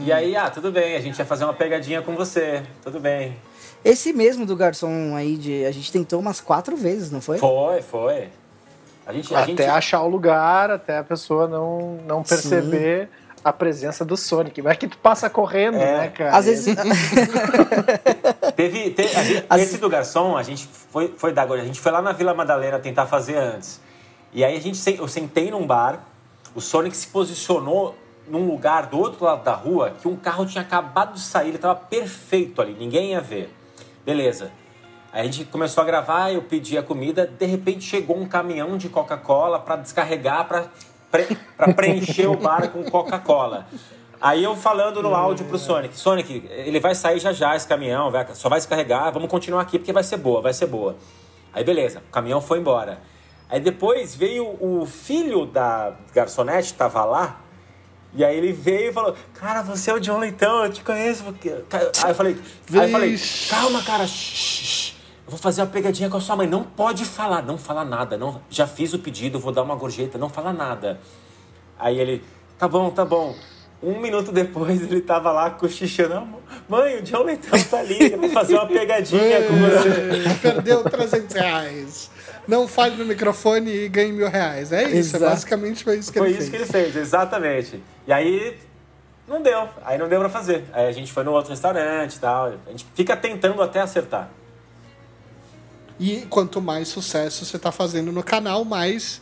E 0.06 0.12
aí, 0.12 0.36
ah, 0.36 0.50
tudo 0.50 0.72
bem, 0.72 0.96
a 0.96 1.00
gente 1.00 1.18
ia 1.18 1.26
fazer 1.26 1.46
uma 1.46 1.54
pegadinha 1.54 2.02
com 2.02 2.14
você. 2.14 2.64
Tudo 2.84 3.00
bem. 3.00 3.38
Esse 3.86 4.12
mesmo 4.12 4.46
do 4.46 4.56
garçom 4.56 5.16
aí, 5.16 5.38
de, 5.38 5.64
a 5.66 5.72
gente 5.72 5.90
tentou 5.90 6.20
umas 6.20 6.42
quatro 6.42 6.76
vezes, 6.76 7.12
não 7.12 7.22
foi? 7.22 7.38
Foi, 7.38 7.82
foi. 7.82 8.28
A 9.06 9.14
gente. 9.14 9.34
A 9.34 9.40
Até 9.40 9.48
gente... 9.48 9.62
achar 9.64 10.02
o 10.02 10.10
lugar, 10.10 10.70
até 10.70 10.98
a 10.98 11.04
pessoa 11.04 11.48
não, 11.48 11.98
não 12.06 12.24
perceber 12.24 13.10
a 13.44 13.52
presença 13.54 14.04
do 14.06 14.16
Sonic. 14.18 14.62
Mas 14.62 14.74
é 14.74 14.76
que 14.76 14.88
tu 14.88 14.98
passa 14.98 15.30
correndo, 15.30 15.78
É. 15.78 15.98
né, 15.98 16.08
cara? 16.10 16.36
Às 16.36 16.46
vezes. 16.46 16.76
Teve, 18.56 18.92
te- 18.92 19.02
a 19.16 19.24
gente- 19.24 19.46
As- 19.50 19.62
Esse 19.62 19.78
do 19.78 19.90
garçom, 19.90 20.36
a 20.38 20.44
gente 20.44 20.68
foi, 20.92 21.14
foi 21.18 21.32
da 21.34 21.44
A 21.44 21.58
gente 21.66 21.80
foi 21.80 21.92
lá 21.92 22.02
na 22.02 22.12
Vila 22.12 22.34
Madalena 22.34 22.80
tentar 22.80 23.06
fazer 23.06 23.38
antes. 23.38 23.80
E 24.34 24.44
aí 24.44 24.56
a 24.56 24.62
gente 24.62 24.80
eu 24.98 25.08
sentei 25.08 25.50
num 25.50 25.66
bar, 25.66 26.00
o 26.54 26.62
Sonic 26.62 26.96
se 26.96 27.08
posicionou 27.08 27.96
num 28.28 28.46
lugar 28.48 28.86
do 28.88 28.98
outro 29.00 29.26
lado 29.26 29.44
da 29.44 29.54
rua 29.54 29.96
que 30.00 30.08
um 30.08 30.16
carro 30.16 30.46
tinha 30.46 30.62
acabado 30.62 31.14
de 31.14 31.22
sair, 31.22 31.50
ele 31.50 31.58
tava 31.58 31.76
perfeito 31.76 32.62
ali, 32.62 32.76
ninguém 32.78 33.12
ia 33.12 33.22
ver. 33.22 33.52
Beleza. 34.06 34.52
Aí 35.12 35.22
a 35.22 35.24
gente 35.24 35.46
começou 35.46 35.82
a 35.82 35.86
gravar, 35.86 36.32
eu 36.32 36.44
pedi 36.44 36.78
a 36.78 36.84
comida, 36.84 37.26
de 37.26 37.46
repente 37.48 37.82
chegou 37.84 38.16
um 38.16 38.28
caminhão 38.28 38.78
de 38.78 38.88
Coca-Cola 38.88 39.58
para 39.60 39.78
descarregar, 39.78 40.48
para 40.48 40.66
pre 41.12 41.38
preencher 41.76 42.28
o 42.28 42.36
bar 42.38 42.70
com 42.70 42.84
Coca-Cola. 42.84 43.68
Aí 44.22 44.44
eu 44.44 44.56
falando 44.56 45.02
no 45.02 45.16
áudio 45.16 45.46
pro 45.46 45.58
Sonic, 45.58 45.98
Sonic, 45.98 46.44
ele 46.50 46.80
vai 46.80 46.94
sair 46.94 47.20
já 47.20 47.32
já 47.32 47.56
esse 47.56 47.66
caminhão, 47.68 48.12
vai- 48.12 48.28
só 48.34 48.50
vai 48.50 48.60
descarregar, 48.60 49.12
vamos 49.14 49.30
continuar 49.30 49.62
aqui 49.62 49.80
porque 49.80 49.94
vai 49.94 50.04
ser 50.04 50.18
boa, 50.18 50.42
vai 50.42 50.54
ser 50.54 50.66
boa. 50.66 50.98
Aí 51.54 51.64
beleza, 51.64 52.00
o 52.08 52.12
caminhão 52.12 52.42
foi 52.42 52.60
embora. 52.60 53.00
Aí 53.50 53.60
depois 53.62 54.14
veio 54.16 54.46
o 54.60 54.86
filho 54.86 55.46
da 55.46 55.94
garçonete, 56.14 56.74
tava 56.74 57.04
lá, 57.06 57.40
e 58.14 58.24
aí 58.26 58.36
ele 58.38 58.52
veio 58.52 58.90
e 58.90 58.94
falou, 58.94 59.16
cara, 59.34 59.62
você 59.62 59.90
é 59.90 59.94
o 59.94 60.00
John 60.00 60.20
Leitão, 60.20 60.66
eu 60.66 60.72
te 60.72 60.84
conheço. 60.84 61.24
porque-" 61.24 61.64
Aí 62.04 62.10
eu 62.12 62.16
falei, 62.16 62.38
aí 62.74 62.86
eu 62.86 62.90
falei 62.90 63.16
calma, 63.50 63.82
cara, 63.84 64.06
shh, 64.06 64.12
shh, 64.36 64.89
vou 65.30 65.40
fazer 65.40 65.62
uma 65.62 65.68
pegadinha 65.68 66.10
com 66.10 66.18
a 66.18 66.22
sua 66.22 66.36
mãe. 66.36 66.48
Não 66.48 66.64
pode 66.64 67.06
falar, 67.06 67.42
não 67.44 67.58
fala 67.58 67.86
nada. 67.86 68.18
Não, 68.18 68.42
já 68.50 68.68
fiz 68.68 68.94
o 68.94 69.00
pedido, 69.00 69.40
vou 69.40 69.52
dar 69.52 69.64
uma 69.64 69.76
gorjeta, 69.76 70.18
não 70.18 70.30
fala 70.30 70.52
nada. 70.52 71.00
Aí 71.78 72.00
ele, 72.00 72.24
tá 72.58 72.68
bom, 72.68 72.90
tá 72.90 73.06
bom. 73.06 73.36
Um 73.82 73.98
minuto 74.02 74.32
depois 74.34 74.82
ele 74.82 75.00
tava 75.00 75.32
lá 75.32 75.50
cochichando. 75.52 76.14
"Ah, 76.16 76.28
Mãe, 76.68 76.98
o 76.98 77.02
John 77.02 77.24
Leitão 77.24 77.58
tá 77.64 77.80
ali, 77.80 78.12
eu 78.12 78.20
vou 78.20 78.30
fazer 78.30 78.56
uma 78.56 78.66
pegadinha 78.68 79.44
com 79.44 79.54
você. 79.54 80.36
Perdeu 80.42 80.84
300 80.84 81.34
reais. 81.34 82.12
Não 82.46 82.68
fale 82.68 82.98
no 82.98 83.06
microfone 83.06 83.72
e 83.72 83.88
ganhe 83.88 84.12
mil 84.12 84.28
reais. 84.28 84.74
É 84.74 84.84
isso, 84.84 85.16
é 85.16 85.20
Exato. 85.20 85.26
basicamente 85.26 85.84
foi 85.84 85.98
isso 85.98 86.12
que 86.12 86.18
Foi 86.20 86.30
ele 86.30 86.40
isso 86.40 86.50
fez. 86.52 86.68
que 86.70 86.78
ele 86.78 86.84
fez, 86.86 86.96
exatamente. 86.98 87.82
E 88.06 88.12
aí 88.12 88.58
não 89.28 89.42
deu, 89.42 89.70
aí 89.86 89.98
não 89.98 90.10
deu 90.10 90.20
pra 90.20 90.30
fazer. 90.30 90.66
Aí 90.74 90.88
a 90.88 90.92
gente 90.92 91.14
foi 91.14 91.24
no 91.24 91.32
outro 91.32 91.52
restaurante 91.52 92.16
e 92.16 92.20
tal. 92.20 92.48
A 92.68 92.72
gente 92.72 92.86
fica 92.96 93.16
tentando 93.16 93.62
até 93.62 93.80
acertar. 93.80 94.30
E 96.00 96.26
quanto 96.30 96.62
mais 96.62 96.88
sucesso 96.88 97.46
você 97.46 97.60
tá 97.60 97.72
fazendo 97.72 98.12
no 98.12 98.24
canal, 98.24 98.64
mais 98.64 99.22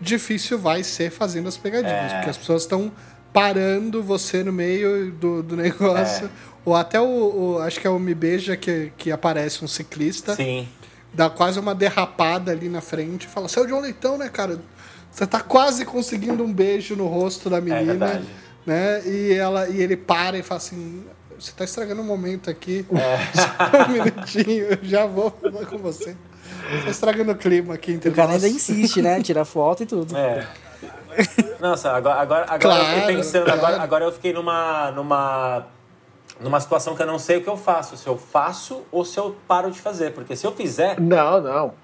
difícil 0.00 0.58
vai 0.58 0.82
ser 0.82 1.10
fazendo 1.10 1.48
as 1.48 1.56
pegadinhas. 1.56 2.12
É. 2.12 2.14
Porque 2.16 2.30
as 2.30 2.36
pessoas 2.38 2.62
estão 2.62 2.90
parando 3.32 4.02
você 4.02 4.42
no 4.42 4.52
meio 4.52 5.10
do, 5.12 5.42
do 5.42 5.56
negócio. 5.56 6.26
É. 6.26 6.30
Ou 6.64 6.74
até 6.74 7.00
o, 7.00 7.04
o- 7.04 7.58
Acho 7.58 7.78
que 7.80 7.86
é 7.86 7.90
o 7.90 7.98
Me 7.98 8.14
Beija 8.14 8.56
que, 8.56 8.90
que 8.96 9.10
aparece 9.12 9.64
um 9.64 9.68
ciclista. 9.68 10.34
Sim. 10.34 10.68
Dá 11.12 11.28
quase 11.30 11.60
uma 11.60 11.74
derrapada 11.74 12.50
ali 12.52 12.68
na 12.68 12.80
frente 12.80 13.24
e 13.24 13.28
fala: 13.28 13.46
é 13.54 13.60
o 13.60 13.66
John 13.66 13.80
Leitão, 13.80 14.16
né, 14.18 14.28
cara? 14.28 14.60
Você 15.10 15.26
tá 15.26 15.40
quase 15.40 15.84
conseguindo 15.84 16.42
um 16.42 16.52
beijo 16.52 16.96
no 16.96 17.06
rosto 17.06 17.48
da 17.48 17.60
menina. 17.60 18.06
É 18.06 18.44
né? 18.66 19.02
E, 19.06 19.32
ela, 19.34 19.68
e 19.68 19.80
ele 19.80 19.96
para 19.96 20.38
e 20.38 20.42
fala 20.42 20.58
assim: 20.58 21.04
Você 21.38 21.52
tá 21.52 21.64
estragando 21.64 22.00
um 22.00 22.04
momento 22.04 22.48
aqui. 22.50 22.86
É. 22.94 23.18
Só 23.36 23.88
um 23.88 23.92
minutinho, 23.92 24.64
eu 24.66 24.78
já 24.82 25.06
vou 25.06 25.30
falar 25.30 25.66
com 25.66 25.78
você. 25.78 26.16
Você 26.70 26.84
tá 26.84 26.90
estragando 26.90 27.32
o 27.32 27.36
clima 27.36 27.74
aqui 27.74 27.92
entre 27.92 28.10
O 28.10 28.14
cara 28.14 28.32
nós. 28.32 28.44
ainda 28.44 28.56
insiste, 28.56 29.02
né? 29.02 29.20
Tira 29.22 29.44
foto 29.44 29.82
e 29.82 29.86
tudo. 29.86 30.16
É. 30.16 30.46
Nossa, 31.60 31.92
agora, 31.92 32.20
agora, 32.20 32.44
agora 32.48 32.54
eu 32.54 32.60
Claro, 32.60 33.00
fiquei 33.00 33.16
pensando, 33.16 33.44
claro. 33.44 33.58
agora, 33.60 33.82
agora 33.82 34.04
eu 34.04 34.12
fiquei 34.12 34.32
numa, 34.32 34.90
numa, 34.90 35.66
numa 36.40 36.60
situação 36.60 36.96
que 36.96 37.02
eu 37.02 37.06
não 37.06 37.18
sei 37.18 37.36
o 37.38 37.42
que 37.42 37.48
eu 37.48 37.56
faço. 37.56 37.96
Se 37.96 38.06
eu 38.06 38.16
faço 38.18 38.82
ou 38.90 39.04
se 39.04 39.18
eu 39.18 39.36
paro 39.46 39.70
de 39.70 39.80
fazer. 39.80 40.12
Porque 40.12 40.34
se 40.34 40.46
eu 40.46 40.52
fizer, 40.52 40.98
Não, 41.00 41.40
não. 41.40 41.74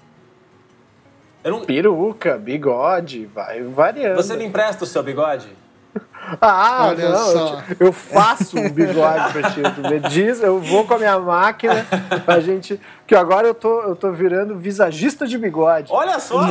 eu 1.43 1.51
não. 1.51 1.65
Peruca, 1.65 2.37
bigode, 2.37 3.25
vai 3.27 3.61
variando. 3.63 4.15
Você 4.17 4.35
me 4.35 4.43
empresta 4.45 4.83
o 4.83 4.87
seu 4.87 5.01
bigode? 5.01 5.47
Ah, 6.39 6.87
Olha 6.89 7.09
não, 7.09 7.17
só. 7.17 7.55
Eu, 7.69 7.75
te- 7.75 7.83
eu 7.83 7.91
faço 7.91 8.57
um 8.57 8.69
bigode 8.69 9.33
pra 9.33 9.49
ti. 9.49 9.61
Tu 9.75 9.81
me 9.89 9.99
diz, 9.99 10.41
eu 10.41 10.59
vou 10.61 10.85
com 10.87 10.93
a 10.93 10.97
minha 10.97 11.19
máquina, 11.19 11.85
a 12.25 12.39
gente. 12.39 12.79
Que 13.05 13.13
agora 13.15 13.45
eu 13.47 13.53
tô, 13.53 13.81
eu 13.81 13.97
tô 13.97 14.11
virando 14.13 14.57
visagista 14.57 15.27
de 15.27 15.37
bigode. 15.37 15.91
Olha 15.91 16.19
só! 16.19 16.41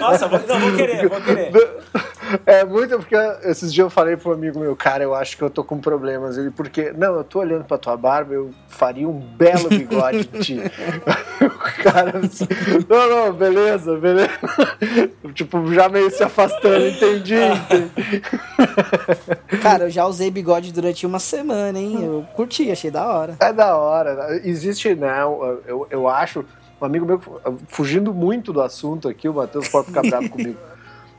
Nossa, 0.00 0.26
vou, 0.28 0.40
não, 0.48 0.58
vou 0.60 0.72
querer, 0.76 1.06
vou 1.08 1.20
querer. 1.20 1.52
É 2.46 2.64
muito 2.64 2.96
porque 2.98 3.16
esses 3.44 3.72
dias 3.72 3.84
eu 3.84 3.90
falei 3.90 4.16
pro 4.16 4.32
amigo 4.32 4.58
meu, 4.58 4.74
cara, 4.76 5.02
eu 5.02 5.14
acho 5.14 5.36
que 5.36 5.42
eu 5.42 5.50
tô 5.50 5.64
com 5.64 5.78
problemas. 5.78 6.36
Ele, 6.36 6.50
porque, 6.50 6.92
não, 6.92 7.14
eu 7.14 7.24
tô 7.24 7.40
olhando 7.40 7.64
pra 7.64 7.78
tua 7.78 7.96
barba, 7.96 8.34
eu 8.34 8.50
faria 8.68 9.08
um 9.08 9.18
belo 9.18 9.68
bigode 9.68 10.24
de 10.24 10.38
ti. 10.40 10.60
o 11.40 11.82
cara 11.82 12.18
assim, 12.18 12.46
não, 12.88 13.08
não, 13.08 13.32
beleza, 13.32 13.96
beleza. 13.96 14.30
tipo, 15.34 15.72
já 15.72 15.88
meio 15.88 16.10
se 16.10 16.22
afastando, 16.22 16.86
entendi, 16.86 17.34
entendi. 17.34 18.22
Cara, 19.62 19.84
eu 19.84 19.90
já 19.90 20.06
usei 20.06 20.30
bigode 20.30 20.72
durante 20.72 21.06
uma 21.06 21.18
semana, 21.18 21.78
hein? 21.78 21.98
Eu 22.02 22.26
curti, 22.34 22.70
achei 22.70 22.90
da 22.90 23.06
hora. 23.06 23.36
É 23.40 23.52
da 23.52 23.76
hora. 23.76 24.40
Existe, 24.44 24.94
né? 24.94 25.22
Eu, 25.22 25.86
eu 25.90 26.08
acho. 26.08 26.44
Um 26.80 26.84
amigo 26.84 27.06
meu, 27.06 27.20
fugindo 27.68 28.12
muito 28.12 28.52
do 28.52 28.60
assunto 28.60 29.08
aqui, 29.08 29.28
o 29.28 29.34
Matheus 29.34 29.68
pode 29.68 29.86
ficar 29.86 30.02
bravo 30.02 30.28
comigo. 30.28 30.58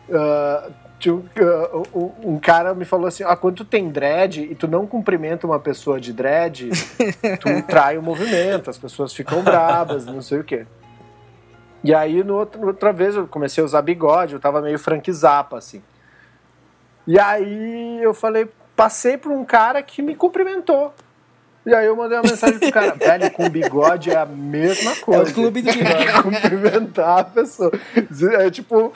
Tinha 0.08 0.83
um- 1.12 1.24
ah, 1.38 1.82
um, 2.24 2.40
cara 2.40 2.74
me 2.74 2.86
falou 2.86 3.08
assim: 3.08 3.24
ah, 3.24 3.36
quando 3.36 3.58
tu 3.58 3.66
tem 3.66 3.90
dread 3.90 4.42
e 4.44 4.56
tu 4.56 4.68
não 4.68 4.86
cumprimenta 4.88 5.46
uma 5.48 5.60
pessoa 5.60 6.00
de 6.00 6.14
dread, 6.14 6.70
tu 7.40 7.62
trai 7.68 7.98
o 7.98 8.02
movimento, 8.02 8.70
as 8.70 8.78
pessoas 8.78 9.14
ficam 9.14 9.42
brabas, 9.44 10.06
não 10.06 10.22
sei 10.22 10.40
o 10.40 10.44
quê. 10.44 10.66
E 11.84 11.94
aí, 11.94 12.24
no 12.24 12.36
outro, 12.36 12.66
outra 12.66 12.94
vez, 12.94 13.16
eu 13.16 13.28
comecei 13.28 13.62
a 13.62 13.66
usar 13.66 13.82
bigode, 13.82 14.34
eu 14.34 14.40
tava 14.40 14.62
meio 14.62 14.80
Frank 14.80 15.12
Zappa, 15.12 15.58
assim. 15.58 15.82
E 17.06 17.20
aí 17.20 18.02
eu 18.02 18.14
falei, 18.14 18.48
passei 18.76 19.18
por 19.18 19.32
um 19.32 19.44
cara 19.44 19.84
que 19.84 20.02
me 20.02 20.16
cumprimentou. 20.16 20.94
E 21.66 21.74
aí 21.74 21.86
eu 21.86 21.96
mandei 21.96 22.18
uma 22.18 22.30
mensagem 22.30 22.60
pro 22.60 22.72
cara, 22.72 22.94
velho, 22.94 23.32
com 23.32 23.50
bigode 23.50 24.12
é 24.12 24.18
a 24.18 24.26
mesma 24.26 24.96
coisa. 24.98 25.24
É 25.24 25.32
o 25.32 25.34
clube 25.34 25.62
do 25.62 25.72
bigode. 25.72 26.22
Cumprimentar 26.22 27.20
a 27.20 27.24
pessoa. 27.24 27.72
É 28.38 28.50
tipo, 28.50 28.92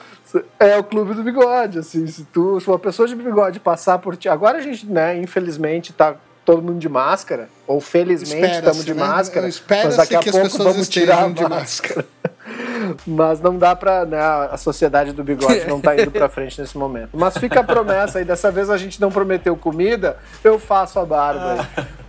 é 0.60 0.78
o 0.78 0.84
clube 0.84 1.14
do 1.14 1.24
bigode, 1.24 1.80
assim, 1.80 2.06
se 2.08 2.26
tu, 2.26 2.60
se 2.60 2.68
uma 2.68 2.78
pessoa 2.78 3.08
de 3.08 3.16
bigode 3.16 3.60
passar 3.60 4.00
por 4.00 4.18
ti, 4.18 4.28
agora 4.28 4.58
a 4.58 4.62
gente, 4.62 4.86
né, 4.86 5.18
infelizmente 5.18 5.94
tá 5.94 6.16
todo 6.44 6.62
mundo 6.62 6.80
de 6.80 6.90
máscara, 6.90 7.50
ou 7.66 7.80
felizmente 7.80 8.56
estamos 8.56 8.84
de 8.84 8.94
né? 8.94 9.00
máscara, 9.02 9.50
mas 9.84 9.98
daqui 9.98 10.16
a 10.16 10.22
pouco 10.22 10.58
vamos 10.58 10.90
tirar 10.90 11.26
a 11.26 11.30
de 11.30 11.44
máscara. 11.44 12.06
Mas 13.06 13.42
não 13.42 13.58
dá 13.58 13.76
pra. 13.76 14.06
Né, 14.06 14.18
a 14.18 14.56
sociedade 14.56 15.12
do 15.12 15.22
bigode 15.22 15.68
não 15.68 15.82
tá 15.82 16.00
indo 16.00 16.10
pra 16.10 16.30
frente 16.30 16.62
nesse 16.62 16.78
momento. 16.78 17.10
Mas 17.14 17.38
fica 17.38 17.60
a 17.60 17.64
promessa 17.64 18.20
aí. 18.20 18.26
Dessa 18.26 18.50
vez 18.50 18.70
a 18.70 18.78
gente 18.78 19.02
não 19.02 19.12
prometeu 19.12 19.58
comida, 19.58 20.18
eu 20.42 20.58
faço 20.58 20.98
a 20.98 21.06
barba 21.06 21.68
aí. 21.76 21.86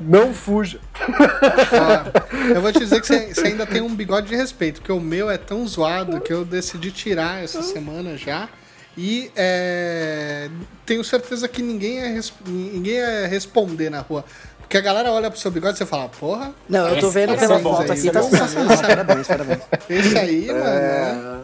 Não 0.00 0.32
fuja. 0.32 0.80
Ó, 0.98 2.54
eu 2.54 2.60
vou 2.62 2.72
te 2.72 2.78
dizer 2.80 3.00
que 3.00 3.06
você, 3.06 3.32
ainda 3.46 3.66
tem 3.66 3.80
um 3.82 3.94
bigode 3.94 4.28
de 4.28 4.36
respeito, 4.36 4.80
porque 4.80 4.92
o 4.92 5.00
meu 5.00 5.30
é 5.30 5.36
tão 5.36 5.66
zoado 5.66 6.20
que 6.20 6.32
eu 6.32 6.44
decidi 6.44 6.90
tirar 6.90 7.42
essa 7.44 7.62
semana 7.62 8.16
já. 8.16 8.48
E 8.96 9.30
é, 9.36 10.48
tenho 10.84 11.02
certeza 11.04 11.46
que 11.48 11.62
ninguém 11.62 11.98
ia, 11.98 12.08
res- 12.14 12.32
ninguém 12.46 12.94
ia 12.94 13.26
responder 13.28 13.88
na 13.90 14.00
rua. 14.00 14.24
Porque 14.60 14.76
a 14.76 14.80
galera 14.80 15.10
olha 15.12 15.30
pro 15.30 15.38
seu 15.38 15.50
bigode 15.50 15.74
e 15.74 15.78
você 15.78 15.86
fala, 15.86 16.08
porra, 16.08 16.52
Não, 16.68 16.88
eu 16.88 17.00
tô 17.00 17.10
vendo 17.10 17.36
pela 17.36 17.56
é 17.56 17.60
foto 17.60 17.92
aqui, 17.92 18.08
é 18.08 18.12
tá 18.12 18.20
bom. 18.20 18.30
sensacional. 18.30 18.76
Parabéns, 18.78 19.26
parabéns. 19.26 19.60
esse 19.88 20.18
aí, 20.18 20.46
mano. 20.46 20.64
né? 20.64 21.40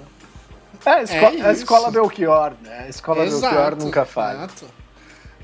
É, 0.84 0.90
a, 0.90 1.02
esco- 1.02 1.16
É 1.16 1.48
a 1.48 1.52
escola. 1.52 1.90
Belchior, 1.90 2.52
né? 2.62 2.84
A 2.86 2.88
escola 2.88 3.24
Belchior 3.24 3.76
nunca 3.76 4.04
falha. 4.04 4.36
exato. 4.38 4.66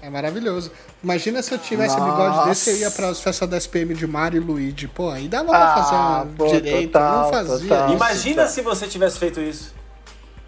É 0.03 0.11
maravilhoso. 0.11 0.73
Imagina 1.03 1.41
se 1.43 1.53
eu 1.53 1.59
tivesse 1.59 1.97
Nossa. 1.97 2.11
bigode 2.11 2.49
desse, 2.49 2.71
eu 2.71 2.77
ia 2.79 2.91
pras 2.91 3.21
festas 3.21 3.49
da 3.49 3.57
SPM 3.57 3.95
de 3.95 4.05
Mario 4.05 4.43
e 4.43 4.45
Luigi. 4.45 4.89
Pô, 4.89 5.09
aí 5.09 5.29
dava 5.29 5.51
pra 5.51 5.59
Ah, 5.75 5.85
fazer 5.85 6.29
um 6.29 6.35
pô, 6.35 6.47
direito, 6.49 6.93
total, 6.93 7.23
não 7.23 7.31
fazia. 7.31 7.69
total. 7.69 7.93
Imagina 7.93 8.49
se 8.49 8.61
você 8.63 8.89
tivesse 8.89 9.19
feito 9.21 9.41
isso. 9.41 9.73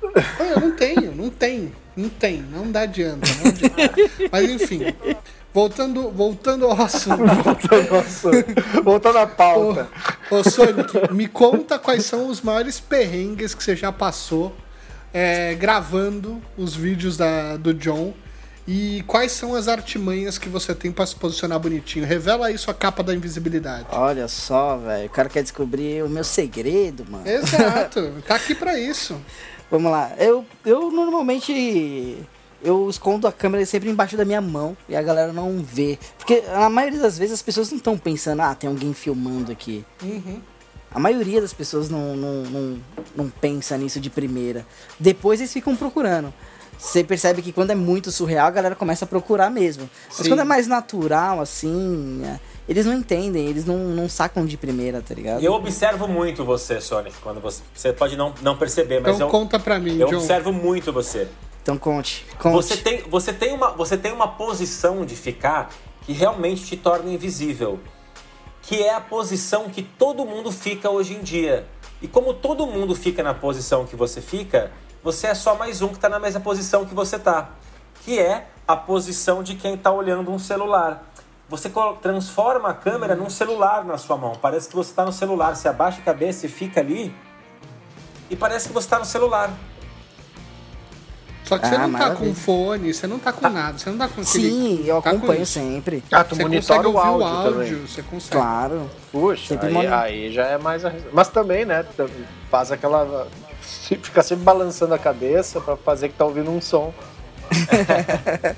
Pô, 0.00 0.42
eu 0.42 0.61
não 0.61 0.72
tenho, 0.72 1.14
não 1.14 1.30
tem, 1.30 1.72
não 1.96 2.09
tem, 2.09 2.42
não 2.42 2.70
dá 2.70 2.80
adianta. 2.80 3.28
Não 3.42 3.50
adianta. 3.50 3.84
Mas 4.32 4.50
enfim, 4.50 4.80
voltando, 5.52 6.11
voltando 6.11 6.66
ao 6.66 6.72
assunto. 6.82 7.22
Nossa, 7.92 8.30
voltando 8.82 9.18
à 9.18 9.26
pauta. 9.28 9.88
Ô 10.32 10.42
Sonic, 10.42 11.12
me 11.14 11.28
conta 11.28 11.78
quais 11.78 12.05
são 12.05 12.26
os 12.26 12.40
maiores 12.42 12.80
perrengues 12.80 13.55
que 13.55 13.62
você 13.62 13.76
já 13.76 13.92
passou 13.92 14.52
é, 15.12 15.55
gravando 15.55 16.42
os 16.59 16.74
vídeos 16.74 17.16
da, 17.16 17.57
do 17.57 17.72
John 17.72 18.12
e 18.66 19.04
quais 19.06 19.32
são 19.32 19.54
as 19.54 19.68
artimanhas 19.68 20.38
que 20.38 20.48
você 20.48 20.74
tem 20.74 20.90
pra 20.90 21.04
se 21.04 21.14
posicionar 21.14 21.58
bonitinho. 21.58 22.06
Revela 22.06 22.46
aí 22.46 22.56
sua 22.56 22.72
capa 22.72 23.02
da 23.02 23.14
invisibilidade. 23.14 23.86
Olha 23.90 24.26
só, 24.26 24.76
velho. 24.78 25.06
O 25.06 25.10
cara 25.10 25.28
quer 25.28 25.42
descobrir 25.42 26.02
o 26.02 26.08
meu 26.08 26.24
segredo, 26.24 27.04
mano. 27.08 27.28
Exato, 27.28 28.12
tá 28.26 28.36
aqui 28.36 28.54
pra 28.54 28.78
isso. 28.78 29.20
Vamos 29.70 29.90
lá. 29.90 30.12
Eu, 30.18 30.44
eu 30.64 30.90
normalmente. 30.90 32.18
Eu 32.62 32.88
escondo 32.88 33.26
a 33.26 33.32
câmera 33.32 33.66
sempre 33.66 33.90
embaixo 33.90 34.16
da 34.16 34.24
minha 34.24 34.40
mão 34.40 34.74
e 34.88 34.96
a 34.96 35.02
galera 35.02 35.34
não 35.34 35.62
vê. 35.62 35.98
Porque 36.16 36.42
a 36.50 36.70
maioria 36.70 36.98
das 36.98 37.18
vezes 37.18 37.34
as 37.34 37.42
pessoas 37.42 37.70
não 37.70 37.76
estão 37.76 37.98
pensando, 37.98 38.40
ah, 38.40 38.54
tem 38.54 38.70
alguém 38.70 38.94
filmando 38.94 39.52
aqui. 39.52 39.84
A 40.90 40.98
maioria 40.98 41.42
das 41.42 41.52
pessoas 41.52 41.90
não, 41.90 42.16
não, 42.16 42.42
não, 42.44 42.78
não 43.14 43.28
pensa 43.28 43.76
nisso 43.76 44.00
de 44.00 44.08
primeira. 44.08 44.64
Depois 44.98 45.40
eles 45.40 45.52
ficam 45.52 45.76
procurando. 45.76 46.32
Você 46.79 47.03
percebe 47.03 47.43
que 47.43 47.53
quando 47.53 47.70
é 47.70 47.75
muito 47.75 48.11
surreal, 48.11 48.47
a 48.47 48.51
galera 48.51 48.75
começa 48.75 49.05
a 49.05 49.09
procurar 49.09 49.51
mesmo. 49.51 49.89
Mas 50.09 50.18
Sim. 50.18 50.29
quando 50.29 50.41
é 50.41 50.45
mais 50.45 50.66
natural, 50.66 51.41
assim, 51.41 52.22
é, 52.25 52.39
eles 52.68 52.87
não 52.87 52.95
entendem, 52.95 53.47
eles 53.47 53.64
não, 53.64 53.77
não 53.79 54.09
sacam 54.09 54.45
de 54.45 54.57
primeira, 54.57 55.01
tá 55.01 55.14
ligado? 55.14 55.41
E 55.41 55.45
eu 55.45 55.53
observo 55.53 56.07
muito 56.07 56.45
você, 56.45 56.81
Sonic, 56.81 57.16
quando 57.22 57.41
você. 57.41 57.62
Você 57.75 57.93
pode 57.93 58.16
não, 58.16 58.35
não 58.43 58.57
perceber, 58.57 59.01
mas 59.01 59.16
Então 59.16 59.29
eu, 59.29 59.31
conta 59.31 59.59
pra 59.59 59.79
mim, 59.79 59.99
eu 59.99 60.09
John. 60.09 60.16
observo 60.16 60.53
muito 60.53 60.93
você. 60.93 61.29
Então 61.62 61.79
conte, 61.79 62.27
conte. 62.39 62.55
Você 62.55 62.77
tem, 62.77 63.03
você, 63.09 63.33
tem 63.33 63.53
uma, 63.55 63.70
você 63.70 63.97
tem 63.97 64.12
uma 64.12 64.29
posição 64.29 65.05
de 65.05 65.16
ficar 65.16 65.70
que 66.03 66.12
realmente 66.12 66.64
te 66.64 66.77
torna 66.77 67.11
invisível. 67.11 67.81
Que 68.61 68.83
é 68.83 68.95
a 68.95 69.01
posição 69.01 69.68
que 69.68 69.83
todo 69.83 70.25
mundo 70.25 70.51
fica 70.51 70.89
hoje 70.91 71.14
em 71.14 71.22
dia. 71.22 71.66
E 72.01 72.09
como 72.09 72.35
todo 72.35 72.66
mundo 72.66 72.95
fica 72.95 73.22
na 73.22 73.33
posição 73.33 73.87
que 73.87 73.97
você 73.97 74.20
fica, 74.20 74.70
você 75.05 75.26
é 75.28 75.34
só 75.34 75.55
mais 75.55 75.82
um 75.82 75.88
que 75.88 75.94
está 75.96 76.09
na 76.09 76.18
mesma 76.18 76.40
posição 76.40 76.84
que 76.84 76.94
você 76.94 77.18
tá. 77.18 77.50
Que 78.05 78.18
é 78.18 78.46
a 78.66 78.74
posição 78.76 79.42
de 79.42 79.55
quem 79.55 79.74
está 79.74 79.90
olhando 79.92 80.32
um 80.32 80.38
celular. 80.38 81.05
Você 81.48 81.70
transforma 82.00 82.70
a 82.70 82.74
câmera 82.74 83.14
num 83.14 83.28
celular 83.28 83.84
na 83.84 83.98
sua 83.98 84.16
mão. 84.16 84.32
Parece 84.40 84.68
que 84.68 84.74
você 84.74 84.90
está 84.90 85.05
no 85.05 85.12
celular. 85.12 85.55
Você 85.55 85.68
abaixa 85.68 86.00
a 86.00 86.05
cabeça 86.05 86.46
e 86.46 86.48
fica 86.48 86.80
ali. 86.80 87.14
E 88.30 88.34
parece 88.34 88.66
que 88.68 88.72
você 88.74 88.86
está 88.86 88.98
no 88.98 89.05
celular. 89.05 89.50
Só 91.44 91.59
que 91.59 91.66
você 91.66 91.74
Ah, 91.74 91.78
não 91.80 91.92
tá 91.92 91.98
maravilha. 91.98 92.28
com 92.30 92.34
fone, 92.34 92.94
você 92.94 93.07
não 93.07 93.18
tá 93.18 93.30
com 93.30 93.46
nada, 93.50 93.76
você 93.76 93.90
não 93.90 93.98
tá 93.98 94.09
com 94.09 94.22
aquele- 94.22 94.24
Sim, 94.50 94.82
eu 94.86 95.02
tá 95.02 95.11
com 95.11 95.16
acompanho 95.18 95.42
isso. 95.42 95.52
sempre. 95.52 96.02
Ah, 96.11 96.24
tu 96.24 96.34
Você 96.34 96.42
monitora 96.42 96.82
consegue 96.84 96.96
o 96.96 96.98
ouvir 96.98 97.07
áudio, 97.11 97.26
o 97.26 97.28
áudio, 97.30 97.52
também. 97.52 97.86
você 97.86 98.02
consegue. 98.02 98.30
Claro. 98.36 98.90
Puxa, 99.12 99.59
aí, 99.62 99.86
aí 99.86 100.32
já 100.32 100.46
é 100.46 100.57
mais... 100.57 100.82
Mas 101.12 101.28
também, 101.28 101.66
né, 101.66 101.84
faz 102.50 102.72
aquela... 102.72 103.28
Fica 103.64 104.22
sempre 104.22 104.44
balançando 104.44 104.94
a 104.94 104.98
cabeça 104.98 105.60
pra 105.60 105.76
fazer 105.76 106.08
que 106.08 106.14
tá 106.14 106.24
ouvindo 106.24 106.50
um 106.50 106.60
som. 106.60 106.92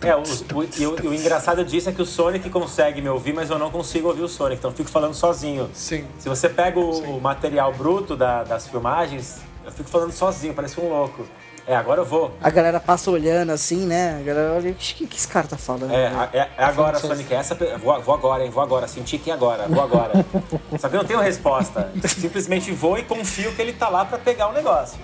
É, 0.00 0.16
o, 0.16 0.20
o- 0.20 0.68
e 0.78 0.86
o, 0.86 1.08
o 1.10 1.14
engraçado 1.14 1.62
disso 1.62 1.90
é 1.90 1.92
que 1.92 2.00
o 2.00 2.06
Sonic 2.06 2.48
consegue 2.48 3.02
me 3.02 3.08
ouvir, 3.10 3.34
mas 3.34 3.50
eu 3.50 3.58
não 3.58 3.70
consigo 3.70 4.08
ouvir 4.08 4.22
o 4.22 4.28
Sonic, 4.28 4.58
então 4.58 4.70
eu 4.70 4.74
fico 4.74 4.88
falando 4.88 5.12
sozinho. 5.12 5.68
Sim. 5.74 6.06
Se 6.18 6.26
você 6.26 6.48
pega 6.48 6.80
o, 6.80 7.16
o 7.18 7.20
material 7.20 7.70
bruto 7.74 8.16
da- 8.16 8.44
das 8.44 8.66
filmagens, 8.66 9.36
eu 9.66 9.70
fico 9.70 9.90
falando 9.90 10.10
sozinho, 10.12 10.54
parece 10.54 10.80
um 10.80 10.88
louco. 10.88 11.26
É, 11.68 11.76
agora 11.76 12.00
eu 12.00 12.04
vou. 12.06 12.32
A 12.42 12.48
galera 12.48 12.80
passa 12.80 13.10
olhando 13.10 13.50
assim, 13.52 13.84
né? 13.84 14.18
A 14.18 14.22
galera 14.22 14.54
olha, 14.54 14.70
o 14.70 14.74
que, 14.74 15.06
que 15.06 15.16
esse 15.16 15.28
cara 15.28 15.46
tá 15.46 15.58
falando? 15.58 15.92
É, 15.92 16.08
né? 16.08 16.28
é, 16.32 16.38
é 16.38 16.64
agora, 16.64 16.98
Sonic. 16.98 17.32
Essa, 17.34 17.54
vou, 17.76 18.00
vou 18.00 18.14
agora, 18.14 18.42
hein? 18.42 18.48
Vou 18.50 18.62
agora. 18.62 18.88
Senti 18.88 19.18
que 19.18 19.30
é 19.30 19.34
agora. 19.34 19.68
Vou 19.68 19.82
agora. 19.82 20.12
Só 20.80 20.88
que 20.88 20.96
eu 20.96 21.00
não 21.00 21.06
tenho 21.06 21.20
resposta. 21.20 21.92
Simplesmente 22.06 22.72
vou 22.72 22.96
e 22.96 23.02
confio 23.02 23.54
que 23.54 23.60
ele 23.60 23.74
tá 23.74 23.90
lá 23.90 24.02
pra 24.06 24.16
pegar 24.16 24.48
o 24.48 24.52
negócio. 24.54 24.98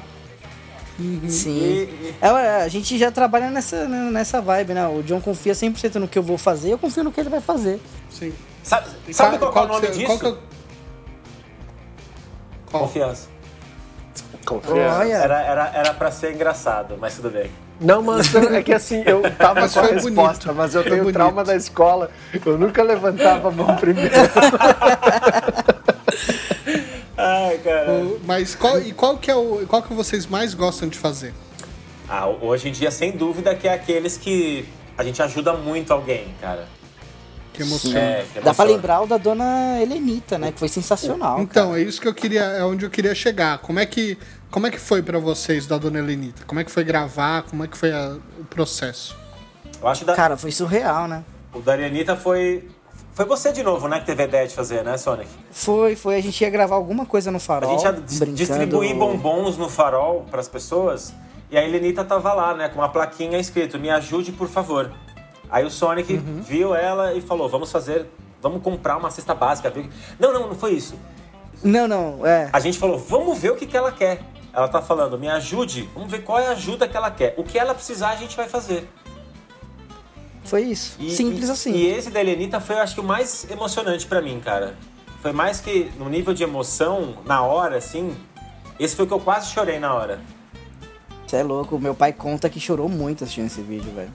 Sim. 1.29 1.51
E, 1.51 1.83
e- 1.83 2.15
É, 2.23 2.29
a 2.63 2.69
gente 2.69 2.97
já 2.97 3.11
trabalha 3.13 3.51
nessa, 3.51 3.87
né, 3.87 4.11
nessa 4.11 4.41
vibe, 4.41 4.73
né? 4.73 4.89
O 4.89 5.03
John 5.03 5.21
confia 5.21 5.53
100% 5.53 5.97
no 5.97 6.09
que 6.09 6.19
eu 6.19 6.23
vou 6.23 6.39
fazer, 6.39 6.73
eu 6.73 6.79
confio 6.79 7.05
no 7.05 7.13
que 7.13 7.21
ele 7.21 7.29
vai 7.29 7.43
fazer. 7.43 7.79
Sim. 8.09 8.33
sabe 8.63 8.89
sabe 9.13 9.37
qual, 9.37 9.53
que 9.53 9.59
é 9.59 9.63
o 9.63 9.67
nome 9.67 9.87
você- 9.87 9.93
disso? 9.93 10.07
Qual 10.07 10.19
que 10.35 10.39
Qual? 12.71 12.83
Confiança. 12.85 13.34
Confia. 14.45 14.73
Olha, 14.75 15.15
Era, 15.15 15.41
era, 15.43 15.73
era 15.75 15.95
pra 15.95 16.11
ser 16.11 16.33
engraçado, 16.35 16.97
mas 17.01 17.15
tudo 17.17 17.31
bem. 17.31 17.51
Não, 17.81 18.01
mas 18.03 18.33
é 18.35 18.63
que 18.63 18.73
assim, 18.73 19.03
eu 19.05 19.21
tava 19.37 19.63
Mas 19.63 19.73
com 19.75 19.81
a 19.81 19.83
resposta, 19.83 20.13
bonito, 20.47 20.55
mas 20.55 20.75
eu 20.77 20.85
tenho 20.85 21.13
trauma 21.13 21.43
da 21.43 21.57
escola. 21.57 22.11
Eu 22.45 22.57
nunca 22.57 22.83
levantava 22.83 23.49
a 23.49 23.51
mão 23.51 23.75
primeiro. 23.77 24.15
Ai, 27.17 27.59
cara. 27.59 27.91
o- 27.93 28.21
Mas 28.25 28.55
qual, 28.55 28.81
e 28.81 28.93
qual 28.93 29.17
que 29.19 29.31
é 29.31 29.35
o. 29.35 29.65
Qual 29.69 29.83
que 29.83 29.93
vocês 29.95 30.27
mais 30.27 30.55
gostam 30.55 30.89
de 30.89 30.99
fazer? 30.99 31.33
Ah, 32.09 32.27
hoje 32.29 32.69
em 32.69 32.73
dia, 32.73 32.91
sem 32.91 33.13
dúvida, 33.13 33.55
que 33.55 33.67
é 33.67 33.73
aqueles 33.73 34.17
que 34.17 34.69
a 34.97 35.03
gente 35.05 35.23
ajuda 35.23 35.53
muito 35.55 35.93
alguém, 35.93 36.35
cara. 36.41 36.67
Que 37.55 37.63
emociona. 37.63 37.99
É, 37.99 38.27
que 38.33 38.41
dá 38.41 38.53
pra 38.53 38.65
lembrar 38.65 39.01
o 39.03 39.07
da 39.07 39.17
dona 39.17 39.81
Helenita, 39.81 40.37
né? 40.37 40.53
Que 40.53 40.59
foi 40.59 40.69
sensacional. 40.69 41.41
Então, 41.41 41.69
cara. 41.71 41.81
é 41.81 41.85
isso 41.85 42.01
que 42.01 42.09
eu 42.09 42.13
queria, 42.13 42.43
é 42.43 42.65
onde 42.65 42.85
eu 42.85 42.91
queria 42.91 43.15
chegar. 43.15 43.59
Como 43.59 43.79
é 43.79 43.87
que, 43.87 44.19
como 44.51 44.67
é 44.67 44.71
que 44.71 44.79
foi 44.79 45.03
pra 45.03 45.19
vocês 45.19 45.67
da 45.67 45.79
Dona 45.79 46.01
Helenita? 46.01 46.43
Como 46.47 46.61
é 46.61 46.65
que 46.65 46.71
foi 46.71 46.83
gravar? 46.85 47.43
Como 47.45 47.65
é 47.65 47.69
que 47.69 47.77
foi 47.79 47.93
a- 47.93 48.17
o 48.41 48.45
processo? 48.45 49.17
Eu 49.81 49.89
acho 49.89 50.01
que 50.01 50.07
da, 50.07 50.15
Cara, 50.15 50.37
foi 50.37 50.51
surreal, 50.51 51.07
né? 51.09 51.25
o 51.55 51.61
da 51.61 51.73
Arianita 51.73 52.17
foi. 52.17 52.69
Foi 53.13 53.25
você 53.25 53.53
de 53.53 53.63
novo, 53.63 53.87
né, 53.87 54.01
que 54.01 54.07
teve 54.07 54.23
a 54.23 54.27
ideia 54.27 54.49
de 54.49 54.53
fazer, 54.57 54.83
né, 54.83 54.97
Sonic? 54.99 55.29
Foi, 55.53 55.95
foi. 55.95 56.17
A 56.17 56.21
gente 56.21 56.41
ia 56.43 56.51
gravar 56.51 56.75
alguma 56.75 57.07
coisa 57.07 57.31
no 57.31 57.37
A 57.37 57.41
farol. 57.41 57.71
gente 57.71 57.85
ia 57.85 57.93
brincando... 57.93 58.33
distribuir 58.35 58.97
bombons 58.97 59.57
no 59.57 59.69
farol 59.69 60.27
pras 60.29 60.49
pessoas. 60.49 61.15
E 61.49 61.57
a 61.57 61.63
Helenita 61.63 62.03
tava 62.05 62.33
lá, 62.33 62.55
né, 62.57 62.69
com 62.69 62.81
uma 62.81 62.89
plaquinha 62.89 63.39
escrito: 63.39 63.79
Me 63.79 63.89
ajude, 63.89 64.33
por 64.33 64.49
favor. 64.49 64.91
Aí 65.55 65.65
o 65.65 65.71
Sonic 65.71 66.17
viu 66.17 66.75
ela 66.75 67.15
e 67.15 67.21
falou: 67.21 67.49
Vamos 67.49 67.71
fazer. 67.71 68.07
Vamos 68.43 68.61
comprar 68.61 68.97
uma 68.97 69.09
cesta 69.09 69.37
básica. 69.37 69.73
Não, 70.19 70.33
não, 70.33 70.49
não 70.49 70.55
foi 70.57 70.73
isso. 70.73 70.97
Não, 71.63 71.87
não, 71.87 72.27
é. 72.27 72.51
A 72.53 72.59
gente 72.59 72.77
falou: 72.77 72.99
Vamos 72.99 73.39
ver 73.39 73.53
o 73.53 73.57
que, 73.57 73.65
que 73.65 73.77
ela 73.77 73.93
quer. 73.93 74.21
Ela 74.53 74.67
tá 74.67 74.83
falando: 74.83 75.17
Me 75.17 75.29
ajude. 75.29 75.89
Vamos 75.95 76.11
ver 76.11 76.25
qual 76.25 76.41
é 76.41 76.49
a 76.49 76.51
ajuda 76.51 76.89
que 76.89 76.97
ela 76.97 77.09
quer. 77.09 77.35
O 77.39 77.45
que 77.45 77.57
ela 77.57 77.73
precisar, 77.73 78.09
a 78.11 78.17
gente 78.17 78.37
vai 78.37 78.49
fazer. 78.49 78.89
Foi 80.43 80.63
isso. 80.63 80.97
E- 80.99 81.13
Simples 81.13 81.49
e- 81.49 81.53
assim. 81.53 81.73
E 81.73 81.87
esse 81.87 82.11
da 82.11 82.19
Helenita 82.19 82.59
foi, 82.59 82.75
eu 82.75 82.81
acho 82.81 82.97
que, 82.97 83.01
o 83.01 83.05
mais 83.05 83.49
emocionante 83.49 84.09
pra 84.09 84.21
mim, 84.21 84.41
cara. 84.41 84.75
Foi 85.23 85.31
mais 85.31 85.61
que 85.61 85.89
no 85.97 86.09
nível 86.09 86.35
de 86.35 86.43
emoção, 86.43 87.19
na 87.25 87.43
hora, 87.43 87.77
assim. 87.77 88.17
Esse 88.77 88.97
foi 88.97 89.05
o 89.05 89.09
que 89.09 89.15
eu 89.15 89.21
quase 89.21 89.53
chorei 89.53 89.79
na 89.79 89.95
hora. 89.95 90.21
Você 91.25 91.37
é 91.37 91.43
louco. 91.45 91.79
Meu 91.79 91.95
pai 91.95 92.13
conta 92.13 92.51
que 92.51 92.59
chorou 92.59 92.89
muito 92.89 93.23
assistindo 93.23 93.47
esse 93.47 93.63
vídeo, 93.63 93.93
velho. 93.95 94.11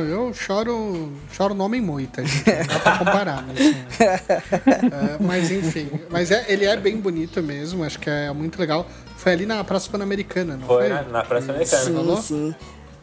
Eu 0.00 0.32
choro, 0.32 1.12
choro 1.32 1.54
no 1.54 1.64
homem 1.64 1.80
moita, 1.80 2.24
gente. 2.24 2.44
Não 2.46 2.66
dá 2.66 2.80
pra 2.80 2.98
comparar, 2.98 3.44
mas, 3.46 3.58
assim, 3.58 3.74
é, 4.00 5.16
mas 5.24 5.50
enfim. 5.50 5.90
Mas 6.10 6.30
é, 6.30 6.44
ele 6.48 6.64
é 6.64 6.76
bem 6.76 6.96
bonito 7.00 7.42
mesmo, 7.42 7.84
acho 7.84 7.98
que 7.98 8.08
é 8.08 8.32
muito 8.32 8.58
legal. 8.58 8.86
Foi 9.16 9.32
ali 9.32 9.46
na 9.46 9.62
Praça 9.64 9.90
Pan-Americana, 9.90 10.56
não 10.56 10.66
foi? 10.66 10.76
Foi, 10.76 10.88
né? 10.88 11.06
Na 11.10 11.22
Praça 11.24 11.52
Americana. 11.52 11.82
Sim, 11.84 11.94
falou? 11.94 12.22
sim. 12.22 12.54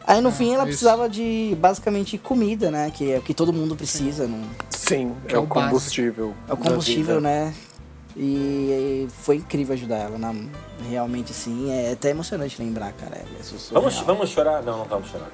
Aí 0.06 0.20
no 0.20 0.30
fim 0.30 0.54
ela 0.54 0.62
isso. 0.62 0.68
precisava 0.68 1.08
de 1.08 1.56
basicamente 1.60 2.16
comida, 2.16 2.70
né? 2.70 2.90
Que 2.90 3.12
é 3.12 3.18
o 3.18 3.22
que 3.22 3.34
todo 3.34 3.52
mundo 3.52 3.74
precisa. 3.74 4.26
Não... 4.28 4.40
Sim, 4.70 5.14
Que 5.26 5.34
é 5.34 5.36
é 5.36 5.40
o 5.40 5.46
combustível. 5.46 6.32
É 6.48 6.52
o 6.52 6.56
combustível, 6.56 7.20
né? 7.20 7.52
E 8.16 9.06
foi 9.22 9.36
incrível 9.36 9.74
ajudar 9.74 9.96
ela, 9.96 10.16
na- 10.16 10.34
realmente 10.88 11.32
assim. 11.32 11.70
É 11.70 11.92
até 11.92 12.10
emocionante 12.10 12.60
lembrar, 12.62 12.92
cara. 12.92 13.16
É. 13.16 13.24
Vamos, 13.72 13.98
vamos 14.00 14.30
chorar? 14.30 14.62
Não, 14.62 14.78
não 14.78 14.84
vamos 14.84 15.08
chorar. 15.10 15.28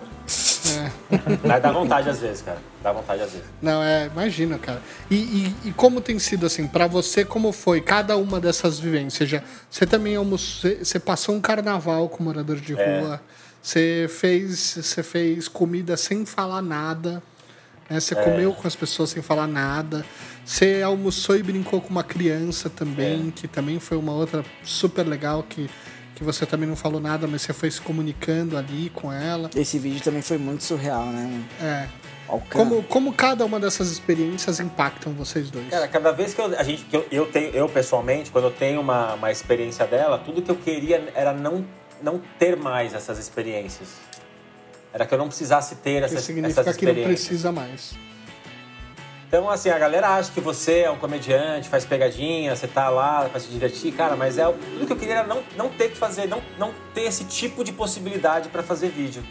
Mas 1.45 1.63
dá 1.63 1.73
vontade 1.73 2.09
às 2.09 2.21
vezes, 2.21 2.43
cara. 2.43 2.59
Dá 2.83 2.93
vontade 2.93 3.23
às 3.23 3.31
vezes. 3.33 3.47
Não, 3.61 3.83
é, 3.83 4.07
imagina, 4.07 4.59
cara. 4.59 4.83
E, 5.11 5.15
e, 5.17 5.57
e 5.69 5.73
como 5.73 6.01
tem 6.01 6.19
sido 6.19 6.47
assim, 6.47 6.67
pra 6.67 6.87
você, 6.87 7.25
como 7.25 7.53
foi 7.53 7.81
cada 7.81 8.17
uma 8.17 8.41
dessas 8.41 8.79
vivências? 8.79 9.29
Já, 9.29 9.43
você 9.71 9.87
também 9.87 10.17
almoçou, 10.17 10.71
você 10.83 10.99
passou 10.99 11.35
um 11.35 11.41
carnaval 11.41 12.09
com 12.09 12.23
morador 12.25 12.57
de 12.57 12.75
É. 12.79 13.01
rua, 13.01 13.21
você 13.63 14.07
fez, 14.09 14.59
você 14.83 15.03
fez 15.03 15.49
comida 15.49 15.97
sem 15.97 16.25
falar 16.27 16.63
nada, 16.63 17.23
né? 17.89 18.01
Você 18.01 18.15
É. 18.15 18.23
comeu 18.23 18.53
com 18.53 18.67
as 18.67 18.75
pessoas 18.77 19.11
sem 19.11 19.23
falar 19.23 19.47
nada. 19.47 20.05
Você 20.45 20.83
almoçou 20.83 21.37
e 21.37 21.43
brincou 21.43 21.81
com 21.81 21.91
uma 21.91 22.03
criança 22.03 22.69
também, 22.69 23.29
É. 23.29 23.33
que 23.33 23.47
também 23.47 23.79
foi 23.79 23.97
uma 23.97 24.13
outra 24.13 24.45
super 24.65 25.07
legal 25.07 25.45
que 25.49 25.71
que 26.15 26.25
você 26.25 26.45
também 26.47 26.69
não 26.69 26.77
falou 26.77 27.01
nada, 27.01 27.27
mas 27.27 27.43
você 27.43 27.53
foi 27.53 27.71
se 27.71 27.81
comunicando 27.81 28.57
ali 28.57 28.91
com 28.91 29.13
ela. 29.13 29.51
Esse 29.55 29.79
vídeo 29.79 30.03
também 30.03 30.23
foi 30.23 30.39
muito 30.39 30.63
surreal, 30.65 31.07
né? 31.07 31.45
É. 31.61 32.03
Como, 32.51 32.83
como 32.85 33.13
cada 33.13 33.45
uma 33.45 33.61
dessas 33.61 33.91
experiências 33.91 34.59
impactam 34.59 35.13
vocês 35.13 35.51
dois? 35.51 35.69
Cara, 35.69 35.87
cada 35.87 36.13
vez 36.13 36.33
que 36.33 36.41
eu, 36.41 36.47
a 36.59 36.63
gente, 36.63 36.85
que 36.85 36.97
eu, 36.97 37.07
eu 37.11 37.27
tenho, 37.27 37.51
eu 37.51 37.69
pessoalmente, 37.69 38.31
quando 38.31 38.45
eu 38.45 38.51
tenho 38.51 38.81
uma, 38.81 39.15
uma 39.15 39.31
experiência 39.31 39.87
dela, 39.87 40.19
tudo 40.19 40.41
que 40.41 40.51
eu 40.51 40.57
queria 40.57 41.13
era 41.15 41.33
não, 41.35 41.65
não 42.03 42.23
ter 42.39 42.57
mais 42.57 42.95
essas 42.95 43.19
experiências. 43.19 43.89
Era 44.95 45.05
que 45.07 45.13
eu 45.13 45.19
não 45.19 45.29
precisasse 45.29 45.77
ter 45.77 46.01
que 46.01 46.05
essas, 46.07 46.25
significa 46.25 46.61
essas 46.63 46.77
que 46.77 46.85
não 46.87 46.93
experiências. 46.93 47.27
precisa 47.27 47.53
mais. 47.53 47.95
Então, 49.35 49.49
assim, 49.49 49.71
a 49.71 49.79
galera 49.79 50.09
acha 50.11 50.31
que 50.31 50.43
você 50.43 50.81
é 50.81 50.91
um 50.91 50.99
comediante, 50.99 51.67
faz 51.67 51.87
pegadinha, 51.87 52.55
você 52.55 52.69
tá 52.69 52.91
lá 52.91 53.27
pra 53.31 53.41
se 53.41 53.49
divertir, 53.49 53.91
cara, 53.91 54.15
mas 54.15 54.37
é 54.37 54.47
o- 54.47 54.53
tudo 54.53 54.87
que 54.87 54.93
eu 54.93 54.97
queria 54.99 55.15
era 55.21 55.27
não, 55.27 55.43
não 55.57 55.71
ter 55.71 55.89
que 55.89 55.97
fazer, 55.97 56.27
não, 56.29 56.43
não 56.59 56.71
ter 56.93 57.05
esse 57.05 57.25
tipo 57.25 57.65
de 57.65 57.73
possibilidade 57.73 58.51
pra 58.51 58.63
fazer 58.63 58.91
vídeo. 58.91 59.25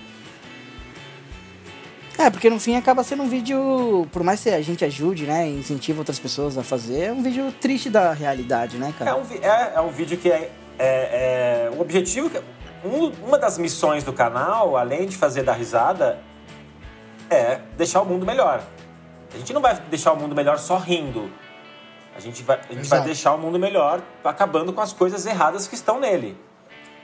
É, 2.17 2.31
porque 2.31 2.49
no 2.49 2.59
fim 2.59 2.75
acaba 2.75 3.03
sendo 3.03 3.21
um 3.21 3.29
vídeo, 3.29 4.07
por 4.11 4.23
mais 4.23 4.41
que 4.41 4.49
a 4.49 4.59
gente 4.63 4.83
ajude, 4.83 5.27
né, 5.27 5.47
incentive 5.47 5.99
outras 5.99 6.17
pessoas 6.17 6.57
a 6.57 6.63
fazer, 6.63 7.03
é 7.09 7.11
um 7.13 7.21
vídeo 7.21 7.51
triste 7.61 7.87
da 7.87 8.11
realidade, 8.11 8.77
né, 8.77 8.91
É 8.99 9.03
cara? 9.05 9.15
um, 9.17 9.23
vi- 9.23 9.37
é, 9.43 9.73
é 9.75 9.81
um 9.81 9.89
vídeo 9.91 10.17
que 10.17 10.31
é, 10.31 10.49
é, 10.79 11.67
é- 11.67 11.71
o 11.77 11.79
objetivo, 11.79 12.27
que- 12.27 12.41
um- 12.83 13.11
uma 13.27 13.37
das 13.37 13.59
missões 13.59 14.03
do 14.03 14.11
canal, 14.11 14.75
além 14.75 15.05
de 15.05 15.15
fazer 15.15 15.43
dar 15.43 15.53
risada, 15.53 16.17
é 17.29 17.59
deixar 17.77 18.01
o 18.01 18.05
mundo 18.07 18.25
melhor. 18.25 18.63
A 19.33 19.37
gente 19.37 19.53
não 19.53 19.61
vai 19.61 19.75
deixar 19.89 20.13
o 20.13 20.17
mundo 20.17 20.35
melhor 20.35 20.59
só 20.59 20.77
rindo. 20.77 21.31
A 22.15 22.19
gente 22.19 22.43
vai, 22.43 22.59
a 22.69 22.73
gente 22.73 22.89
vai 22.89 23.01
deixar 23.01 23.33
o 23.33 23.37
mundo 23.37 23.57
melhor 23.57 24.01
acabando 24.23 24.73
com 24.73 24.81
as 24.81 24.91
coisas 24.91 25.25
erradas 25.25 25.67
que 25.67 25.75
estão 25.75 25.99
nele. 25.99 26.37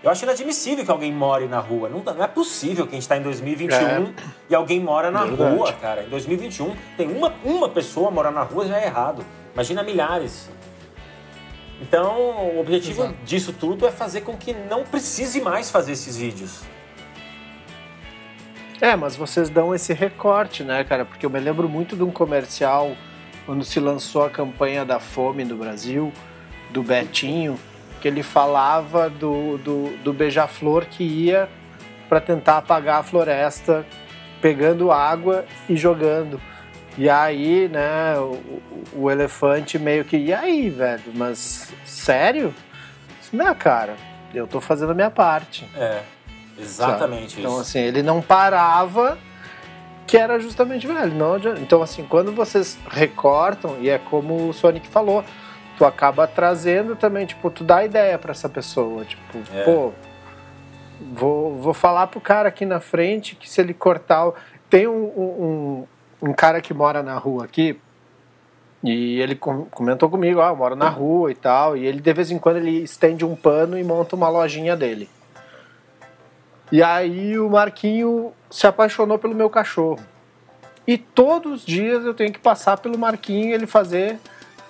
Eu 0.04 0.12
acho 0.12 0.24
inadmissível 0.26 0.86
que 0.86 0.92
alguém 0.92 1.12
more 1.12 1.48
na 1.48 1.60
rua. 1.60 1.90
Não, 1.90 2.04
não 2.04 2.24
é 2.24 2.28
possível 2.28 2.86
que 2.86 2.92
a 2.92 2.96
gente 2.96 3.04
está 3.04 3.18
em 3.18 3.22
2021 3.22 4.14
e 4.50 4.54
alguém 4.54 4.80
mora 4.80 5.10
na 5.10 5.26
Verdade. 5.26 5.56
rua, 5.56 5.74
cara. 5.74 6.04
Em 6.04 6.10
2021, 6.10 6.76
tem 6.96 7.08
uma, 7.08 7.34
uma 7.44 7.70
pessoa 7.70 8.12
morar 8.12 8.32
na 8.32 8.44
rua 8.44 8.68
já 8.68 8.78
é 8.80 8.86
errado. 8.86 9.26
Imagina 9.54 9.82
milhares. 9.82 10.50
Então, 11.82 12.16
o 12.56 12.60
objetivo 12.60 13.04
Exato. 13.04 13.18
disso 13.24 13.54
tudo 13.54 13.88
é 13.88 13.92
fazer 13.92 14.22
com 14.22 14.36
que 14.36 14.54
não 14.54 14.84
precise 14.84 15.42
mais 15.42 15.72
fazer 15.72 15.94
esses 15.94 16.16
vídeos. 16.18 16.62
É, 18.82 18.96
mas 18.96 19.16
vocês 19.16 19.50
dão 19.50 19.74
esse 19.74 19.94
recorte, 19.94 20.64
né, 20.64 20.84
cara? 20.84 21.04
Porque 21.06 21.26
eu 21.26 21.30
me 21.30 21.40
lembro 21.40 21.68
muito 21.68 21.96
de 21.96 22.04
um 22.04 22.12
comercial 22.12 22.96
quando 23.46 23.64
se 23.64 23.80
lançou 23.80 24.24
a 24.26 24.30
campanha 24.30 24.86
da 24.86 25.00
fome 25.00 25.44
no 25.44 25.56
Brasil, 25.58 26.12
do 26.70 26.84
Betinho, 26.84 27.58
que 28.02 28.08
ele 28.08 28.22
falava 28.22 29.10
do, 29.10 29.58
do, 29.58 29.98
do 30.04 30.14
beija-flor 30.14 30.86
que 30.86 31.04
ia 31.04 31.50
para 32.08 32.22
tentar 32.22 32.58
apagar 32.58 33.00
a 33.00 33.04
floresta, 33.04 33.86
pegando 34.42 34.92
água 34.92 35.46
e 35.68 35.76
jogando. 35.76 36.40
E 36.98 37.10
aí, 37.10 37.68
né, 37.68 38.18
o, 38.20 38.62
o- 38.94 39.10
elefante 39.12 39.78
meio 39.80 40.04
que, 40.06 40.18
e 40.18 40.34
aí, 40.34 40.70
velho, 40.70 41.04
mas 41.16 41.72
sério? 41.86 42.54
Não, 43.32 43.54
cara, 43.56 43.96
eu 44.34 44.46
tô 44.48 44.60
fazendo 44.62 44.92
a 44.92 44.96
minha 44.96 45.10
parte. 45.12 45.68
É, 45.76 46.02
exatamente 46.60 47.32
Sabe? 47.32 47.42
Então, 47.42 47.52
isso. 47.54 47.62
assim, 47.62 47.80
ele 47.80 48.02
não 48.04 48.22
parava, 48.22 49.18
que 50.06 50.18
era 50.18 50.40
justamente, 50.40 50.88
velho, 50.88 51.14
não 51.14 51.34
adianta. 51.36 51.60
Então, 51.60 51.82
assim, 51.82 52.04
quando 52.04 52.32
vocês 52.32 52.78
recortam, 52.90 53.78
e 53.80 53.90
é 53.90 53.98
como 53.98 54.50
o 54.50 54.54
Sonic 54.54 54.88
falou, 54.88 55.24
tu 55.78 55.86
acaba 55.86 56.26
trazendo 56.28 56.96
também, 56.96 57.26
tipo, 57.26 57.50
tu 57.52 57.64
dá 57.64 57.84
ideia 57.84 58.18
pra 58.18 58.32
essa 58.32 58.50
pessoa, 58.50 59.04
tipo, 59.06 59.38
É. 59.54 59.64
pô, 59.64 59.92
vou, 61.14 61.56
vou 61.56 61.74
falar 61.74 62.08
pro 62.08 62.20
cara 62.22 62.50
aqui 62.50 62.66
na 62.66 62.80
frente 62.80 63.36
que 63.36 63.50
se 63.50 63.62
ele 63.62 63.74
cortar... 63.74 64.32
Tem 64.70 64.86
um, 64.86 65.06
um, 65.06 65.88
um, 66.22 66.34
cara 66.34 66.60
que 66.60 66.74
mora 66.74 67.02
na 67.02 67.18
rua 67.18 67.46
aqui, 67.46 67.80
e 68.84 69.20
ele 69.22 69.34
com- 69.34 69.64
comentou 69.66 70.10
comigo, 70.10 70.42
ah, 70.42 70.50
eu 70.50 70.56
moro 70.58 70.76
na 70.76 70.90
rua 70.90 71.32
e 71.32 71.36
tal, 71.36 71.78
e 71.78 71.86
ele 71.86 72.02
de 72.02 72.14
vez 72.14 72.32
em 72.32 72.38
quando 72.38 72.58
ele 72.58 72.84
estende 72.84 73.24
um 73.24 73.34
pano 73.34 73.80
e 73.80 73.84
monta 73.84 74.16
uma 74.16 74.28
lojinha 74.28 74.76
dele. 74.76 75.10
E 76.72 76.84
aí 76.84 77.40
o 77.40 77.50
Marquinho 77.50 78.34
se 78.50 78.68
apaixonou 78.68 79.18
pelo 79.18 79.34
meu 79.34 79.50
cachorro. 79.50 80.00
E 80.86 80.98
todos 80.98 81.62
os 81.62 81.66
dias 81.66 82.06
eu 82.06 82.14
tenho 82.14 82.32
que 82.32 82.40
passar 82.40 82.78
pelo 82.78 82.98
Marquinho 82.98 83.50
e 83.50 83.54
ele 83.54 83.68
fazer 83.68 84.18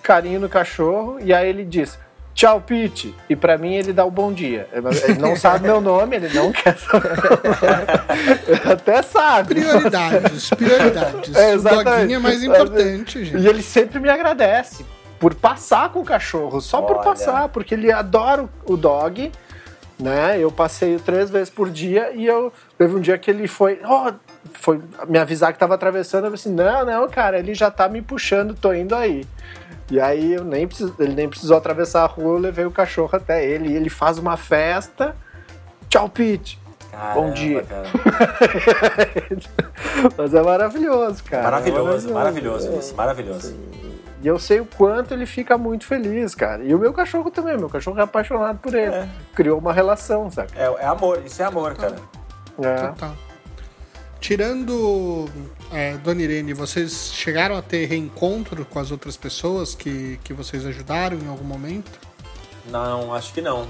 carinho 0.02 0.40
no 0.40 0.50
cachorro. 0.50 1.20
E 1.20 1.34
aí 1.34 1.48
ele 1.48 1.64
diz: 1.64 1.98
Tchau, 2.38 2.62
Pete. 2.62 3.16
E 3.28 3.36
pra 3.36 3.58
mim 3.58 3.74
ele 3.74 3.92
dá 3.92 4.06
o 4.06 4.12
bom 4.12 4.32
dia. 4.32 4.68
Ele 4.72 5.20
não 5.20 5.36
sabe 5.36 5.66
meu 5.66 5.82
nome, 5.82 6.18
ele 6.18 6.30
não 6.30 6.52
quer 6.52 6.78
saber. 6.78 7.12
Ele 8.48 8.62
Até 8.74 9.02
sabe. 9.02 9.56
Prioridades, 9.56 10.50
prioridades. 10.52 11.36
É, 11.36 11.56
o 11.56 11.62
doguinho 11.62 12.16
é 12.16 12.20
mais 12.20 12.44
importante, 12.44 13.26
gente. 13.26 13.44
E 13.44 13.48
ele 13.48 13.64
sempre 13.64 14.00
me 14.00 14.08
agradece 14.08 14.86
por 15.20 15.34
passar 15.34 15.92
com 15.92 16.02
o 16.02 16.06
cachorro, 16.06 16.62
só 16.62 16.80
por 16.82 16.98
Olha. 16.98 17.06
passar, 17.06 17.50
porque 17.50 17.74
ele 17.74 17.92
adora 17.92 18.44
o 18.44 18.50
o 18.74 18.78
dog, 18.78 19.32
né? 20.00 20.40
Eu 20.40 20.52
passeio 20.52 21.00
três 21.00 21.30
vezes 21.30 21.50
por 21.50 21.70
dia 21.70 22.12
e 22.14 22.26
eu 22.26 22.52
teve 22.78 22.96
um 22.96 23.00
dia 23.00 23.18
que 23.18 23.32
ele 23.32 23.48
foi, 23.48 23.80
ó, 23.84 24.14
foi 24.54 24.82
me 25.08 25.18
avisar 25.18 25.54
que 25.54 25.60
tava 25.60 25.76
atravessando, 25.76 26.26
eu 26.26 26.32
falei 26.32 26.36
assim, 26.36 26.54
não, 26.54 26.86
não, 26.86 27.10
cara, 27.10 27.40
ele 27.40 27.54
já 27.54 27.72
tá 27.72 27.88
me 27.90 28.02
puxando, 28.02 28.54
tô 28.54 28.74
indo 28.74 28.96
aí. 28.96 29.26
E 29.90 30.00
aí 30.00 30.34
eu 30.34 30.44
nem 30.44 30.68
preciso, 30.68 30.94
ele 31.00 31.14
nem 31.14 31.30
precisou 31.30 31.58
atravessar 31.58 32.04
a 32.04 32.08
rua, 32.08 32.36
eu 32.36 32.40
levei 32.40 32.66
o 32.66 32.72
cachorro 32.72 33.10
até 33.14 33.46
ele 33.46 33.70
e 33.70 33.76
ele 33.76 33.90
faz 33.90 34.18
uma 34.18 34.36
festa. 34.36 35.16
Tchau, 35.90 36.10
Pete. 36.10 36.60
Caramba, 36.92 37.32
dia. 37.32 37.64
cara. 37.64 37.88
Mas 40.18 40.34
é 40.34 40.42
maravilhoso, 40.42 41.24
cara. 41.24 41.44
Maravilhoso, 41.44 42.10
É 42.10 42.12
maravilhoso 42.12 42.80
isso, 42.80 42.96
maravilhoso. 42.96 43.56
E 44.22 44.28
eu 44.28 44.40
sei 44.40 44.60
o 44.60 44.66
quanto 44.66 45.14
ele 45.14 45.26
fica 45.26 45.58
muito 45.58 45.86
feliz, 45.86 46.34
cara. 46.34 46.64
E 46.64 46.74
o 46.74 46.80
meu 46.80 46.92
cachorro 46.92 47.30
também, 47.30 47.58
meu 47.58 47.70
cachorro 47.70 48.00
é 48.00 48.04
apaixonado 48.04 48.58
por 48.60 48.74
ele. 48.74 48.94
É. 48.94 49.08
Criou 49.36 49.60
uma 49.60 49.72
relação, 49.72 50.32
sabe? 50.32 50.52
É, 50.56 50.64
é 50.64 50.86
amor, 50.86 51.22
isso 51.26 51.42
é 51.42 51.46
amor, 51.46 51.76
cara. 51.76 51.96
É. 52.60 52.88
Total. 52.88 53.16
Tirando 54.20 55.30
é, 55.72 55.94
Dona 55.98 56.22
Irene, 56.24 56.54
vocês 56.54 57.12
chegaram 57.14 57.56
a 57.56 57.62
ter 57.62 57.86
reencontro 57.86 58.66
com 58.66 58.80
as 58.80 58.90
outras 58.90 59.16
pessoas 59.16 59.76
que, 59.76 60.20
que 60.24 60.34
vocês 60.34 60.66
ajudaram 60.66 61.18
em 61.18 61.28
algum 61.28 61.46
momento? 61.46 61.92
Não, 62.66 63.14
acho 63.14 63.34
que 63.34 63.42
não. 63.42 63.68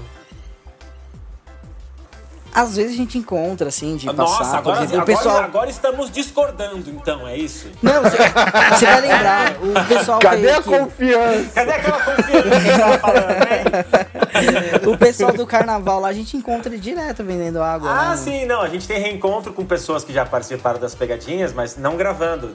Às 2.60 2.76
vezes 2.76 2.92
a 2.94 2.96
gente 2.96 3.16
encontra, 3.18 3.68
assim, 3.68 3.96
de 3.96 4.06
Nossa, 4.06 4.38
passar. 4.38 4.58
agora, 4.58 4.78
exemplo, 4.84 5.02
agora, 5.02 5.16
pessoal. 5.16 5.36
agora 5.38 5.70
estamos 5.70 6.10
discordando, 6.10 6.90
então, 6.90 7.26
é 7.28 7.36
isso? 7.36 7.68
Não, 7.82 8.02
você, 8.02 8.16
você 8.16 8.86
vai 8.86 9.00
lembrar, 9.00 9.52
o 9.62 9.84
pessoal 9.88 10.18
Cadê 10.18 10.50
a 10.50 10.62
que- 10.62 10.70
Cadê 10.70 10.78
confiança? 10.84 11.60
aquela 11.60 12.00
confiança 12.00 12.42
que 12.50 12.60
você 12.60 12.78
tava 12.78 12.98
falando, 12.98 13.30
hein? 13.30 14.88
o 14.92 14.98
pessoal 14.98 15.32
do 15.32 15.46
carnaval 15.46 16.00
lá, 16.00 16.08
a 16.08 16.12
gente 16.12 16.36
encontra 16.36 16.76
direto 16.76 17.22
vendendo 17.24 17.62
água. 17.62 17.90
Ah, 17.90 18.10
né? 18.10 18.16
sim, 18.16 18.44
não. 18.46 18.60
A 18.60 18.68
gente 18.68 18.86
tem 18.88 18.98
reencontro 19.00 19.52
com 19.52 19.64
pessoas 19.64 20.02
que 20.04 20.12
já 20.12 20.24
participaram 20.26 20.78
das 20.80 20.94
pegadinhas, 20.94 21.52
mas 21.52 21.76
não 21.76 21.96
gravando. 21.96 22.54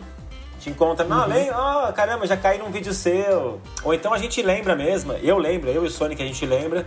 Te 0.60 0.70
encontra, 0.70 1.06
não, 1.06 1.28
lem- 1.28 1.52
ó, 1.52 1.92
caramba, 1.92 2.26
já 2.26 2.38
caí 2.38 2.58
num 2.58 2.72
vídeo 2.72 2.94
seu. 2.94 3.60
Ou 3.84 3.94
então 3.94 4.14
a 4.14 4.18
gente 4.18 4.42
lembra 4.42 4.76
mesmo, 4.76 5.12
eu 5.22 5.38
lembro, 5.38 5.70
eu 5.70 5.84
e 5.84 5.88
o 5.88 5.92
Sonic 5.92 6.22
a 6.22 6.26
gente 6.26 6.46
lembra. 6.46 6.86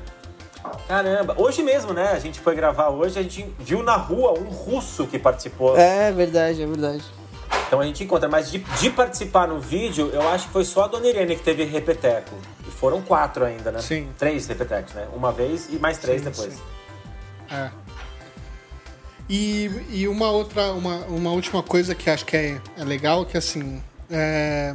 Caramba, 0.88 1.34
hoje 1.38 1.62
mesmo, 1.62 1.92
né? 1.92 2.12
A 2.12 2.18
gente 2.18 2.40
foi 2.40 2.54
gravar 2.54 2.88
hoje, 2.88 3.18
a 3.18 3.22
gente 3.22 3.46
viu 3.58 3.82
na 3.82 3.96
rua 3.96 4.38
um 4.38 4.44
russo 4.44 5.06
que 5.06 5.18
participou. 5.18 5.76
É 5.76 6.12
verdade, 6.12 6.62
é 6.62 6.66
verdade. 6.66 7.04
Então 7.66 7.80
a 7.80 7.84
gente 7.84 8.04
encontra, 8.04 8.28
mas 8.28 8.50
de, 8.50 8.58
de 8.58 8.90
participar 8.90 9.48
no 9.48 9.58
vídeo, 9.58 10.10
eu 10.12 10.28
acho 10.28 10.46
que 10.46 10.52
foi 10.52 10.64
só 10.64 10.84
a 10.84 10.88
Dona 10.88 11.06
Irene 11.06 11.36
que 11.36 11.42
teve 11.42 11.64
repeteco. 11.64 12.34
E 12.66 12.70
foram 12.70 13.02
quatro 13.02 13.44
ainda, 13.44 13.72
né? 13.72 13.80
Sim. 13.80 14.08
Três 14.18 14.46
repetecos, 14.46 14.94
né? 14.94 15.06
Uma 15.14 15.32
vez 15.32 15.68
e 15.70 15.78
mais 15.78 15.98
três 15.98 16.22
Sim, 16.22 16.30
depois. 16.30 16.54
sim. 16.54 16.60
É. 17.50 17.70
E, 19.28 19.70
e 19.90 20.08
uma 20.08 20.30
outra, 20.30 20.72
uma, 20.72 20.98
uma 21.06 21.30
última 21.30 21.62
coisa 21.62 21.94
que 21.94 22.08
acho 22.08 22.24
que 22.24 22.36
é, 22.36 22.60
é 22.78 22.84
legal, 22.84 23.24
que 23.26 23.36
assim, 23.36 23.82
é, 24.08 24.74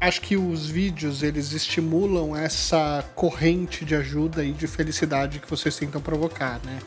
acho 0.00 0.20
que 0.20 0.36
os 0.36 0.66
vídeos 0.68 1.22
eles 1.22 1.52
estimulam 1.52 2.36
essa 2.36 3.04
corrente 3.14 3.84
de 3.84 3.94
ajuda 3.94 4.44
e 4.44 4.52
de 4.52 4.66
felicidade 4.66 5.38
que 5.38 5.48
vocês 5.48 5.76
tentam 5.76 6.00
provocar, 6.00 6.60
né? 6.64 6.78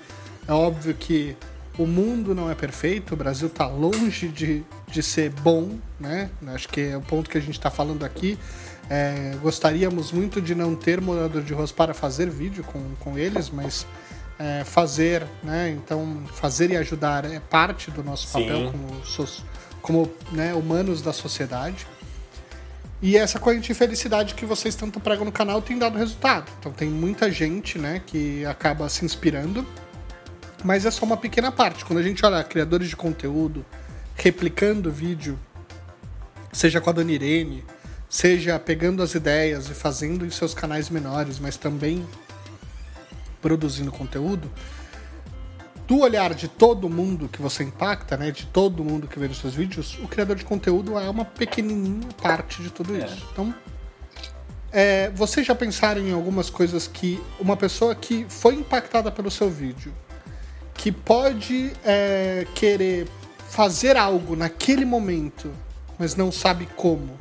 É 0.47 0.53
óbvio 0.53 0.93
que 0.93 1.36
o 1.78 1.88
mundo 1.88 2.36
não 2.36 2.51
é 2.51 2.55
perfeito, 2.55 3.14
o 3.14 3.18
Brasil 3.18 3.47
está 3.47 3.68
longe 3.68 4.28
de, 4.28 4.64
de 4.88 5.01
ser 5.01 5.30
bom, 5.30 5.78
né? 5.99 6.30
Acho 6.47 6.68
que 6.68 6.82
é 6.82 6.97
o 6.97 7.01
ponto 7.01 7.30
que 7.30 7.38
a 7.38 7.41
gente 7.41 7.57
está 7.57 7.72
falando 7.72 8.03
aqui. 8.03 8.38
É, 8.89 9.36
gostaríamos 9.41 10.12
muito 10.12 10.41
de 10.41 10.53
não 10.55 10.76
ter 10.76 10.99
morador 10.99 11.43
de 11.43 11.53
ruas 11.53 11.72
para 11.72 11.93
fazer 11.93 12.30
vídeo 12.30 12.64
com, 12.64 12.84
com 12.99 13.18
eles, 13.18 13.49
mas 13.49 13.86
é, 14.38 14.64
fazer, 14.64 15.26
né? 15.43 15.70
Então, 15.70 16.24
fazer 16.34 16.72
e 16.72 16.78
ajudar 16.78 17.26
é 17.26 17.39
parte 17.39 17.91
do 17.91 18.03
nosso 18.03 18.28
papel 18.28 18.57
Sim. 18.57 18.72
como, 18.72 19.30
como 19.82 20.12
né, 20.32 20.53
humanos 20.53 21.01
da 21.01 21.14
sociedade. 21.14 21.88
E 23.02 23.16
essa 23.16 23.39
corrente 23.39 23.68
de 23.68 23.74
felicidade 23.74 24.34
que 24.34 24.45
vocês 24.45 24.76
tanto 24.76 25.00
pregam 25.00 25.24
no 25.24 25.32
canal 25.32 25.62
tem 25.62 25.78
dado 25.78 25.97
resultado. 25.97 26.52
Então 26.60 26.72
tem 26.72 26.89
muita 26.89 27.32
gente, 27.32 27.78
né, 27.78 28.02
que 28.06 28.45
acaba 28.45 28.89
se 28.89 29.06
inspirando, 29.06 29.66
mas 30.64 30.86
é 30.86 30.91
só 30.91 31.06
uma 31.06 31.16
pequena 31.16 31.52
parte. 31.52 31.86
Quando 31.86 32.00
a 32.00 32.04
gente 32.04 32.26
olha 32.26 32.43
criadores 32.43 32.89
de 32.89 32.95
conteúdo 32.95 33.66
replicando 34.16 34.91
vídeo, 34.91 35.39
seja 36.52 36.82
com 36.82 36.89
a 36.89 36.93
Dona 36.93 37.12
Irene, 37.12 37.64
seja 38.10 38.60
pegando 38.60 39.02
as 39.02 39.16
ideias 39.16 39.70
e 39.70 39.74
fazendo 39.74 40.26
em 40.26 40.30
seus 40.30 40.54
canais 40.54 40.89
menores, 40.89 41.39
mas 41.39 41.56
também 41.56 42.06
produzindo 43.41 43.91
conteúdo, 43.93 44.52
do 45.90 46.02
olhar 46.02 46.36
de 46.36 46.48
todo 46.48 46.88
mundo 46.88 47.28
que 47.28 47.42
você 47.42 47.64
impacta, 47.64 48.16
né, 48.16 48.30
de 48.30 48.46
todo 48.46 48.84
mundo 48.84 49.08
que 49.08 49.18
vê 49.18 49.28
nos 49.28 49.40
seus 49.40 49.56
vídeos, 49.56 49.98
o 50.04 50.08
criador 50.08 50.36
de 50.36 50.46
conteúdo 50.46 51.00
é 51.00 51.10
uma 51.10 51.26
pequenininha 51.26 52.08
parte 52.22 52.62
de 52.62 52.70
tudo 52.70 52.96
isso. 52.96 53.28
Então, 53.34 53.52
é, 54.72 55.10
vocês 55.10 55.48
já 55.48 55.56
pensaram 55.56 56.00
em 56.00 56.14
algumas 56.14 56.48
coisas 56.48 56.88
que 56.88 57.20
uma 57.40 57.58
pessoa 57.58 57.96
que 57.96 58.24
foi 58.30 58.54
impactada 58.54 59.12
pelo 59.12 59.32
seu 59.32 59.50
vídeo, 59.50 59.92
que 60.76 60.92
pode 60.92 61.74
é, 61.84 62.46
querer 62.54 63.08
fazer 63.50 63.98
algo 63.98 64.36
naquele 64.36 64.86
momento, 64.86 65.52
mas 65.98 66.16
não 66.16 66.32
sabe 66.32 66.68
como, 66.76 67.18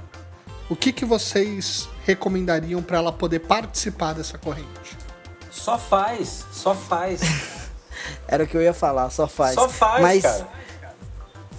o 0.69 0.77
que, 0.77 0.93
que 0.93 1.07
vocês 1.07 1.89
recomendariam 2.05 2.83
para 2.83 2.99
ela 2.99 3.13
poder 3.13 3.39
participar 3.39 4.13
dessa 4.13 4.37
corrente? 4.37 4.95
Só 5.51 5.79
faz, 5.79 6.45
só 6.53 6.75
faz. 6.75 7.23
Era 8.27 8.45
o 8.45 8.47
que 8.47 8.57
eu 8.57 8.63
ia 8.63 8.75
falar, 8.75 9.11
só 9.11 9.27
faz. 9.27 9.55
Só 9.55 9.69
faz, 9.69 10.03
mas, 10.03 10.23
cara. 10.23 10.49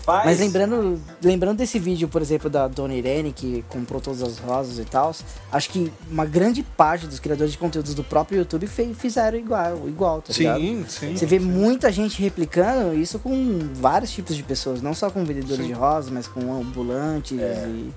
Faz. 0.01 0.25
Mas 0.25 0.39
lembrando, 0.39 0.99
lembrando 1.21 1.57
desse 1.57 1.77
vídeo, 1.77 2.07
por 2.07 2.19
exemplo, 2.21 2.49
da 2.49 2.67
Dona 2.67 2.95
Irene, 2.95 3.31
que 3.31 3.63
comprou 3.69 4.01
todas 4.01 4.23
as 4.23 4.39
rosas 4.39 4.79
e 4.79 4.85
tal, 4.85 5.13
acho 5.51 5.69
que 5.69 5.91
uma 6.09 6.25
grande 6.25 6.63
parte 6.63 7.05
dos 7.05 7.19
criadores 7.19 7.51
de 7.51 7.59
conteúdos 7.59 7.93
do 7.93 8.03
próprio 8.03 8.39
YouTube 8.39 8.65
fe- 8.65 8.93
fizeram 8.95 9.37
igual, 9.37 9.87
igual 9.87 10.21
tá 10.21 10.33
ligado? 10.33 10.59
Sim, 10.61 10.85
sim. 10.87 11.15
Você 11.15 11.25
vê 11.27 11.37
muita 11.37 11.91
gente 11.91 12.19
replicando 12.23 12.95
isso 12.95 13.19
com 13.19 13.59
vários 13.75 14.09
tipos 14.11 14.35
de 14.35 14.41
pessoas, 14.41 14.81
não 14.81 14.95
só 14.95 15.11
com 15.11 15.23
vendedores 15.23 15.57
Sim. 15.65 15.67
de 15.67 15.73
rosas, 15.73 16.09
mas 16.09 16.27
com 16.27 16.39
ambulantes 16.59 17.37
e, 17.37 17.93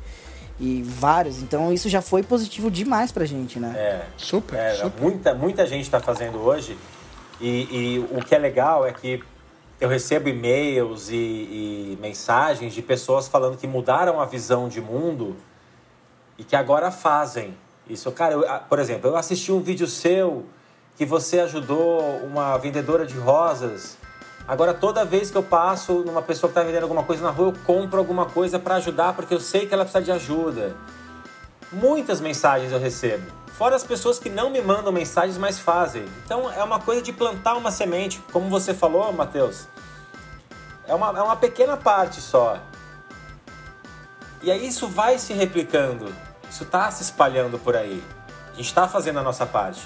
e 0.60 0.82
vários. 0.82 1.40
Então 1.40 1.72
isso 1.72 1.88
já 1.88 2.02
foi 2.02 2.22
positivo 2.22 2.70
demais 2.70 3.10
pra 3.10 3.24
gente, 3.24 3.58
né? 3.58 3.72
É. 3.74 4.02
Super, 4.18 4.56
É, 4.58 4.74
super. 4.74 5.00
muita, 5.00 5.34
muita 5.34 5.66
gente 5.66 5.82
está 5.84 6.00
fazendo 6.00 6.38
hoje. 6.42 6.76
E, 7.42 7.96
e 7.96 7.98
o 7.98 8.24
que 8.24 8.36
é 8.36 8.38
legal 8.38 8.86
é 8.86 8.92
que 8.92 9.20
eu 9.80 9.88
recebo 9.88 10.28
e-mails 10.28 11.10
e, 11.10 11.16
e 11.16 11.98
mensagens 12.00 12.72
de 12.72 12.80
pessoas 12.80 13.26
falando 13.26 13.58
que 13.58 13.66
mudaram 13.66 14.20
a 14.20 14.24
visão 14.24 14.68
de 14.68 14.80
mundo 14.80 15.36
e 16.38 16.44
que 16.44 16.54
agora 16.54 16.92
fazem 16.92 17.52
isso. 17.90 18.12
Cara, 18.12 18.34
eu, 18.34 18.44
por 18.68 18.78
exemplo, 18.78 19.10
eu 19.10 19.16
assisti 19.16 19.50
um 19.50 19.60
vídeo 19.60 19.88
seu 19.88 20.46
que 20.96 21.04
você 21.04 21.40
ajudou 21.40 22.00
uma 22.18 22.56
vendedora 22.58 23.04
de 23.04 23.18
rosas. 23.18 23.98
Agora, 24.46 24.72
toda 24.72 25.04
vez 25.04 25.28
que 25.28 25.36
eu 25.36 25.42
passo 25.42 26.04
numa 26.06 26.22
pessoa 26.22 26.48
que 26.48 26.56
está 26.56 26.62
vendendo 26.62 26.84
alguma 26.84 27.02
coisa 27.02 27.24
na 27.24 27.30
rua, 27.30 27.48
eu 27.48 27.58
compro 27.66 27.98
alguma 27.98 28.26
coisa 28.26 28.56
para 28.56 28.76
ajudar 28.76 29.14
porque 29.14 29.34
eu 29.34 29.40
sei 29.40 29.66
que 29.66 29.74
ela 29.74 29.84
precisa 29.84 30.04
de 30.04 30.12
ajuda. 30.12 30.76
Muitas 31.72 32.20
mensagens 32.20 32.70
eu 32.70 32.78
recebo. 32.78 33.41
Fora 33.52 33.76
as 33.76 33.84
pessoas 33.84 34.18
que 34.18 34.30
não 34.30 34.50
me 34.50 34.60
mandam 34.60 34.90
mensagens, 34.90 35.36
mas 35.36 35.58
fazem. 35.58 36.04
Então 36.24 36.50
é 36.50 36.62
uma 36.64 36.80
coisa 36.80 37.02
de 37.02 37.12
plantar 37.12 37.54
uma 37.54 37.70
semente, 37.70 38.20
como 38.32 38.48
você 38.48 38.72
falou, 38.72 39.12
Matheus. 39.12 39.68
É 40.86 40.94
uma, 40.94 41.08
é 41.16 41.22
uma 41.22 41.36
pequena 41.36 41.76
parte 41.76 42.20
só. 42.20 42.58
E 44.42 44.50
aí 44.50 44.66
isso 44.66 44.88
vai 44.88 45.18
se 45.18 45.32
replicando. 45.32 46.12
Isso 46.50 46.64
está 46.64 46.90
se 46.90 47.02
espalhando 47.02 47.58
por 47.58 47.76
aí. 47.76 48.02
A 48.52 48.56
gente 48.56 48.66
está 48.66 48.88
fazendo 48.88 49.18
a 49.20 49.22
nossa 49.22 49.46
parte. 49.46 49.82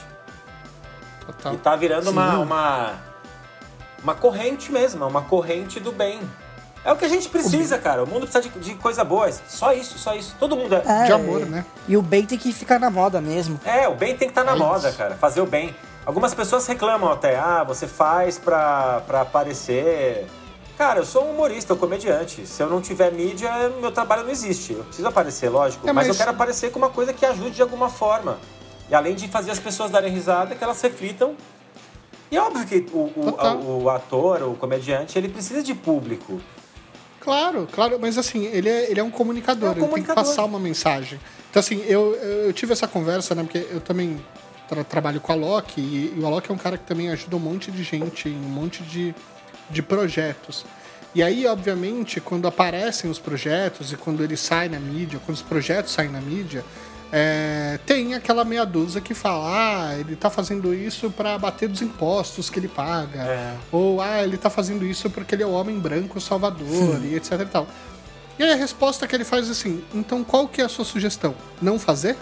Total. 1.26 1.54
E 1.54 1.56
tá 1.58 1.76
virando 1.76 2.10
uma, 2.10 2.30
Sim. 2.30 2.36
uma, 2.38 2.94
uma 4.02 4.14
corrente 4.14 4.72
mesmo, 4.72 5.06
uma 5.06 5.22
corrente 5.22 5.78
do 5.78 5.92
bem. 5.92 6.20
É 6.86 6.92
o 6.92 6.96
que 6.96 7.04
a 7.04 7.08
gente 7.08 7.28
precisa, 7.28 7.76
cara. 7.78 8.04
O 8.04 8.06
mundo 8.06 8.28
precisa 8.28 8.40
de, 8.42 8.48
de 8.60 8.74
coisa 8.76 9.02
boa. 9.02 9.28
Só 9.48 9.72
isso, 9.72 9.98
só 9.98 10.14
isso. 10.14 10.36
Todo 10.38 10.56
mundo 10.56 10.72
é. 10.76 10.82
É, 10.86 11.04
De 11.06 11.12
amor, 11.12 11.40
né? 11.44 11.64
E 11.88 11.96
o 11.96 12.00
bem 12.02 12.24
tem 12.24 12.38
que 12.38 12.52
ficar 12.52 12.78
na 12.78 12.88
moda 12.88 13.20
mesmo. 13.20 13.58
É, 13.64 13.88
o 13.88 13.94
bem 13.96 14.16
tem 14.16 14.28
que 14.28 14.32
estar 14.32 14.44
na 14.44 14.52
É 14.52 14.56
moda, 14.56 14.92
cara. 14.92 15.16
Fazer 15.16 15.40
o 15.40 15.46
bem. 15.46 15.74
Algumas 16.06 16.32
pessoas 16.32 16.64
reclamam 16.68 17.10
até, 17.10 17.36
ah, 17.36 17.64
você 17.64 17.88
faz 17.88 18.38
pra, 18.38 19.00
pra 19.04 19.22
aparecer. 19.22 20.28
Cara, 20.78 21.00
eu 21.00 21.04
sou 21.04 21.24
um 21.26 21.32
humorista, 21.32 21.74
um 21.74 21.76
comediante. 21.76 22.46
Se 22.46 22.62
eu 22.62 22.70
não 22.70 22.80
tiver 22.80 23.10
mídia, 23.10 23.50
meu 23.80 23.90
trabalho 23.90 24.22
não 24.22 24.30
existe. 24.30 24.72
Eu 24.74 24.84
preciso 24.84 25.08
aparecer, 25.08 25.48
lógico. 25.48 25.88
É, 25.88 25.92
mas... 25.92 26.06
mas- 26.06 26.16
eu 26.16 26.18
quero 26.24 26.30
aparecer 26.30 26.70
com 26.70 26.78
uma 26.78 26.90
coisa 26.90 27.12
que 27.12 27.26
ajude 27.26 27.50
de 27.56 27.62
alguma 27.62 27.88
forma. 27.88 28.38
E 28.88 28.94
além 28.94 29.16
de 29.16 29.26
fazer 29.26 29.50
as 29.50 29.58
pessoas 29.58 29.90
darem 29.90 30.12
risada, 30.12 30.54
que 30.54 30.62
elas 30.62 30.80
reflitam. 30.80 31.34
E 32.30 32.36
é 32.36 32.40
óbvio 32.40 32.64
que 32.64 32.86
o, 32.92 33.10
o, 33.16 33.82
o 33.84 33.90
ator, 33.90 34.42
o 34.44 34.54
comediante, 34.54 35.18
ele 35.18 35.28
precisa 35.28 35.62
de 35.62 35.74
público. 35.74 36.40
Claro, 37.26 37.68
claro, 37.72 37.98
mas 38.00 38.16
assim, 38.16 38.44
ele 38.46 38.68
é, 38.68 38.88
ele 38.88 39.00
é 39.00 39.02
um 39.02 39.10
comunicador, 39.10 39.64
É 39.64 39.70
um 39.70 39.72
ele 39.72 39.80
tem 39.80 39.84
que 39.88 39.90
comunicador. 39.90 40.24
passar 40.24 40.44
uma 40.44 40.60
mensagem. 40.60 41.18
Então, 41.50 41.58
assim, 41.58 41.82
eu, 41.88 42.14
eu 42.14 42.52
tive 42.52 42.72
essa 42.72 42.86
conversa, 42.86 43.34
né, 43.34 43.42
porque 43.42 43.66
eu 43.68 43.80
também 43.80 44.24
tra- 44.68 44.84
trabalho 44.84 45.20
com 45.20 45.32
a 45.32 45.34
Loki, 45.34 45.80
e, 45.80 46.14
e 46.16 46.20
o 46.20 46.24
Alok 46.26 46.48
é 46.48 46.54
um 46.54 46.58
cara 46.58 46.78
que 46.78 46.84
também 46.84 47.10
ajuda 47.10 47.34
um 47.34 47.40
monte 47.40 47.72
de 47.72 47.82
gente 47.82 48.28
em 48.28 48.36
um 48.36 48.48
monte 48.48 48.80
de, 48.84 49.12
de 49.68 49.82
projetos. 49.82 50.64
E 51.16 51.20
aí, 51.22 51.46
obviamente, 51.46 52.20
quando 52.20 52.46
aparecem 52.46 53.10
os 53.10 53.18
projetos 53.18 53.90
e 53.92 53.96
quando 53.96 54.22
ele 54.22 54.36
sai 54.36 54.68
na 54.68 54.78
mídia, 54.78 55.18
quando 55.26 55.34
os 55.36 55.42
projetos 55.42 55.92
saem 55.92 56.10
na 56.10 56.20
mídia, 56.20 56.64
é, 57.12 57.78
tem 57.86 58.14
aquela 58.14 58.44
meia 58.44 58.64
dúzia 58.64 59.00
que 59.00 59.14
fala, 59.14 59.88
ah, 59.88 59.98
ele 59.98 60.16
tá 60.16 60.28
fazendo 60.28 60.74
isso 60.74 61.10
para 61.10 61.38
bater 61.38 61.68
dos 61.68 61.82
impostos 61.82 62.50
que 62.50 62.58
ele 62.58 62.68
paga. 62.68 63.22
É. 63.22 63.54
Ou, 63.70 64.00
ah, 64.00 64.22
ele 64.22 64.36
tá 64.36 64.50
fazendo 64.50 64.84
isso 64.84 65.08
porque 65.10 65.34
ele 65.34 65.42
é 65.42 65.46
o 65.46 65.52
homem 65.52 65.78
branco 65.78 66.20
salvador 66.20 67.04
e 67.04 67.14
etc 67.14 67.32
e 67.40 67.46
tal. 67.46 67.66
E 68.38 68.42
aí 68.42 68.52
a 68.52 68.56
resposta 68.56 69.06
que 69.06 69.14
ele 69.14 69.24
faz 69.24 69.48
é 69.48 69.52
assim, 69.52 69.82
então 69.94 70.22
qual 70.22 70.46
que 70.46 70.60
é 70.60 70.64
a 70.64 70.68
sua 70.68 70.84
sugestão? 70.84 71.34
Não 71.62 71.78
fazer? 71.78 72.16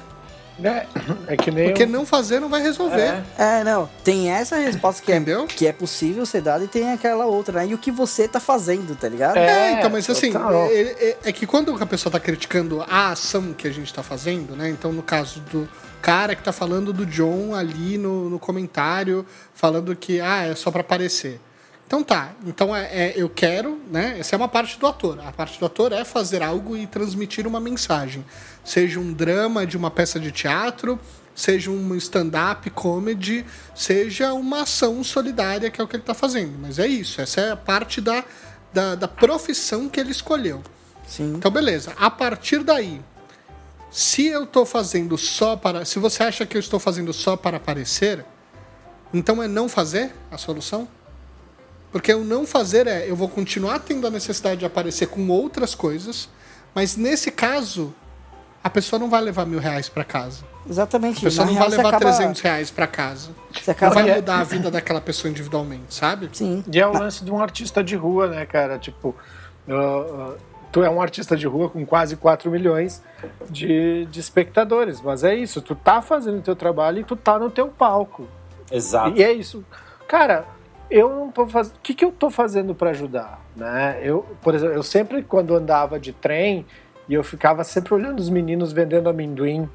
É, 0.63 0.87
é 1.27 1.37
que 1.37 1.51
nem. 1.51 1.67
Porque 1.69 1.83
eu- 1.83 1.89
não 1.89 2.07
fazer 2.07 2.39
não 2.41 2.49
vai 2.49 2.63
resolver. 2.63 3.01
É. 3.01 3.61
É, 3.61 3.65
não. 3.65 3.89
Tem 4.05 4.31
essa 4.31 4.57
resposta 4.57 5.03
que, 5.03 5.11
Entendeu? 5.11 5.45
é, 5.45 5.47
que 5.47 5.67
é 5.67 5.73
possível 5.73 6.25
ser 6.25 6.41
dada 6.43 6.63
e 6.65 6.69
tem 6.69 6.93
aquela 6.93 7.27
outra, 7.27 7.61
né? 7.61 7.69
E 7.69 7.75
o 7.75 7.79
que 7.79 7.91
você 7.91 8.29
tá 8.29 8.39
fazendo, 8.39 8.95
tá 8.97 9.09
ligado? 9.09 9.37
É, 9.37 9.71
É, 9.71 9.73
então, 9.73 9.91
mas 9.91 10.09
assim, 10.09 10.33
é, 10.71 10.83
é- 11.11 11.17
é 11.25 11.33
que 11.33 11.47
quando 11.47 11.75
a 11.83 11.87
pessoa 11.87 12.13
tá 12.13 12.21
criticando 12.21 12.85
a 12.89 13.11
ação 13.11 13.53
que 13.53 13.67
a 13.67 13.73
gente 13.73 13.93
tá 13.93 14.03
fazendo, 14.03 14.55
né? 14.55 14.69
Então, 14.69 14.93
no 14.93 15.03
caso 15.03 15.41
do 15.51 15.69
cara 16.01 16.35
que 16.37 16.43
tá 16.43 16.53
falando 16.53 16.93
do 16.93 17.05
John 17.07 17.55
ali 17.55 17.97
no, 17.99 18.29
no 18.31 18.39
comentário, 18.39 19.25
falando 19.55 19.95
que, 19.97 20.21
ah, 20.21 20.47
é 20.47 20.55
só 20.55 20.71
pra 20.71 20.83
aparecer. 20.83 21.41
Então 21.87 22.03
tá, 22.03 22.33
então 22.47 22.75
é, 22.75 22.85
é- 22.85 23.13
eu 23.17 23.29
quero, 23.29 23.81
né? 23.91 24.17
Essa 24.19 24.35
é 24.35 24.39
uma 24.39 24.49
parte 24.49 24.79
do 24.79 24.87
ator. 24.87 25.21
A 25.21 25.31
parte 25.33 25.59
do 25.61 25.67
ator 25.67 25.93
é 25.93 26.05
fazer 26.05 26.43
algo 26.43 26.77
e 26.77 26.87
transmitir 26.87 27.47
uma 27.47 27.61
mensagem. 27.61 28.25
Seja 28.65 28.99
um 28.99 29.13
drama 29.13 29.67
de 29.67 29.77
uma 29.77 29.91
peça 29.91 30.19
de 30.19 30.33
teatro, 30.33 30.99
seja 31.35 31.71
um 31.71 31.95
stand-up 31.97 32.69
comedy, 32.71 33.45
seja 33.75 34.33
uma 34.33 34.63
ação 34.63 35.05
solidária, 35.05 35.71
que 35.71 35.81
é 35.81 35.85
o 35.85 35.89
que 35.89 35.97
ele 35.97 36.03
tá 36.03 36.15
fazendo. 36.15 36.59
Mas 36.59 36.79
é 36.79 36.87
isso, 36.87 37.21
essa 37.21 37.41
é 37.41 37.51
a 37.53 37.57
parte 37.57 38.01
da, 38.01 38.25
da, 38.73 38.95
da 38.95 39.09
profissão 39.09 39.89
que 39.89 40.01
ele 40.01 40.11
escolheu. 40.11 40.63
Sim. 41.07 41.35
Então, 41.37 41.51
beleza. 41.51 41.93
A 41.99 42.11
partir 42.11 42.63
daí, 42.65 43.01
se 43.91 44.27
eu 44.27 44.45
estou 44.45 44.65
fazendo 44.65 45.19
só 45.19 45.55
para. 45.55 45.85
Se 45.85 45.99
você 45.99 46.23
acha 46.23 46.47
que 46.47 46.57
eu 46.57 46.61
estou 46.61 46.81
fazendo 46.81 47.13
só 47.13 47.37
para 47.37 47.59
aparecer, 47.59 48.25
então 49.13 49.43
é 49.43 49.47
não 49.47 49.69
fazer 49.69 50.13
a 50.31 50.39
solução? 50.39 50.89
Porque 51.95 52.13
o 52.13 52.25
não 52.25 52.45
fazer 52.45 52.89
é 52.89 53.09
eu 53.09 53.15
vou 53.15 53.29
continuar 53.29 53.79
tendo 53.79 54.05
a 54.05 54.11
necessidade 54.11 54.57
de 54.57 54.67
aparecer 54.67 55.07
com 55.07 55.29
outras 55.29 55.77
coisas, 55.77 56.29
mas 56.75 56.97
nesse 56.97 57.31
caso, 57.31 57.95
a 58.65 58.69
pessoa 58.69 58.99
não 58.99 59.09
vai 59.09 59.21
levar 59.21 59.47
mil 59.47 59.61
reais 59.61 59.89
para 59.89 60.03
casa. 60.03 60.43
Exatamente. 60.69 61.19
A 61.19 61.21
pessoa 61.21 61.47
Na 61.47 61.53
não 61.53 61.59
real, 61.59 61.71
vai 61.71 61.79
levar 61.79 61.89
acaba, 61.91 62.13
300 62.13 62.41
reais 62.41 62.71
para 62.73 62.89
casa. 62.89 63.31
Você 63.53 63.71
Não 63.71 63.73
acaba... 63.77 63.95
vai 63.95 64.13
mudar 64.17 64.41
a 64.41 64.43
vida 64.43 64.73
daquela 64.73 65.01
pessoa 65.01 65.31
individualmente, 65.31 65.95
sabe? 65.95 66.29
Sim. 66.33 66.65
E 66.67 66.81
é 66.81 66.85
o 66.85 66.93
lance 66.93 67.25
de 67.25 67.31
um 67.31 67.41
artista 67.41 67.85
de 67.85 67.95
rua, 67.95 68.27
né, 68.27 68.45
cara? 68.45 68.77
Tipo, 68.77 69.15
ah, 69.69 69.73
ah, 69.73 70.35
tu 70.73 70.83
é 70.83 70.91
um 70.91 71.01
artista 71.01 71.37
de 71.37 71.47
rua 71.47 71.71
com 71.71 71.87
quase 71.87 72.17
4 72.17 72.51
milhões 72.51 73.01
de, 73.49 74.05
de 74.07 74.19
espectadores, 74.19 75.01
mas 75.01 75.23
é 75.23 75.33
isso, 75.33 75.63
tu 75.63 75.77
tá 75.77 76.03
fazendo 76.03 76.39
o 76.39 76.43
teu 76.43 76.57
trabalho 76.57 76.99
e 76.99 77.05
tu 77.05 77.15
tá 77.15 77.39
no 77.39 77.51
teu 77.51 77.69
palco. 77.69 78.27
Exato. 78.69 79.17
E 79.17 79.23
é 79.23 79.33
isso. 79.33 79.65
Cara, 80.09 80.45
eu 80.97 81.09
não 81.11 81.31
tô 81.31 81.45
fazendo. 81.49 81.75
O 81.75 81.81
que, 81.81 81.93
que 81.93 82.05
eu 82.05 82.13
tô 82.13 82.31
fazendo 82.31 82.73
para 82.73 82.91
ajudar? 82.91 83.41
Né? 83.57 83.99
Eu, 84.01 84.25
por 84.41 84.55
exemplo, 84.55 84.75
eu 84.75 84.83
sempre, 84.83 85.25
quando 85.25 85.55
andava 85.55 85.99
de 85.99 86.13
trem, 86.13 86.65
e 87.09 87.15
eu 87.15 87.25
ficava 87.25 87.65
sempre 87.65 87.93
olhando 87.95 88.21
os 88.21 88.31
meninos 88.31 88.73
vendendo 88.73 89.09
amendoim 89.09 89.69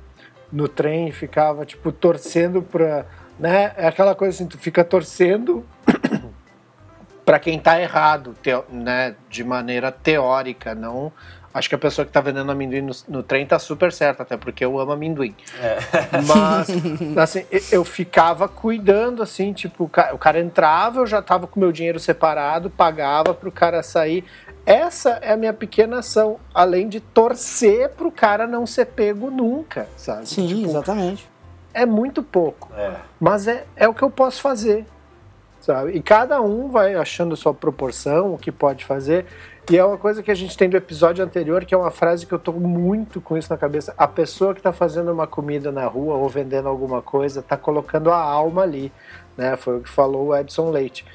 no 0.49 0.69
trem, 0.69 1.11
ficava, 1.11 1.65
tipo, 1.65 1.91
torcendo 1.91 2.61
pra. 2.61 3.05
Né? 3.37 3.73
É 3.75 3.87
aquela 3.87 4.15
coisa 4.15 4.33
assim, 4.33 4.47
tu 4.47 4.57
fica 4.57 4.83
torcendo 4.83 5.65
para 7.25 7.37
quem 7.37 7.59
tá 7.59 7.79
errado, 7.81 8.33
teo, 8.41 8.63
né? 8.69 9.15
De 9.29 9.43
maneira 9.43 9.91
teórica, 9.91 10.73
não 10.73 11.11
Acho 11.51 11.67
que 11.67 11.75
a 11.75 11.79
pessoa 11.79 12.05
que 12.05 12.11
tá 12.11 12.21
vendendo 12.21 12.51
amendoim 12.51 12.81
no, 12.81 12.93
no 13.07 13.23
trem 13.23 13.45
tá 13.45 13.57
super 13.57 13.91
certa, 13.91 14.21
até 14.21 14.37
porque 14.37 14.63
eu 14.63 14.79
amo 14.79 14.91
amendoim. 14.91 15.35
É. 15.59 15.77
Mas, 16.21 16.69
assim, 17.17 17.45
eu 17.71 17.83
ficava 17.83 18.47
cuidando, 18.47 19.23
assim, 19.23 19.51
tipo, 19.51 19.85
o 19.85 19.89
cara, 19.89 20.13
o 20.13 20.17
cara 20.17 20.39
entrava, 20.39 20.99
eu 20.99 21.07
já 21.07 21.21
tava 21.21 21.47
com 21.47 21.59
meu 21.59 21.71
dinheiro 21.71 21.99
separado, 21.99 22.69
pagava 22.69 23.33
pro 23.33 23.51
cara 23.51 23.81
sair. 23.81 24.23
Essa 24.63 25.17
é 25.21 25.31
a 25.31 25.37
minha 25.37 25.53
pequena 25.53 25.99
ação, 25.99 26.39
além 26.53 26.87
de 26.87 26.99
torcer 26.99 27.89
pro 27.89 28.11
cara 28.11 28.45
não 28.45 28.67
ser 28.67 28.85
pego 28.85 29.31
nunca, 29.31 29.87
sabe? 29.97 30.29
Sim, 30.29 30.45
tipo, 30.45 30.69
exatamente. 30.69 31.27
É 31.73 31.85
muito 31.85 32.21
pouco. 32.21 32.69
É. 32.75 32.93
Mas 33.19 33.47
é, 33.47 33.65
é 33.75 33.87
o 33.87 33.93
que 33.93 34.03
eu 34.03 34.11
posso 34.11 34.41
fazer. 34.41 34.85
Sabe? 35.61 35.91
E 35.91 36.01
cada 36.01 36.41
um 36.41 36.69
vai 36.69 36.95
achando 36.95 37.35
sua 37.35 37.53
proporção, 37.53 38.33
o 38.33 38.37
que 38.37 38.51
pode 38.51 38.85
fazer. 38.85 39.25
E 39.69 39.77
é 39.77 39.85
uma 39.85 39.99
coisa 39.99 40.23
que 40.23 40.31
a 40.31 40.35
gente 40.35 40.57
tem 40.57 40.67
do 40.67 40.75
episódio 40.75 41.23
anterior, 41.23 41.63
que 41.63 41.75
é 41.75 41.77
uma 41.77 41.91
frase 41.91 42.25
que 42.25 42.33
eu 42.33 42.39
tô 42.39 42.51
muito 42.51 43.21
com 43.21 43.37
isso 43.37 43.51
na 43.51 43.57
cabeça. 43.57 43.93
A 43.95 44.07
pessoa 44.07 44.55
que 44.55 44.61
tá 44.61 44.73
fazendo 44.73 45.11
uma 45.11 45.27
comida 45.27 45.71
na 45.71 45.85
rua 45.85 46.15
ou 46.15 46.27
vendendo 46.27 46.67
alguma 46.67 47.03
coisa, 47.03 47.43
tá 47.43 47.55
colocando 47.55 48.09
a 48.09 48.17
alma 48.17 48.63
ali, 48.63 48.91
né? 49.37 49.55
Foi 49.55 49.77
o 49.77 49.81
que 49.81 49.89
falou 49.89 50.29
o 50.29 50.35
Edson 50.35 50.71
Leite. 50.71 51.05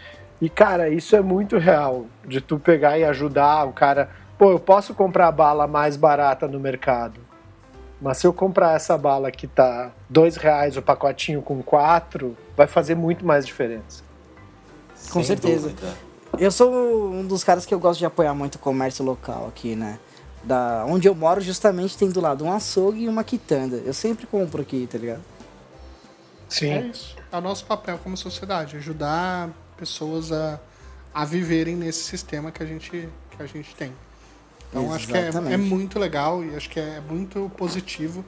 E, 0.41 0.49
cara, 0.49 0.89
isso 0.89 1.17
é 1.17 1.21
muito 1.21 1.59
real, 1.59 2.07
de 2.25 2.41
tu 2.41 2.57
pegar 2.57 2.97
e 2.97 3.05
ajudar 3.05 3.65
o 3.65 3.73
cara. 3.73 4.09
Pô, 4.39 4.53
eu 4.53 4.61
posso 4.61 4.95
comprar 4.95 5.27
a 5.27 5.33
bala 5.33 5.67
mais 5.67 5.97
barata 5.97 6.47
no 6.47 6.61
mercado, 6.61 7.21
mas 8.01 8.19
se 8.19 8.27
eu 8.27 8.33
comprar 8.33 8.77
essa 8.77 8.97
bala 8.97 9.33
que 9.33 9.49
tá 9.49 9.91
dois 10.09 10.37
reais 10.37 10.77
o 10.77 10.83
pacotinho 10.83 11.43
com 11.43 11.61
quatro, 11.61 12.37
vai 12.57 12.69
fazer 12.69 12.95
muito 12.95 13.27
mais 13.27 13.45
diferença. 13.45 14.05
Com 15.11 15.23
Sem 15.23 15.25
certeza. 15.25 15.71
Dúvida. 15.71 15.95
Eu 16.39 16.51
sou 16.51 17.13
um 17.13 17.27
dos 17.27 17.45
caras 17.45 17.65
que 17.67 17.75
eu 17.75 17.79
gosto 17.79 17.99
de 17.99 18.07
apoiar 18.07 18.35
muito 18.35 18.57
o 18.57 18.59
comércio 18.59 19.05
local 19.05 19.47
aqui, 19.49 19.75
né? 19.75 19.99
Da, 20.43 20.85
onde 20.87 21.09
eu 21.09 21.15
moro, 21.15 21.41
justamente 21.41 21.97
tem 21.97 22.11
do 22.11 22.21
lado 22.21 22.45
um 22.45 22.53
açougue 22.53 23.05
e 23.05 23.09
uma 23.09 23.25
quitanda. 23.25 23.77
Eu 23.77 23.95
sempre 23.95 24.27
compro 24.27 24.63
aqui, 24.63 24.87
tá 24.91 24.99
ligado? 24.99 25.23
Sim. 26.49 26.71
É 26.71 26.81
isso. 26.87 27.17
É 27.33 27.37
o 27.37 27.41
nosso 27.41 27.65
papel 27.65 27.99
como 27.99 28.17
sociedade, 28.17 28.77
ajudar 28.77 29.51
pessoas 29.77 30.31
a, 30.31 30.61
a 31.13 31.25
viverem 31.25 31.75
nesse 31.77 32.05
sistema 32.05 32.53
que 32.53 32.63
a 32.63 32.67
gente, 32.67 32.91
que 32.91 33.43
a 33.43 33.47
gente 33.47 33.75
tem. 33.75 33.93
Então 34.69 34.85
Exatamente. 34.85 35.29
acho 35.29 35.47
que 35.47 35.51
é, 35.51 35.55
é 35.55 35.57
muito 35.57 35.99
legal 35.99 36.45
e 36.45 36.55
acho 36.55 36.69
que 36.69 36.79
é 36.79 37.01
muito 37.01 37.51
positivo. 37.57 38.25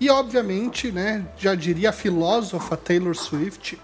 E 0.00 0.10
obviamente, 0.10 0.90
né, 0.90 1.26
já 1.36 1.54
diria 1.54 1.90
a 1.90 1.92
filósofa 1.92 2.76
Taylor 2.76 3.14
Swift, 3.14 3.78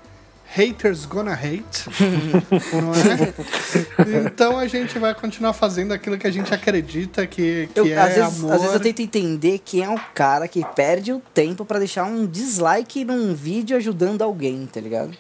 haters 0.52 1.06
gonna 1.06 1.32
hate, 1.32 1.88
não 2.74 2.92
é? 2.92 4.26
Então 4.26 4.58
a 4.58 4.66
gente 4.66 4.98
vai 4.98 5.14
continuar 5.14 5.52
fazendo 5.52 5.92
aquilo 5.92 6.18
que 6.18 6.26
a 6.26 6.30
gente 6.30 6.52
acredita 6.52 7.26
que, 7.26 7.68
que 7.72 7.78
eu, 7.78 7.86
é 7.86 7.96
às 7.96 8.14
vezes, 8.14 8.38
amor. 8.38 8.52
Às 8.52 8.60
vezes 8.60 8.74
eu 8.74 8.80
tento 8.80 9.00
entender 9.00 9.60
quem 9.64 9.84
é 9.84 9.88
o 9.88 10.00
cara 10.12 10.48
que 10.48 10.64
perde 10.74 11.12
o 11.12 11.22
tempo 11.32 11.64
para 11.64 11.78
deixar 11.78 12.04
um 12.04 12.26
dislike 12.26 13.04
num 13.04 13.32
vídeo 13.32 13.76
ajudando 13.76 14.22
alguém, 14.22 14.66
tá 14.66 14.80
ligado? 14.80 15.16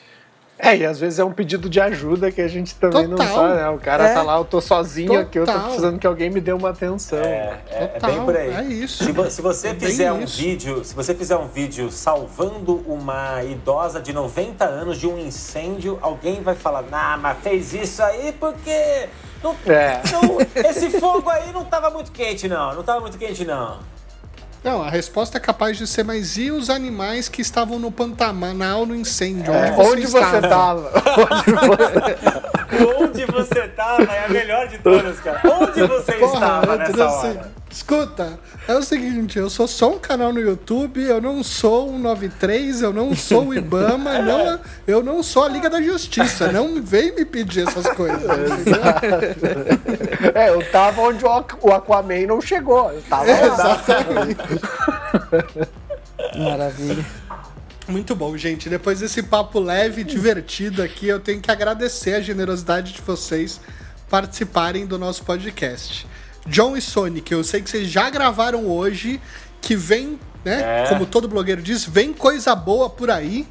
É, 0.62 0.76
e 0.76 0.84
às 0.84 1.00
vezes 1.00 1.18
é 1.18 1.24
um 1.24 1.32
pedido 1.32 1.70
de 1.70 1.80
ajuda 1.80 2.30
que 2.30 2.40
a 2.40 2.48
gente 2.48 2.74
também 2.74 3.08
Total. 3.08 3.26
não 3.26 3.34
sabe, 3.34 3.54
né? 3.54 3.68
O 3.70 3.78
cara 3.78 4.08
é. 4.08 4.14
tá 4.14 4.22
lá, 4.22 4.36
eu 4.36 4.44
tô 4.44 4.60
sozinho 4.60 5.08
Total. 5.08 5.22
aqui, 5.22 5.38
eu 5.38 5.46
tô 5.46 5.60
precisando 5.60 5.98
que 5.98 6.06
alguém 6.06 6.28
me 6.28 6.40
dê 6.40 6.52
uma 6.52 6.68
atenção. 6.70 7.18
É, 7.18 7.60
é, 7.70 7.92
é 7.94 8.06
bem 8.06 8.24
por 8.24 8.36
aí. 8.36 8.50
É 8.50 8.64
isso. 8.64 9.04
Se, 9.04 9.30
se 9.30 9.42
você 9.42 9.68
é 9.68 9.74
fizer 9.74 10.12
um 10.12 10.22
isso. 10.22 10.36
vídeo, 10.38 10.84
se 10.84 10.94
você 10.94 11.14
fizer 11.14 11.36
um 11.36 11.48
vídeo 11.48 11.90
salvando 11.90 12.76
uma 12.86 13.42
idosa 13.42 14.00
de 14.00 14.12
90 14.12 14.64
anos 14.64 14.98
de 14.98 15.06
um 15.06 15.18
incêndio, 15.18 15.98
alguém 16.02 16.42
vai 16.42 16.54
falar, 16.54 16.84
ah, 16.92 17.16
mas 17.16 17.38
fez 17.38 17.72
isso 17.72 18.02
aí 18.02 18.32
porque. 18.38 19.08
Não, 19.42 19.56
é. 19.66 20.02
não, 20.12 20.68
esse 20.68 20.90
fogo 21.00 21.30
aí 21.30 21.50
não 21.50 21.64
tava 21.64 21.88
muito 21.88 22.12
quente, 22.12 22.46
não. 22.46 22.74
Não 22.74 22.82
tava 22.82 23.00
muito 23.00 23.16
quente, 23.16 23.44
não. 23.46 23.78
Não, 24.62 24.82
a 24.82 24.90
resposta 24.90 25.38
é 25.38 25.40
capaz 25.40 25.78
de 25.78 25.86
ser, 25.86 26.04
mas 26.04 26.36
e 26.36 26.50
os 26.50 26.68
animais 26.68 27.28
que 27.28 27.40
estavam 27.40 27.78
no 27.78 27.90
Pantanal 27.90 28.84
no 28.84 28.94
incêndio? 28.94 29.52
É, 29.54 29.74
onde 29.78 30.06
você 30.06 30.36
estava? 30.36 30.92
Onde 32.98 33.24
você 33.24 33.60
estava 33.60 34.02
é 34.12 34.26
a 34.26 34.28
melhor 34.28 34.68
de 34.68 34.78
todas, 34.78 35.18
cara. 35.20 35.40
Onde 35.44 35.82
você 35.86 36.12
Porra, 36.12 36.34
estava 36.34 36.76
nessa 36.76 37.08
hora? 37.08 37.59
Escuta, 37.70 38.38
é 38.66 38.74
o 38.74 38.82
seguinte, 38.82 39.38
eu 39.38 39.48
sou 39.48 39.68
só 39.68 39.92
um 39.92 39.98
canal 39.98 40.32
no 40.32 40.40
YouTube, 40.40 41.00
eu 41.00 41.20
não 41.20 41.44
sou 41.44 41.88
um 41.88 42.00
93, 42.00 42.82
eu 42.82 42.92
não 42.92 43.14
sou 43.14 43.46
o 43.46 43.54
Ibama, 43.54 44.18
não, 44.22 44.58
eu 44.88 45.04
não 45.04 45.22
sou 45.22 45.44
a 45.44 45.48
Liga 45.48 45.70
da 45.70 45.80
Justiça. 45.80 46.50
Não 46.50 46.82
vem 46.82 47.14
me 47.14 47.24
pedir 47.24 47.68
essas 47.68 47.86
coisas. 47.90 48.22
é, 50.34 50.50
eu 50.50 50.68
tava 50.72 51.02
onde 51.02 51.24
o 51.24 51.72
Aquaman 51.72 52.26
não 52.26 52.40
chegou. 52.40 52.90
Eu 52.90 53.02
tava 53.02 53.30
é, 53.30 53.46
Exatamente. 53.46 54.40
Maravilha. 56.36 57.06
Muito 57.86 58.16
bom, 58.16 58.36
gente. 58.36 58.68
Depois 58.68 58.98
desse 58.98 59.22
papo 59.22 59.60
leve 59.60 60.00
e 60.00 60.04
divertido 60.04 60.82
aqui, 60.82 61.06
eu 61.06 61.20
tenho 61.20 61.40
que 61.40 61.50
agradecer 61.50 62.14
a 62.14 62.20
generosidade 62.20 62.92
de 62.92 63.00
vocês 63.00 63.60
participarem 64.08 64.86
do 64.86 64.98
nosso 64.98 65.24
podcast. 65.24 66.09
John 66.46 66.76
e 66.76 66.80
Sonic, 66.80 67.32
eu 67.32 67.44
sei 67.44 67.60
que 67.60 67.70
vocês 67.70 67.88
já 67.88 68.08
gravaram 68.08 68.66
hoje, 68.66 69.20
que 69.60 69.76
vem, 69.76 70.18
né? 70.44 70.84
É. 70.84 70.88
Como 70.88 71.06
todo 71.06 71.28
blogueiro 71.28 71.62
diz, 71.62 71.84
vem 71.84 72.12
coisa 72.12 72.54
boa 72.54 72.88
por 72.88 73.10
aí. 73.10 73.46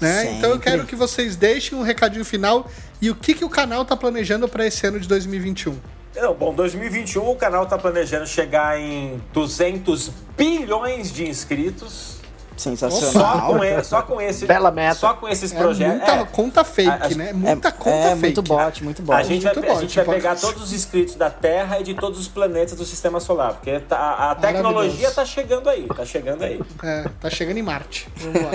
Né? 0.00 0.32
Então 0.32 0.50
eu 0.50 0.58
quero 0.58 0.84
que 0.84 0.96
vocês 0.96 1.36
deixem 1.36 1.78
um 1.78 1.82
recadinho 1.82 2.24
final 2.24 2.68
e 3.00 3.10
o 3.10 3.14
que, 3.14 3.34
que 3.34 3.44
o 3.44 3.48
canal 3.48 3.84
tá 3.84 3.96
planejando 3.96 4.48
para 4.48 4.66
esse 4.66 4.86
ano 4.86 4.98
de 4.98 5.06
2021. 5.08 5.78
Não, 6.16 6.34
bom, 6.34 6.54
2021 6.54 7.28
o 7.28 7.36
canal 7.36 7.66
tá 7.66 7.76
planejando 7.76 8.26
chegar 8.26 8.78
em 8.78 9.20
200 9.32 10.10
bilhões 10.36 11.12
de 11.12 11.28
inscritos. 11.28 12.13
Sensacional. 12.56 13.12
Só 13.12 13.46
com, 13.46 13.64
esse, 13.64 13.88
só 13.88 14.02
com 14.02 14.20
esse, 14.20 14.46
Bela 14.46 14.70
meta. 14.70 14.94
Só 14.94 15.14
com 15.14 15.28
esses 15.28 15.52
é 15.52 15.58
projetos. 15.58 15.96
Muita 15.96 16.12
é, 16.12 16.24
conta 16.24 16.64
fake, 16.64 16.88
a, 16.88 17.08
né? 17.16 17.32
Muita 17.32 17.68
é, 17.68 17.72
conta 17.72 17.90
é, 17.90 18.16
fake. 18.16 18.20
Muito 18.22 18.42
bot, 18.42 18.84
muito 18.84 19.02
bot. 19.02 19.16
A 19.16 19.22
gente 19.22 19.44
vai, 19.44 19.70
a 19.70 19.80
gente 19.80 19.96
vai 19.96 20.04
pegar 20.04 20.36
todos 20.36 20.62
os 20.62 20.72
inscritos 20.72 21.16
da 21.16 21.30
Terra 21.30 21.80
e 21.80 21.82
de 21.82 21.94
todos 21.94 22.18
os 22.18 22.28
planetas 22.28 22.76
do 22.76 22.84
sistema 22.84 23.18
solar. 23.18 23.54
Porque 23.54 23.80
tá, 23.80 24.30
a 24.30 24.34
tecnologia 24.34 25.10
tá 25.10 25.24
chegando 25.24 25.68
aí. 25.68 25.86
Tá 25.88 26.04
chegando 26.04 26.42
aí. 26.42 26.60
É, 26.82 27.04
tá 27.20 27.30
chegando 27.30 27.58
em 27.58 27.62
Marte. 27.62 28.08
Vamos 28.16 28.42
lá. 28.42 28.50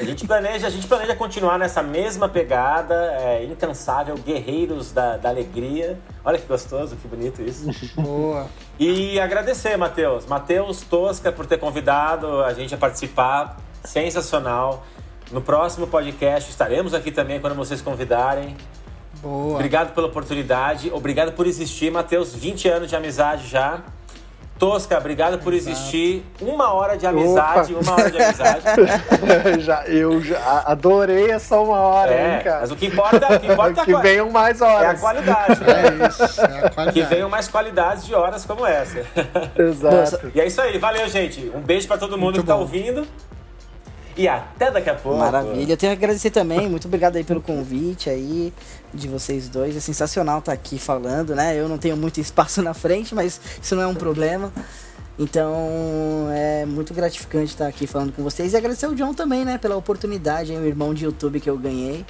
a, 0.00 0.04
gente 0.04 0.26
planeja, 0.26 0.66
a 0.66 0.70
gente 0.70 0.86
planeja 0.86 1.14
continuar 1.16 1.58
nessa 1.58 1.82
mesma 1.82 2.28
pegada, 2.28 2.94
é, 3.18 3.44
incansável, 3.44 4.16
guerreiros 4.16 4.92
da, 4.92 5.16
da 5.16 5.28
alegria. 5.28 5.98
Olha 6.24 6.38
que 6.38 6.46
gostoso, 6.46 6.96
que 6.96 7.08
bonito 7.08 7.42
isso. 7.42 7.66
Boa. 8.00 8.46
E 8.78 9.20
agradecer, 9.20 9.76
Matheus. 9.76 10.26
Matheus 10.26 10.80
Tosca 10.82 11.30
por 11.30 11.46
ter 11.46 11.58
convidado 11.58 12.42
a 12.42 12.52
gente 12.52 12.74
a 12.74 12.78
participar 12.78 13.56
sensacional. 13.84 14.84
No 15.30 15.40
próximo 15.40 15.86
podcast 15.86 16.50
estaremos 16.50 16.92
aqui 16.92 17.10
também 17.10 17.40
quando 17.40 17.54
vocês 17.54 17.80
convidarem. 17.80 18.56
Boa. 19.22 19.54
Obrigado 19.54 19.94
pela 19.94 20.08
oportunidade, 20.08 20.90
obrigado 20.92 21.32
por 21.32 21.46
existir, 21.46 21.90
Matheus. 21.90 22.34
20 22.34 22.68
anos 22.68 22.90
de 22.90 22.96
amizade 22.96 23.46
já. 23.46 23.82
Tosca, 24.58 24.96
obrigado 24.98 25.38
por 25.38 25.52
Exato. 25.52 25.76
existir. 25.76 26.24
Uma 26.40 26.72
hora 26.72 26.96
de 26.96 27.06
amizade, 27.06 27.74
Opa. 27.74 27.82
uma 27.82 27.92
hora 27.92 28.10
de 28.10 28.22
amizade. 28.22 28.62
já, 29.60 29.84
eu 29.86 30.20
já 30.20 30.62
adorei 30.66 31.30
essa 31.30 31.58
uma 31.58 31.76
hora, 31.78 32.12
é, 32.12 32.36
hein, 32.36 32.44
cara. 32.44 32.60
Mas 32.60 32.70
o 32.70 32.76
que 32.76 32.86
importa, 32.86 33.34
o 33.34 33.40
que 33.40 33.52
importa 33.52 33.80
é 33.80 33.84
que 33.84 33.96
venham 33.96 34.30
mais 34.30 34.60
horas. 34.60 34.82
É 34.82 34.90
a 34.90 34.94
qualidade. 34.94 35.60
Né? 35.60 35.74
É 35.74 36.08
isso, 36.08 36.40
é 36.40 36.66
a 36.66 36.70
qualidade. 36.70 36.92
Que 36.92 37.02
venham 37.02 37.28
mais 37.28 37.48
qualidades 37.48 38.06
de 38.06 38.14
horas 38.14 38.44
como 38.44 38.66
essa. 38.66 39.04
Exato. 39.58 40.30
E 40.34 40.40
é 40.40 40.46
isso 40.46 40.60
aí, 40.60 40.78
valeu, 40.78 41.08
gente. 41.08 41.50
Um 41.54 41.60
beijo 41.60 41.88
para 41.88 41.98
todo 41.98 42.12
mundo 42.12 42.34
Muito 42.34 42.40
que 42.42 42.46
tá 42.46 42.54
ouvindo. 42.54 43.06
E 44.16 44.28
até 44.28 44.70
daqui 44.70 44.90
a 44.90 44.94
pouco. 44.94 45.18
Maravilha. 45.18 45.72
Eu 45.72 45.76
tenho 45.76 45.92
que 45.92 46.04
agradecer 46.04 46.30
também. 46.30 46.68
Muito 46.68 46.86
obrigado 46.86 47.16
aí 47.16 47.24
pelo 47.24 47.40
convite 47.40 48.08
aí 48.08 48.52
de 48.92 49.08
vocês 49.08 49.48
dois. 49.48 49.76
É 49.76 49.80
sensacional 49.80 50.38
estar 50.38 50.52
aqui 50.52 50.78
falando, 50.78 51.34
né? 51.34 51.58
Eu 51.58 51.68
não 51.68 51.78
tenho 51.78 51.96
muito 51.96 52.20
espaço 52.20 52.62
na 52.62 52.74
frente, 52.74 53.14
mas 53.14 53.40
isso 53.60 53.74
não 53.74 53.82
é 53.82 53.86
um 53.86 53.94
problema. 53.94 54.52
Então 55.18 56.28
é 56.32 56.64
muito 56.66 56.92
gratificante 56.92 57.52
estar 57.52 57.66
aqui 57.66 57.86
falando 57.86 58.12
com 58.12 58.22
vocês 58.22 58.52
e 58.52 58.56
agradecer 58.56 58.86
o 58.86 58.94
John 58.94 59.14
também, 59.14 59.44
né, 59.44 59.58
pela 59.58 59.76
oportunidade, 59.76 60.52
hein, 60.52 60.58
o 60.58 60.66
irmão 60.66 60.92
de 60.92 61.04
YouTube 61.04 61.38
que 61.38 61.48
eu 61.48 61.56
ganhei. 61.56 62.04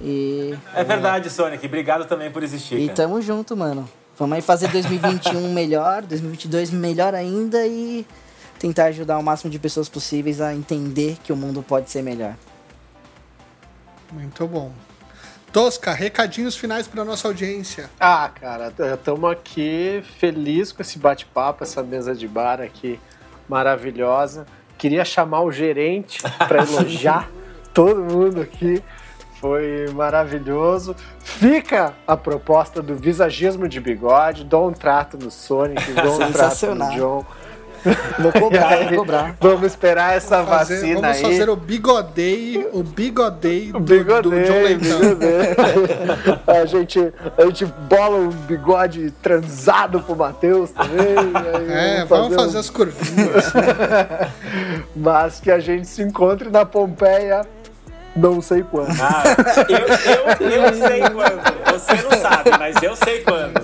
E 0.00 0.54
É 0.74 0.82
verdade, 0.82 1.30
Sonic. 1.30 1.64
Obrigado 1.64 2.04
também 2.04 2.30
por 2.30 2.42
existir. 2.42 2.78
E 2.78 2.86
cara. 2.86 2.96
tamo 2.96 3.22
junto, 3.22 3.56
mano. 3.56 3.88
Vamos 4.18 4.34
aí 4.36 4.42
fazer 4.42 4.68
2021 4.68 5.52
melhor, 5.52 6.02
2022 6.02 6.70
melhor 6.70 7.14
ainda 7.14 7.66
e 7.66 8.04
tentar 8.58 8.86
ajudar 8.86 9.18
o 9.18 9.22
máximo 9.22 9.50
de 9.50 9.58
pessoas 9.58 9.88
possíveis 9.88 10.40
a 10.40 10.54
entender 10.54 11.18
que 11.22 11.32
o 11.32 11.36
mundo 11.36 11.62
pode 11.62 11.90
ser 11.90 12.02
melhor. 12.02 12.34
Muito 14.12 14.46
bom. 14.46 14.72
Tosca, 15.52 15.92
recadinhos 15.92 16.56
finais 16.56 16.86
para 16.86 17.04
nossa 17.04 17.28
audiência. 17.28 17.88
Ah, 17.98 18.30
cara, 18.38 18.72
estamos 18.94 19.30
aqui 19.30 20.02
feliz 20.18 20.70
com 20.70 20.82
esse 20.82 20.98
bate-papo, 20.98 21.64
essa 21.64 21.82
mesa 21.82 22.14
de 22.14 22.28
bar 22.28 22.60
aqui 22.60 23.00
maravilhosa. 23.48 24.46
Queria 24.76 25.04
chamar 25.04 25.40
o 25.42 25.50
gerente 25.50 26.22
para 26.46 26.62
elogiar 26.62 27.30
todo 27.72 28.04
mundo 28.04 28.42
aqui. 28.42 28.82
Foi 29.40 29.86
maravilhoso. 29.94 30.94
Fica 31.20 31.94
a 32.06 32.16
proposta 32.16 32.82
do 32.82 32.94
visagismo 32.94 33.68
de 33.68 33.80
bigode, 33.80 34.44
dou 34.44 34.68
um 34.68 34.72
trato 34.72 35.16
no 35.16 35.30
Sonic, 35.30 35.92
dou 35.92 36.22
um 36.22 36.32
trato 36.32 36.74
no 36.74 36.90
John. 36.90 37.24
Vou 38.18 38.32
cobrar, 38.32 38.76
vou 38.88 38.98
cobrar. 38.98 39.36
Vamos 39.40 39.62
esperar 39.66 40.16
essa 40.16 40.36
Vamos 40.42 40.50
fazer, 40.58 40.74
vacina 40.80 41.00
vamos 41.00 41.16
aí. 41.16 41.22
fazer 41.22 41.50
o 41.50 41.56
bigodei, 41.56 42.68
o 42.72 42.82
bigodei 42.82 43.70
do, 43.72 43.78
O 43.78 43.80
bigode, 43.80 44.22
do 44.22 44.30
John 44.44 44.62
bigode. 44.78 46.40
a, 46.46 46.64
gente, 46.66 47.12
a 47.38 47.42
gente 47.44 47.64
bola 47.88 48.16
um 48.18 48.28
bigode 48.30 49.10
transado 49.22 50.00
pro 50.00 50.16
Matheus 50.16 50.70
também. 50.70 51.16
aí 51.68 52.00
É, 52.00 52.04
vamos 52.06 52.32
um- 52.32 52.34
fazer 52.38 52.58
as 52.58 52.70
curvinhas. 52.70 53.52
Mas 54.94 55.38
que 55.40 55.50
a 55.50 55.58
gente 55.60 55.86
se 55.86 56.02
encontre 56.02 56.48
na 56.50 56.64
Pompeia, 56.64 57.42
não 58.16 58.40
sei 58.40 58.62
quando. 58.62 58.96
Ah, 59.00 59.22
eu, 59.68 60.48
eu, 60.48 60.64
eu 60.66 60.74
sei 60.74 61.00
quando. 61.02 61.56
Você 61.72 61.92
não 62.02 62.18
sabe, 62.22 62.50
mas 62.58 62.82
eu 62.82 62.96
sei 62.96 63.20
quando. 63.22 63.60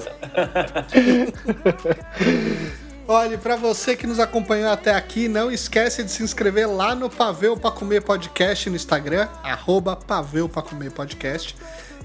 Olha, 3.14 3.36
pra 3.36 3.56
você 3.56 3.94
que 3.94 4.06
nos 4.06 4.18
acompanhou 4.18 4.70
até 4.70 4.94
aqui, 4.94 5.28
não 5.28 5.52
esquece 5.52 6.02
de 6.02 6.10
se 6.10 6.22
inscrever 6.22 6.66
lá 6.66 6.94
no 6.94 7.10
Paveu 7.10 7.54
Pra 7.54 7.70
Comer 7.70 8.00
Podcast 8.00 8.70
no 8.70 8.74
Instagram, 8.74 9.28
arroba 9.42 9.94
Paveu 9.94 10.48
Pra 10.48 10.62
Comer 10.62 10.90
Podcast. 10.90 11.54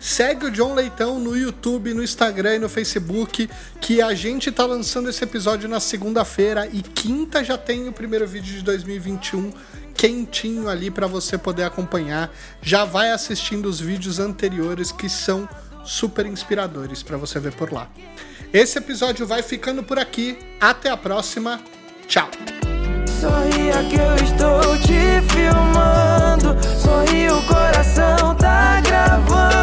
Segue 0.01 0.47
o 0.47 0.51
John 0.51 0.73
Leitão 0.73 1.17
no 1.17 1.33
YouTube, 1.33 1.93
no 1.93 2.03
Instagram 2.03 2.55
e 2.55 2.59
no 2.59 2.67
Facebook, 2.67 3.49
que 3.79 4.01
a 4.01 4.13
gente 4.13 4.51
tá 4.51 4.65
lançando 4.65 5.09
esse 5.09 5.23
episódio 5.23 5.69
na 5.69 5.79
segunda-feira 5.79 6.67
e 6.67 6.81
quinta 6.81 7.41
já 7.41 7.57
tem 7.57 7.87
o 7.87 7.93
primeiro 7.93 8.27
vídeo 8.27 8.53
de 8.53 8.61
2021 8.63 9.53
quentinho 9.95 10.67
ali 10.67 10.91
pra 10.91 11.07
você 11.07 11.37
poder 11.37 11.63
acompanhar. 11.63 12.29
Já 12.61 12.83
vai 12.83 13.11
assistindo 13.11 13.67
os 13.67 13.79
vídeos 13.79 14.19
anteriores 14.19 14.91
que 14.91 15.07
são 15.07 15.47
super 15.85 16.25
inspiradores 16.25 17.01
pra 17.01 17.15
você 17.15 17.39
ver 17.39 17.53
por 17.53 17.71
lá. 17.71 17.89
Esse 18.53 18.77
episódio 18.77 19.27
vai 19.27 19.43
ficando 19.43 19.83
por 19.83 19.99
aqui. 19.99 20.37
Até 20.59 20.89
a 20.89 20.97
próxima. 20.97 21.59
Tchau. 22.07 22.29
Sorria 23.19 23.83
que 23.89 23.95
eu 23.95 24.15
estou 24.15 24.77
te 24.77 25.21
filmando. 25.33 26.55
Sorri, 26.79 27.29
o 27.29 27.41
coração 27.47 28.35
tá 28.35 28.81
gravando. 28.81 29.56